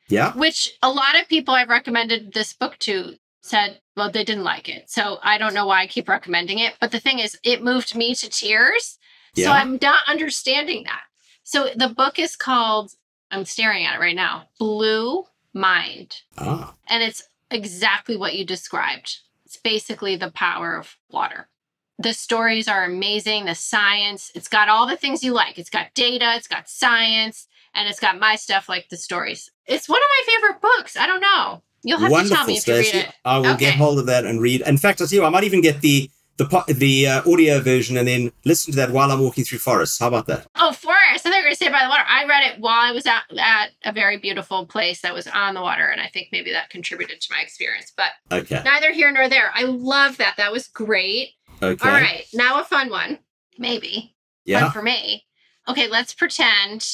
Yeah. 0.09 0.33
which 0.33 0.77
a 0.81 0.89
lot 0.89 1.19
of 1.19 1.27
people 1.29 1.53
I've 1.53 1.69
recommended 1.69 2.33
this 2.33 2.51
book 2.53 2.77
to 2.79 3.15
said, 3.41 3.79
well, 3.95 4.09
they 4.09 4.23
didn't 4.23 4.43
like 4.43 4.67
it. 4.69 4.89
So 4.89 5.19
I 5.21 5.37
don't 5.37 5.53
know 5.53 5.67
why 5.67 5.81
I 5.83 5.87
keep 5.87 6.09
recommending 6.09 6.59
it. 6.59 6.73
But 6.81 6.91
the 6.91 6.99
thing 6.99 7.19
is, 7.19 7.37
it 7.43 7.63
moved 7.63 7.95
me 7.95 8.15
to 8.15 8.29
tears. 8.29 8.97
Yeah. 9.35 9.45
So 9.47 9.51
I'm 9.51 9.77
not 9.81 9.99
understanding 10.07 10.83
that. 10.85 11.01
So 11.43 11.69
the 11.75 11.89
book 11.89 12.19
is 12.19 12.35
called, 12.35 12.91
I'm 13.31 13.45
staring 13.45 13.85
at 13.85 13.95
it 13.95 13.99
right 13.99 14.15
now, 14.15 14.47
Blue 14.59 15.25
Mind. 15.53 16.15
Ah, 16.37 16.73
And 16.89 17.03
it's 17.03 17.21
exactly 17.55 18.15
what 18.17 18.35
you 18.35 18.45
described. 18.45 19.19
It's 19.45 19.57
basically 19.57 20.15
the 20.15 20.31
power 20.31 20.77
of 20.77 20.97
water. 21.09 21.47
The 21.99 22.13
stories 22.13 22.67
are 22.67 22.83
amazing, 22.85 23.45
the 23.45 23.55
science, 23.55 24.31
it's 24.33 24.47
got 24.47 24.67
all 24.67 24.87
the 24.87 24.97
things 24.97 25.23
you 25.23 25.33
like. 25.33 25.59
It's 25.59 25.69
got 25.69 25.93
data, 25.93 26.33
it's 26.35 26.47
got 26.47 26.67
science, 26.67 27.47
and 27.75 27.87
it's 27.87 27.99
got 27.99 28.19
my 28.19 28.35
stuff 28.35 28.67
like 28.67 28.89
the 28.89 28.97
stories. 28.97 29.51
It's 29.67 29.87
one 29.87 30.01
of 30.01 30.07
my 30.09 30.33
favorite 30.33 30.61
books. 30.61 30.97
I 30.97 31.05
don't 31.05 31.21
know. 31.21 31.61
You'll 31.83 31.99
have 31.99 32.11
to 32.11 32.29
tell 32.29 32.45
me 32.45 32.57
if 32.57 32.67
you 32.67 32.75
read 32.75 32.95
it. 32.95 33.13
I 33.25 33.37
will 33.37 33.51
Okay. 33.51 33.65
get 33.65 33.75
hold 33.75 33.99
of 33.99 34.05
that 34.07 34.25
and 34.25 34.41
read. 34.41 34.61
In 34.61 34.77
fact, 34.77 35.01
I'll 35.01 35.07
tell 35.07 35.17
you, 35.19 35.25
I 35.25 35.29
might 35.29 35.43
even 35.43 35.61
get 35.61 35.81
the 35.81 36.09
the 36.37 36.63
the 36.67 37.07
uh, 37.07 37.31
audio 37.31 37.59
version 37.59 37.95
and 37.97 38.07
then 38.07 38.31
listen 38.45 38.71
to 38.73 38.77
that 38.77 38.91
while 38.91 39.11
I'm 39.11 39.21
walking 39.21 39.43
through 39.43 39.59
forests. 39.59 39.99
How 39.99 40.07
about 40.07 40.25
that? 40.27 40.47
Oh, 40.55 40.71
forest. 40.71 40.99
I 41.13 41.17
thought 41.17 41.29
you 41.33 41.37
were 41.37 41.43
going 41.43 41.53
to 41.53 41.57
say 41.57 41.69
by 41.69 41.83
the 41.83 41.89
water. 41.89 42.03
I 42.07 42.25
read 42.25 42.51
it 42.51 42.59
while 42.59 42.79
I 42.79 42.91
was 42.91 43.05
at, 43.05 43.23
at 43.37 43.69
a 43.85 43.91
very 43.91 44.17
beautiful 44.17 44.65
place 44.65 45.01
that 45.01 45.13
was 45.13 45.27
on 45.27 45.53
the 45.53 45.61
water, 45.61 45.85
and 45.87 46.01
I 46.01 46.07
think 46.07 46.29
maybe 46.31 46.51
that 46.51 46.69
contributed 46.69 47.21
to 47.21 47.27
my 47.31 47.41
experience. 47.41 47.91
But 47.95 48.11
Okay. 48.31 48.61
neither 48.65 48.91
here 48.91 49.11
nor 49.11 49.29
there. 49.29 49.51
I 49.53 49.63
love 49.63 50.17
that. 50.17 50.35
That 50.37 50.51
was 50.51 50.67
great. 50.67 51.29
Okay. 51.61 51.87
All 51.87 51.95
right, 51.95 52.25
now 52.33 52.59
a 52.59 52.63
fun 52.63 52.89
one. 52.89 53.19
Maybe. 53.57 54.15
Yeah. 54.45 54.61
Fun 54.61 54.71
for 54.71 54.81
me. 54.81 55.25
Okay, 55.67 55.87
let's 55.87 56.13
pretend 56.13 56.85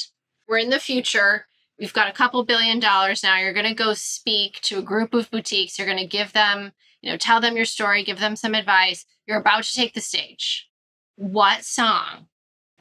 we're 0.47 0.57
in 0.57 0.69
the 0.69 0.79
future. 0.79 1.45
We've 1.79 1.93
got 1.93 2.09
a 2.09 2.13
couple 2.13 2.43
billion 2.43 2.79
dollars 2.79 3.23
now. 3.23 3.37
You're 3.39 3.53
going 3.53 3.65
to 3.65 3.73
go 3.73 3.93
speak 3.93 4.59
to 4.63 4.77
a 4.79 4.81
group 4.83 5.13
of 5.13 5.31
boutiques. 5.31 5.79
You're 5.79 5.87
going 5.87 5.97
to 5.97 6.05
give 6.05 6.33
them, 6.33 6.73
you 7.01 7.11
know, 7.11 7.17
tell 7.17 7.39
them 7.39 7.55
your 7.55 7.65
story, 7.65 8.03
give 8.03 8.19
them 8.19 8.35
some 8.35 8.55
advice. 8.55 9.05
You're 9.27 9.39
about 9.39 9.63
to 9.63 9.73
take 9.73 9.93
the 9.93 10.01
stage. 10.01 10.69
What 11.15 11.63
song 11.63 12.27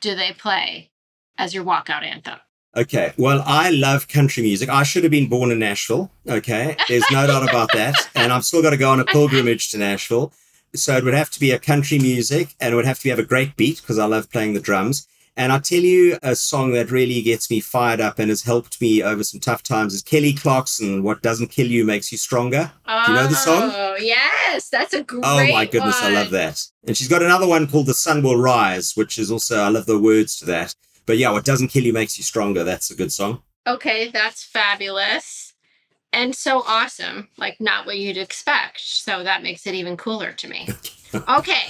do 0.01 0.15
they 0.15 0.33
play 0.33 0.91
as 1.37 1.55
your 1.55 1.65
walkout 1.65 2.05
anthem? 2.05 2.39
Okay. 2.77 3.13
Well, 3.17 3.43
I 3.47 3.71
love 3.71 4.09
country 4.09 4.43
music. 4.43 4.69
I 4.69 4.83
should 4.83 5.03
have 5.03 5.11
been 5.11 5.29
born 5.29 5.51
in 5.51 5.59
Nashville. 5.59 6.11
Okay. 6.29 6.77
There's 6.89 7.11
no 7.11 7.27
doubt 7.27 7.49
about 7.49 7.71
that. 7.73 7.97
And 8.15 8.33
I've 8.33 8.45
still 8.45 8.63
got 8.63 8.71
to 8.71 8.77
go 8.77 8.91
on 8.91 9.01
a 9.01 9.05
pilgrimage 9.05 9.71
to 9.71 9.79
Nashville. 9.79 10.33
So 10.75 10.97
it 10.97 11.05
would 11.05 11.15
have 11.15 11.31
to 11.31 11.41
be 11.41 11.51
a 11.51 11.59
country 11.59 11.99
music 11.99 12.55
and 12.61 12.73
it 12.73 12.77
would 12.77 12.85
have 12.85 13.01
to 13.01 13.09
have 13.09 13.19
a 13.19 13.25
great 13.25 13.57
beat 13.57 13.81
because 13.81 13.99
I 13.99 14.05
love 14.05 14.31
playing 14.31 14.53
the 14.53 14.61
drums. 14.61 15.09
And 15.39 15.53
I'll 15.53 15.61
tell 15.61 15.79
you 15.79 16.19
a 16.25 16.35
song 16.35 16.73
that 16.73 16.91
really 16.91 17.23
gets 17.23 17.49
me 17.49 17.61
fired 17.61 18.01
up 18.01 18.19
and 18.19 18.29
has 18.29 18.43
helped 18.43 18.81
me 18.81 19.05
over 19.05 19.23
some 19.23 19.39
tough 19.39 19.63
times 19.63 19.95
is 19.95 20.03
Kelly 20.03 20.33
Clarkson, 20.33 21.05
What 21.05 21.23
Doesn't 21.23 21.53
Kill 21.53 21.69
You 21.69 21.85
Makes 21.85 22.11
You 22.11 22.19
Stronger. 22.19 22.73
Do 22.85 23.13
you 23.13 23.15
know 23.15 23.29
the 23.29 23.37
song? 23.37 23.71
Oh, 23.73 23.97
yes. 24.01 24.69
That's 24.69 24.95
a 24.95 25.05
great 25.05 25.23
Oh 25.25 25.47
my 25.53 25.65
goodness, 25.65 26.03
I 26.03 26.11
love 26.11 26.27
one. 26.27 26.33
that. 26.33 26.65
And 26.89 26.97
she's 26.97 27.07
got 27.07 27.23
another 27.23 27.47
one 27.47 27.69
called 27.69 27.87
The 27.87 27.95
Sun 27.95 28.25
Will 28.25 28.37
Rise, 28.37 28.97
which 28.97 29.17
is 29.17 29.31
also, 29.31 29.61
I 29.61 29.69
love 29.69 29.87
the 29.87 29.97
words 29.97 30.37
to 30.41 30.45
that. 30.47 30.75
But 31.07 31.19
yeah, 31.19 31.31
What 31.31 31.45
Doesn't 31.45 31.69
Kill 31.69 31.85
You 31.85 31.93
Makes 31.93 32.19
You 32.19 32.25
Stronger. 32.25 32.65
That's 32.65 32.91
a 32.91 32.97
good 32.97 33.13
song. 33.13 33.43
Okay, 33.65 34.09
that's 34.09 34.43
fabulous. 34.43 35.55
And 36.13 36.35
so 36.35 36.65
awesome. 36.67 37.29
Like, 37.37 37.61
not 37.61 37.87
what 37.87 37.99
you'd 37.99 38.17
expect. 38.17 38.81
So 38.81 39.23
that 39.23 39.45
makes 39.45 39.69
it 39.69 39.75
even 39.77 39.97
cooler 39.97 40.33
to 40.33 40.49
me. 40.49 40.69
okay. 41.29 41.69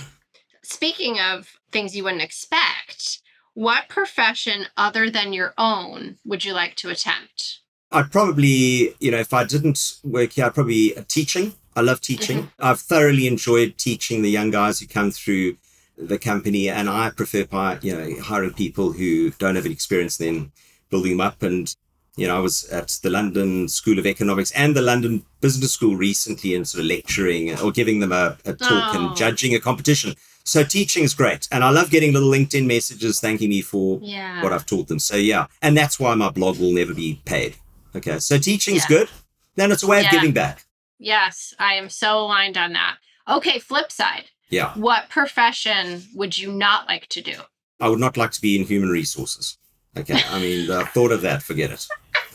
Speaking 0.62 1.20
of 1.20 1.50
things 1.70 1.94
you 1.94 2.04
wouldn't 2.04 2.22
expect, 2.22 3.20
what 3.58 3.88
profession 3.88 4.66
other 4.76 5.10
than 5.10 5.32
your 5.32 5.52
own 5.58 6.16
would 6.24 6.44
you 6.44 6.52
like 6.52 6.76
to 6.76 6.88
attempt? 6.90 7.58
I'd 7.90 8.12
probably, 8.12 8.94
you 9.00 9.10
know, 9.10 9.18
if 9.18 9.32
I 9.34 9.42
didn't 9.44 9.94
work 10.04 10.30
here, 10.34 10.46
I'd 10.46 10.54
probably 10.54 10.96
uh, 10.96 11.02
teaching. 11.08 11.54
I 11.74 11.80
love 11.80 12.00
teaching. 12.00 12.52
I've 12.60 12.78
thoroughly 12.78 13.26
enjoyed 13.26 13.76
teaching 13.76 14.22
the 14.22 14.30
young 14.30 14.52
guys 14.52 14.78
who 14.78 14.86
come 14.86 15.10
through 15.10 15.56
the 15.96 16.20
company, 16.20 16.68
and 16.68 16.88
I 16.88 17.10
prefer, 17.10 17.46
you 17.82 17.96
know, 17.96 18.22
hiring 18.22 18.52
people 18.52 18.92
who 18.92 19.30
don't 19.42 19.56
have 19.56 19.64
any 19.64 19.74
experience, 19.74 20.18
then 20.18 20.52
building 20.88 21.12
them 21.16 21.26
up. 21.28 21.42
And 21.42 21.74
you 22.16 22.28
know, 22.28 22.36
I 22.36 22.40
was 22.40 22.64
at 22.70 22.88
the 23.02 23.10
London 23.10 23.68
School 23.68 23.98
of 23.98 24.06
Economics 24.06 24.52
and 24.52 24.76
the 24.76 24.82
London 24.82 25.24
Business 25.40 25.72
School 25.72 25.96
recently, 25.96 26.54
and 26.54 26.66
sort 26.68 26.82
of 26.82 26.86
lecturing 26.86 27.58
or 27.60 27.72
giving 27.72 27.98
them 27.98 28.12
a, 28.12 28.36
a 28.44 28.52
talk 28.52 28.94
Oh. 28.94 29.06
and 29.08 29.16
judging 29.16 29.52
a 29.54 29.60
competition. 29.60 30.14
So 30.44 30.64
teaching 30.64 31.04
is 31.04 31.12
great, 31.14 31.46
and 31.52 31.62
I 31.62 31.70
love 31.70 31.90
getting 31.90 32.12
little 32.14 32.30
LinkedIn 32.30 32.66
messages 32.66 33.20
thanking 33.20 33.50
me 33.50 33.60
for 33.60 34.00
Yeah. 34.02 34.42
what 34.42 34.52
I've 34.52 34.64
taught 34.64 34.88
them. 34.88 34.98
So 34.98 35.16
yeah, 35.16 35.46
and 35.60 35.76
that's 35.76 36.00
why 36.00 36.14
my 36.14 36.30
blog 36.30 36.58
will 36.58 36.72
never 36.72 36.94
be 36.94 37.20
paid. 37.26 37.56
Okay. 37.94 38.18
So 38.18 38.38
teaching's 38.38 38.82
Yeah. 38.84 38.88
good. 38.96 39.08
Then 39.56 39.72
it's 39.72 39.82
a 39.82 39.86
way 39.86 40.00
Yeah. 40.00 40.06
of 40.06 40.12
giving 40.12 40.32
back. 40.32 40.64
Yes, 40.98 41.52
I 41.58 41.74
am 41.74 41.90
so 41.90 42.18
aligned 42.18 42.56
on 42.56 42.72
that. 42.72 42.96
Okay, 43.28 43.58
flip 43.58 43.92
side. 43.92 44.24
Yeah. 44.48 44.72
What 44.74 45.10
profession 45.10 46.08
would 46.14 46.38
you 46.38 46.50
not 46.50 46.88
like 46.88 47.08
to 47.10 47.20
do? 47.20 47.34
I 47.80 47.88
would 47.88 48.00
not 48.00 48.16
like 48.16 48.30
to 48.32 48.40
be 48.40 48.58
in 48.58 48.64
human 48.66 48.88
resources. 48.88 49.58
Okay. 49.96 50.22
I 50.30 50.40
mean, 50.40 50.66
the 50.66 50.86
thought 50.94 51.12
of 51.12 51.20
that, 51.22 51.42
forget 51.42 51.70
it. 51.70 51.86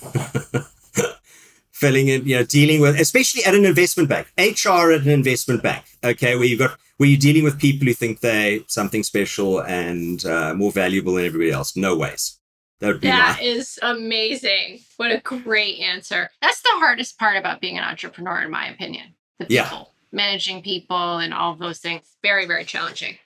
Filling 1.71 2.07
in, 2.07 2.25
you 2.27 2.35
know, 2.37 2.43
dealing 2.45 2.79
with, 2.79 2.99
especially 2.99 3.43
at 3.43 3.55
an 3.55 3.65
investment 3.65 4.07
bank, 4.07 4.27
HR 4.37 4.91
at 4.91 5.01
an 5.01 5.09
investment 5.09 5.63
bank. 5.63 5.83
Okay. 6.03 6.35
Where 6.35 6.45
you've 6.45 6.59
got, 6.59 6.77
where 6.97 7.09
you're 7.09 7.19
dealing 7.19 7.43
with 7.43 7.59
people 7.59 7.87
who 7.87 7.93
think 7.93 8.19
they're 8.19 8.59
something 8.67 9.03
special 9.03 9.59
and 9.61 10.23
uh, 10.25 10.53
more 10.53 10.71
valuable 10.71 11.13
than 11.15 11.25
everybody 11.25 11.51
else. 11.51 11.75
No 11.75 11.95
ways. 11.97 12.39
That 12.79 12.87
would 12.87 13.01
be 13.01 13.07
That 13.07 13.39
is 13.41 13.79
amazing. 13.81 14.79
What 14.97 15.11
a 15.11 15.19
great 15.19 15.79
answer. 15.79 16.29
That's 16.41 16.61
the 16.61 16.69
hardest 16.73 17.17
part 17.17 17.37
about 17.37 17.61
being 17.61 17.77
an 17.77 17.83
entrepreneur, 17.83 18.41
in 18.41 18.51
my 18.51 18.67
opinion. 18.67 19.15
The 19.39 19.47
Yeah. 19.49 19.63
people, 19.63 19.93
managing 20.11 20.61
people, 20.61 21.17
and 21.17 21.33
all 21.33 21.53
of 21.53 21.59
those 21.59 21.79
things. 21.79 22.03
Very, 22.21 22.45
very 22.45 22.65
challenging. 22.65 23.17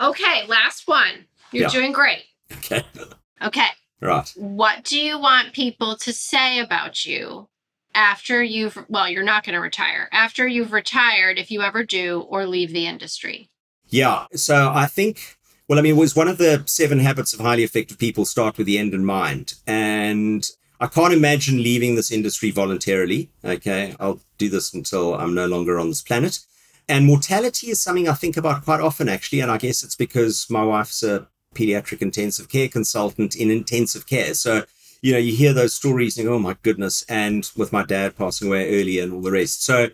Okay, 0.00 0.46
last 0.46 0.88
one. 0.88 1.26
You're 1.52 1.64
Yeah. 1.64 1.68
doing 1.70 1.92
great. 1.92 2.24
okay. 2.52 2.84
Okay. 3.42 3.66
Right. 4.00 4.32
What 4.36 4.84
do 4.84 4.98
you 5.00 5.18
want 5.18 5.52
people 5.52 5.96
to 5.96 6.12
say 6.12 6.60
about 6.60 7.04
you 7.04 7.48
after 7.94 8.42
you've, 8.42 8.78
well, 8.88 9.08
you're 9.08 9.22
not 9.22 9.44
going 9.44 9.54
to 9.54 9.60
retire, 9.60 10.08
after 10.12 10.46
you've 10.46 10.72
retired, 10.72 11.38
if 11.38 11.50
you 11.50 11.62
ever 11.62 11.84
do, 11.84 12.20
or 12.28 12.46
leave 12.46 12.72
the 12.72 12.86
industry? 12.86 13.50
Yeah. 13.88 14.26
So 14.34 14.72
I 14.74 14.86
think, 14.86 15.36
well, 15.68 15.78
I 15.78 15.82
mean, 15.82 15.96
it 15.96 15.98
was 15.98 16.16
one 16.16 16.28
of 16.28 16.38
the 16.38 16.62
seven 16.66 16.98
habits 17.00 17.34
of 17.34 17.40
highly 17.40 17.62
effective 17.62 17.98
people 17.98 18.24
start 18.24 18.58
with 18.58 18.66
the 18.66 18.78
end 18.78 18.94
in 18.94 19.04
mind. 19.04 19.54
And 19.66 20.48
I 20.80 20.86
can't 20.86 21.12
imagine 21.12 21.62
leaving 21.62 21.94
this 21.94 22.10
industry 22.10 22.50
voluntarily. 22.50 23.30
Okay. 23.44 23.94
I'll 24.00 24.20
do 24.38 24.48
this 24.48 24.72
until 24.72 25.14
I'm 25.14 25.34
no 25.34 25.46
longer 25.46 25.78
on 25.78 25.88
this 25.88 26.02
planet. 26.02 26.40
And 26.88 27.06
mortality 27.06 27.70
is 27.70 27.80
something 27.80 28.08
I 28.08 28.14
think 28.14 28.36
about 28.36 28.64
quite 28.64 28.80
often, 28.80 29.08
actually. 29.08 29.40
And 29.40 29.50
I 29.50 29.58
guess 29.58 29.84
it's 29.84 29.94
because 29.94 30.48
my 30.50 30.64
wife's 30.64 31.02
a 31.02 31.28
pediatric 31.54 32.02
intensive 32.02 32.48
care 32.48 32.68
consultant 32.68 33.36
in 33.36 33.50
intensive 33.50 34.06
care. 34.06 34.34
So, 34.34 34.64
you 35.02 35.12
know, 35.12 35.18
you 35.18 35.34
hear 35.36 35.52
those 35.52 35.74
stories 35.74 36.16
and 36.16 36.24
you 36.24 36.30
go, 36.30 36.36
oh 36.36 36.38
my 36.38 36.56
goodness. 36.62 37.04
And 37.08 37.50
with 37.56 37.72
my 37.72 37.84
dad 37.84 38.16
passing 38.16 38.48
away 38.48 38.80
early 38.80 38.98
and 39.00 39.12
all 39.12 39.20
the 39.20 39.32
rest. 39.32 39.64
So, 39.64 39.88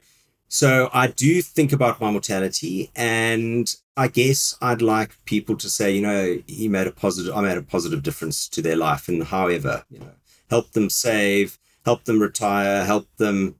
so 0.48 0.88
I 0.94 1.08
do 1.08 1.42
think 1.42 1.72
about 1.72 2.00
my 2.00 2.10
mortality, 2.10 2.90
and 2.96 3.74
I 3.98 4.08
guess 4.08 4.56
I'd 4.62 4.80
like 4.80 5.22
people 5.26 5.56
to 5.58 5.68
say, 5.68 5.92
you 5.94 6.00
know, 6.00 6.38
he 6.46 6.68
made 6.68 6.86
a 6.86 6.90
positive, 6.92 7.34
I 7.36 7.42
made 7.42 7.58
a 7.58 7.62
positive 7.62 8.02
difference 8.02 8.48
to 8.50 8.62
their 8.62 8.76
life, 8.76 9.08
and 9.08 9.24
however, 9.24 9.84
you 9.90 9.98
know, 9.98 10.12
help 10.48 10.70
them 10.72 10.88
save, 10.88 11.58
help 11.84 12.04
them 12.04 12.18
retire, 12.20 12.84
help 12.86 13.08
them 13.18 13.56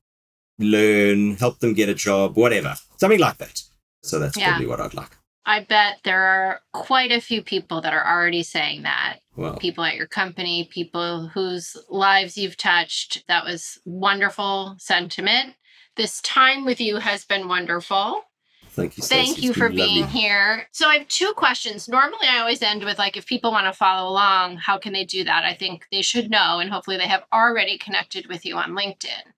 learn, 0.59 1.37
help 1.37 1.59
them 1.59 1.75
get 1.75 1.89
a 1.91 1.95
job, 1.95 2.37
whatever, 2.37 2.75
something 2.97 3.21
like 3.21 3.37
that. 3.39 3.63
So 4.03 4.19
that's 4.19 4.37
Yeah. 4.37 4.51
probably 4.53 4.67
what 4.67 4.81
I'd 4.81 4.95
like. 4.95 5.11
I 5.49 5.61
bet 5.61 6.01
there 6.05 6.23
are 6.23 6.61
quite 6.75 7.11
a 7.11 7.23
few 7.23 7.43
people 7.43 7.81
that 7.81 7.95
are 7.95 8.07
already 8.07 8.43
saying 8.43 8.83
that. 8.83 9.21
People 9.61 9.83
at 9.83 9.95
your 9.95 10.07
company, 10.07 10.69
people 10.71 11.29
whose 11.29 11.75
lives 11.89 12.37
you've 12.37 12.59
touched. 12.59 13.25
That 13.29 13.47
was 13.47 13.81
wonderful 13.87 14.77
sentiment. 14.79 15.55
This 15.97 16.21
time 16.21 16.67
with 16.67 16.83
you 16.83 16.99
has 16.99 17.25
been 17.25 17.49
wonderful. 17.49 18.25
thank 18.73 18.99
you. 18.99 19.03
Stacey. 19.03 19.25
Thank 19.25 19.43
you 19.43 19.55
for 19.55 19.71
being 19.71 20.03
lovely. 20.03 20.21
here. 20.21 20.69
So 20.73 20.87
I 20.87 20.99
have 20.99 21.09
two 21.09 21.33
questions. 21.35 21.89
Normally 21.89 22.29
I 22.29 22.41
always 22.41 22.61
end 22.61 22.85
with 22.85 22.99
like 22.99 23.17
if 23.17 23.25
people 23.25 23.51
want 23.51 23.67
to 23.67 23.73
follow 23.73 24.11
along, 24.11 24.59
how 24.59 24.77
can 24.77 24.93
they 24.93 25.07
do 25.07 25.25
that? 25.25 25.45
I 25.45 25.55
think 25.55 25.87
they 25.91 26.03
should 26.03 26.31
know 26.31 26.59
and 26.59 26.71
hopefully 26.71 26.99
they 26.99 27.09
have 27.09 27.25
already 27.33 27.79
connected 27.79 28.29
with 28.29 28.45
you 28.45 28.57
on 28.57 28.73
LinkedIn. 28.77 29.33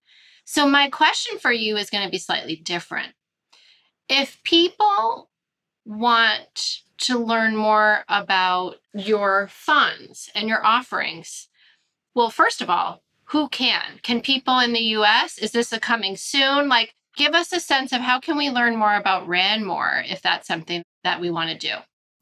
So 0.45 0.67
my 0.67 0.89
question 0.89 1.39
for 1.39 1.53
you 1.53 1.77
is 1.77 1.89
going 1.89 2.05
to 2.05 2.11
be 2.11 2.19
slightly 2.19 2.57
different. 2.57 3.13
If 4.09 4.43
people 4.43 5.30
want 5.85 6.81
to 6.99 7.19
learn 7.19 7.57
more 7.57 8.05
about 8.09 8.77
your 8.95 9.49
funds 9.51 10.31
and 10.35 10.49
your 10.49 10.65
offerings, 10.65 11.49
well, 12.15 12.31
first 12.31 12.61
of 12.61 12.69
all, 12.71 13.03
who 13.25 13.49
can? 13.49 14.01
Can 14.03 14.21
people 14.21 14.59
in 14.59 14.73
the 14.73 14.81
US? 14.99 15.39
Is 15.39 15.53
this 15.53 15.73
a 15.73 15.81
coming 15.81 16.17
soon? 16.17 16.69
Like, 16.69 16.95
give 17.17 17.35
us 17.35 17.53
a 17.53 17.61
sense 17.61 17.93
of 17.93 18.01
how 18.01 18.19
can 18.21 18.37
we 18.37 18.51
learn 18.51 18.77
more 18.77 18.95
about 18.97 19.27
Ranmore 19.29 20.03
if 20.11 20.21
that's 20.21 20.47
something 20.49 20.83
that 21.05 21.21
we 21.21 21.31
want 21.31 21.51
to 21.51 21.57
do. 21.57 21.75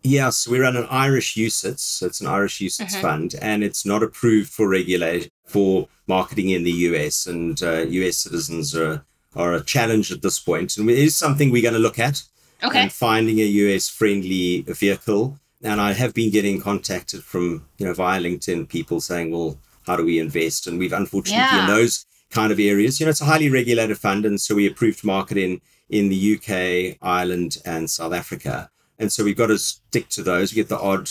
Yes, 0.02 0.46
we 0.46 0.60
run 0.60 0.76
an 0.76 0.86
Irish 0.90 1.34
UCITS. 1.34 1.80
So 1.80 2.06
it's 2.06 2.20
an 2.20 2.28
Irish 2.28 2.60
UCITS 2.60 2.94
Mhm. 2.94 3.00
fund, 3.00 3.34
and 3.42 3.64
it's 3.64 3.84
not 3.84 4.02
approved 4.02 4.50
for 4.52 4.68
regulate 4.68 5.28
for 5.46 5.88
marketing 6.06 6.50
in 6.50 6.62
the 6.62 6.70
US. 6.88 7.26
And 7.26 7.60
uh, 7.62 7.84
US 7.88 8.18
citizens 8.18 8.74
are 8.76 9.04
are 9.34 9.52
a 9.52 9.62
challenge 9.64 10.10
at 10.10 10.22
this 10.22 10.38
point, 10.38 10.76
and 10.78 10.88
it 10.90 10.98
is 10.98 11.14
something 11.14 11.50
we're 11.50 11.62
going 11.62 11.74
to 11.74 11.80
look 11.80 11.98
at. 11.98 12.22
Okay. 12.62 12.80
And 12.82 12.92
finding 12.92 13.38
a 13.40 13.44
US 13.44 13.88
friendly 13.88 14.62
vehicle. 14.62 15.38
And 15.62 15.80
I 15.80 15.92
have 15.92 16.14
been 16.14 16.30
getting 16.30 16.60
contacted 16.60 17.22
from 17.24 17.66
you 17.78 17.86
know 17.86 17.94
via 17.94 18.20
LinkedIn 18.20 18.68
people 18.68 19.00
saying, 19.00 19.30
well, 19.30 19.58
how 19.86 19.96
do 19.96 20.04
we 20.04 20.18
invest? 20.18 20.66
And 20.66 20.78
we've 20.78 20.92
unfortunately 20.92 21.42
Yeah. 21.42 21.62
in 21.62 21.66
those 21.66 22.04
kind 22.30 22.52
of 22.52 22.60
areas, 22.60 23.00
you 23.00 23.06
know, 23.06 23.10
it's 23.10 23.20
a 23.22 23.24
highly 23.24 23.48
regulated 23.50 23.98
fund, 23.98 24.26
and 24.26 24.40
so 24.40 24.54
we 24.54 24.66
approved 24.66 25.02
market 25.04 25.36
in 25.38 25.60
in 25.88 26.10
the 26.10 26.34
UK, 26.36 26.98
Ireland, 27.00 27.56
and 27.64 27.88
South 27.88 28.12
Africa. 28.12 28.70
And 28.98 29.10
so 29.10 29.24
we've 29.24 29.36
got 29.36 29.46
to 29.46 29.58
stick 29.58 30.08
to 30.10 30.22
those. 30.22 30.52
We 30.52 30.56
get 30.56 30.68
the 30.68 30.78
odd 30.78 31.08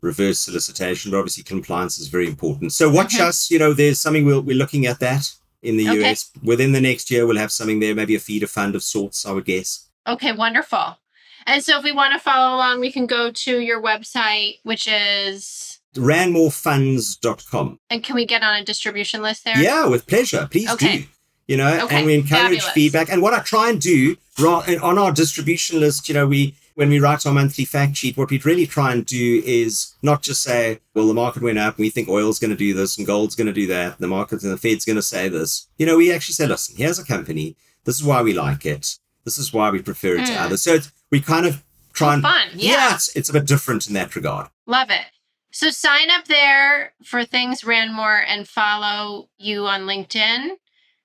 reverse 0.00 0.38
solicitation, 0.38 1.10
but 1.10 1.18
obviously 1.18 1.42
compliance 1.42 1.98
is 1.98 2.08
very 2.08 2.26
important. 2.26 2.72
So 2.72 2.88
watch 2.90 3.20
us. 3.20 3.50
You 3.50 3.58
know, 3.58 3.74
there's 3.74 4.00
something 4.00 4.24
we'll, 4.24 4.40
we're 4.42 4.56
looking 4.56 4.86
at 4.86 5.00
that 5.00 5.30
in 5.62 5.76
the 5.76 5.88
Okay. 5.90 6.10
US. 6.12 6.30
Within 6.42 6.72
the 6.72 6.80
next 6.80 7.10
year, 7.10 7.26
we'll 7.26 7.36
have 7.36 7.52
something 7.52 7.80
there, 7.80 7.94
maybe 7.94 8.14
a 8.14 8.20
feeder 8.20 8.46
fund 8.46 8.74
of 8.74 8.82
sorts, 8.82 9.26
I 9.26 9.32
would 9.32 9.44
guess. 9.44 9.85
Okay, 10.06 10.32
wonderful. 10.32 10.98
And 11.46 11.62
so 11.62 11.78
if 11.78 11.84
we 11.84 11.92
want 11.92 12.12
to 12.12 12.18
follow 12.18 12.56
along, 12.56 12.80
we 12.80 12.90
can 12.92 13.06
go 13.06 13.30
to 13.30 13.60
your 13.60 13.80
website, 13.82 14.58
which 14.64 14.88
is, 14.88 15.80
Ranmorefunds.com. 15.94 17.78
and 17.90 18.04
can 18.04 18.14
we 18.16 18.26
get 18.26 18.42
on 18.42 18.56
a 18.56 18.64
distribution 18.64 19.22
list 19.22 19.44
there? 19.44 19.58
Yeah, 19.58 19.86
with 19.86 20.06
pleasure. 20.06 20.48
Please 20.50 20.70
Okay. 20.70 20.98
do. 20.98 21.04
You 21.48 21.56
know, 21.56 21.84
Okay, 21.84 21.96
and 21.98 22.06
we 22.06 22.14
encourage 22.14 22.40
fabulous. 22.42 22.68
feedback. 22.70 23.08
And 23.10 23.22
what 23.22 23.32
I 23.32 23.38
try 23.40 23.70
and 23.70 23.80
do 23.80 24.16
on 24.42 24.98
our 24.98 25.12
distribution 25.12 25.78
list, 25.80 26.08
you 26.08 26.14
know, 26.14 26.26
we 26.26 26.54
when 26.74 26.90
we 26.90 26.98
write 26.98 27.24
our 27.24 27.32
monthly 27.32 27.64
fact 27.64 27.96
sheet, 27.96 28.18
what 28.18 28.28
we 28.28 28.36
really 28.40 28.66
try 28.66 28.92
and 28.92 29.06
do 29.06 29.42
is 29.46 29.94
not 30.02 30.22
just 30.22 30.42
say, 30.42 30.78
well, 30.94 31.06
the 31.06 31.14
market 31.14 31.42
went 31.42 31.56
up, 31.58 31.76
and 31.76 31.84
we 31.84 31.88
think 31.88 32.06
oil's 32.06 32.38
going 32.38 32.50
to 32.50 32.56
do 32.56 32.74
this 32.74 32.98
and 32.98 33.06
gold's 33.06 33.34
going 33.34 33.46
to 33.46 33.52
do 33.52 33.66
that, 33.68 33.98
the 33.98 34.06
market 34.06 34.42
and 34.42 34.52
the 34.52 34.58
Fed's 34.58 34.84
going 34.84 34.96
to 34.96 35.00
say 35.02 35.26
this. 35.30 35.68
You 35.78 35.86
know, 35.86 35.96
we 35.96 36.12
actually 36.12 36.34
say, 36.34 36.46
listen, 36.46 36.76
here's 36.76 36.98
a 36.98 37.04
company. 37.04 37.56
This 37.84 37.96
is 37.96 38.04
why 38.04 38.20
we 38.20 38.34
like 38.34 38.66
it. 38.66 38.98
This 39.26 39.36
is 39.36 39.52
why 39.52 39.70
we 39.70 39.82
prefer 39.82 40.14
it 40.16 40.24
to 40.26 40.32
Mm. 40.32 40.40
others. 40.40 40.62
So 40.62 40.74
it's, 40.74 40.90
we 41.10 41.20
kind 41.20 41.44
of 41.44 41.62
try 41.92 42.14
and 42.14 42.22
Fun. 42.22 42.48
Yeah. 42.54 42.94
it's, 42.94 43.14
it's 43.16 43.28
a 43.28 43.32
bit 43.34 43.44
different 43.46 43.86
in 43.88 43.92
that 43.94 44.14
regard. 44.16 44.48
Love 44.66 44.88
it. 44.88 45.04
So 45.52 45.70
sign 45.70 46.10
up 46.10 46.26
there 46.26 46.94
for 47.04 47.24
things 47.24 47.62
Ranmore 47.62 48.22
and 48.26 48.46
follow 48.48 49.28
you 49.36 49.66
on 49.66 49.82
LinkedIn. 49.82 50.50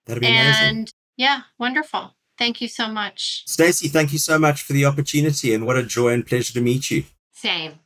That'd 0.05 0.21
be 0.21 0.27
amazing. 0.27 0.67
And 0.67 0.93
yeah, 1.17 1.41
wonderful. 1.57 2.15
Thank 2.37 2.61
you 2.61 2.67
so 2.67 2.87
much. 2.87 3.43
Stacey, 3.47 3.87
thank 3.87 4.13
you 4.13 4.19
so 4.19 4.37
much 4.39 4.61
for 4.61 4.73
the 4.73 4.85
opportunity 4.85 5.53
and 5.53 5.65
what 5.65 5.77
a 5.77 5.83
joy 5.83 6.09
and 6.13 6.25
pleasure 6.25 6.53
to 6.53 6.61
meet 6.61 6.91
you. 6.91 7.03
Same. 7.33 7.79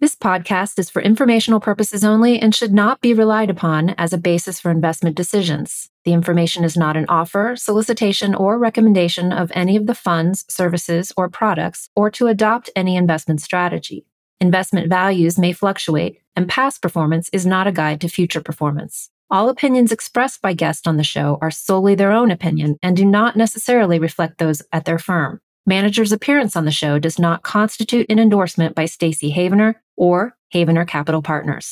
This 0.00 0.14
podcast 0.16 0.78
is 0.78 0.90
for 0.90 1.00
informational 1.00 1.60
purposes 1.60 2.04
only 2.04 2.38
and 2.38 2.54
should 2.54 2.74
not 2.74 3.00
be 3.00 3.14
relied 3.14 3.48
upon 3.48 3.90
as 3.90 4.12
a 4.12 4.18
basis 4.18 4.60
for 4.60 4.70
investment 4.70 5.16
decisions. 5.16 5.88
The 6.04 6.12
information 6.12 6.64
is 6.64 6.76
not 6.76 6.96
an 6.96 7.06
offer, 7.08 7.54
solicitation, 7.56 8.34
or 8.34 8.58
recommendation 8.58 9.32
of 9.32 9.50
any 9.54 9.76
of 9.76 9.86
the 9.86 9.94
funds, 9.94 10.44
services, 10.48 11.12
or 11.16 11.30
products, 11.30 11.88
or 11.96 12.10
to 12.10 12.26
adopt 12.26 12.70
any 12.76 12.96
investment 12.96 13.40
strategy. 13.40 14.06
Investment 14.40 14.88
values 14.88 15.38
may 15.38 15.52
fluctuate, 15.52 16.20
and 16.36 16.48
past 16.48 16.82
performance 16.82 17.30
is 17.32 17.46
not 17.46 17.66
a 17.66 17.72
guide 17.72 18.00
to 18.02 18.08
future 18.08 18.42
performance. 18.42 19.10
All 19.30 19.48
opinions 19.48 19.90
expressed 19.90 20.42
by 20.42 20.52
guests 20.52 20.86
on 20.86 20.98
the 20.98 21.02
show 21.02 21.38
are 21.40 21.50
solely 21.50 21.94
their 21.94 22.12
own 22.12 22.30
opinion 22.30 22.76
and 22.82 22.96
do 22.96 23.06
not 23.06 23.36
necessarily 23.36 23.98
reflect 23.98 24.38
those 24.38 24.62
at 24.70 24.84
their 24.84 24.98
firm. 24.98 25.40
Manager's 25.66 26.12
appearance 26.12 26.56
on 26.56 26.66
the 26.66 26.70
show 26.70 26.98
does 26.98 27.18
not 27.18 27.42
constitute 27.42 28.06
an 28.10 28.18
endorsement 28.18 28.74
by 28.74 28.84
Stacey 28.84 29.32
Havener 29.32 29.76
or 29.96 30.36
Havener 30.52 30.86
Capital 30.86 31.22
Partners. 31.22 31.66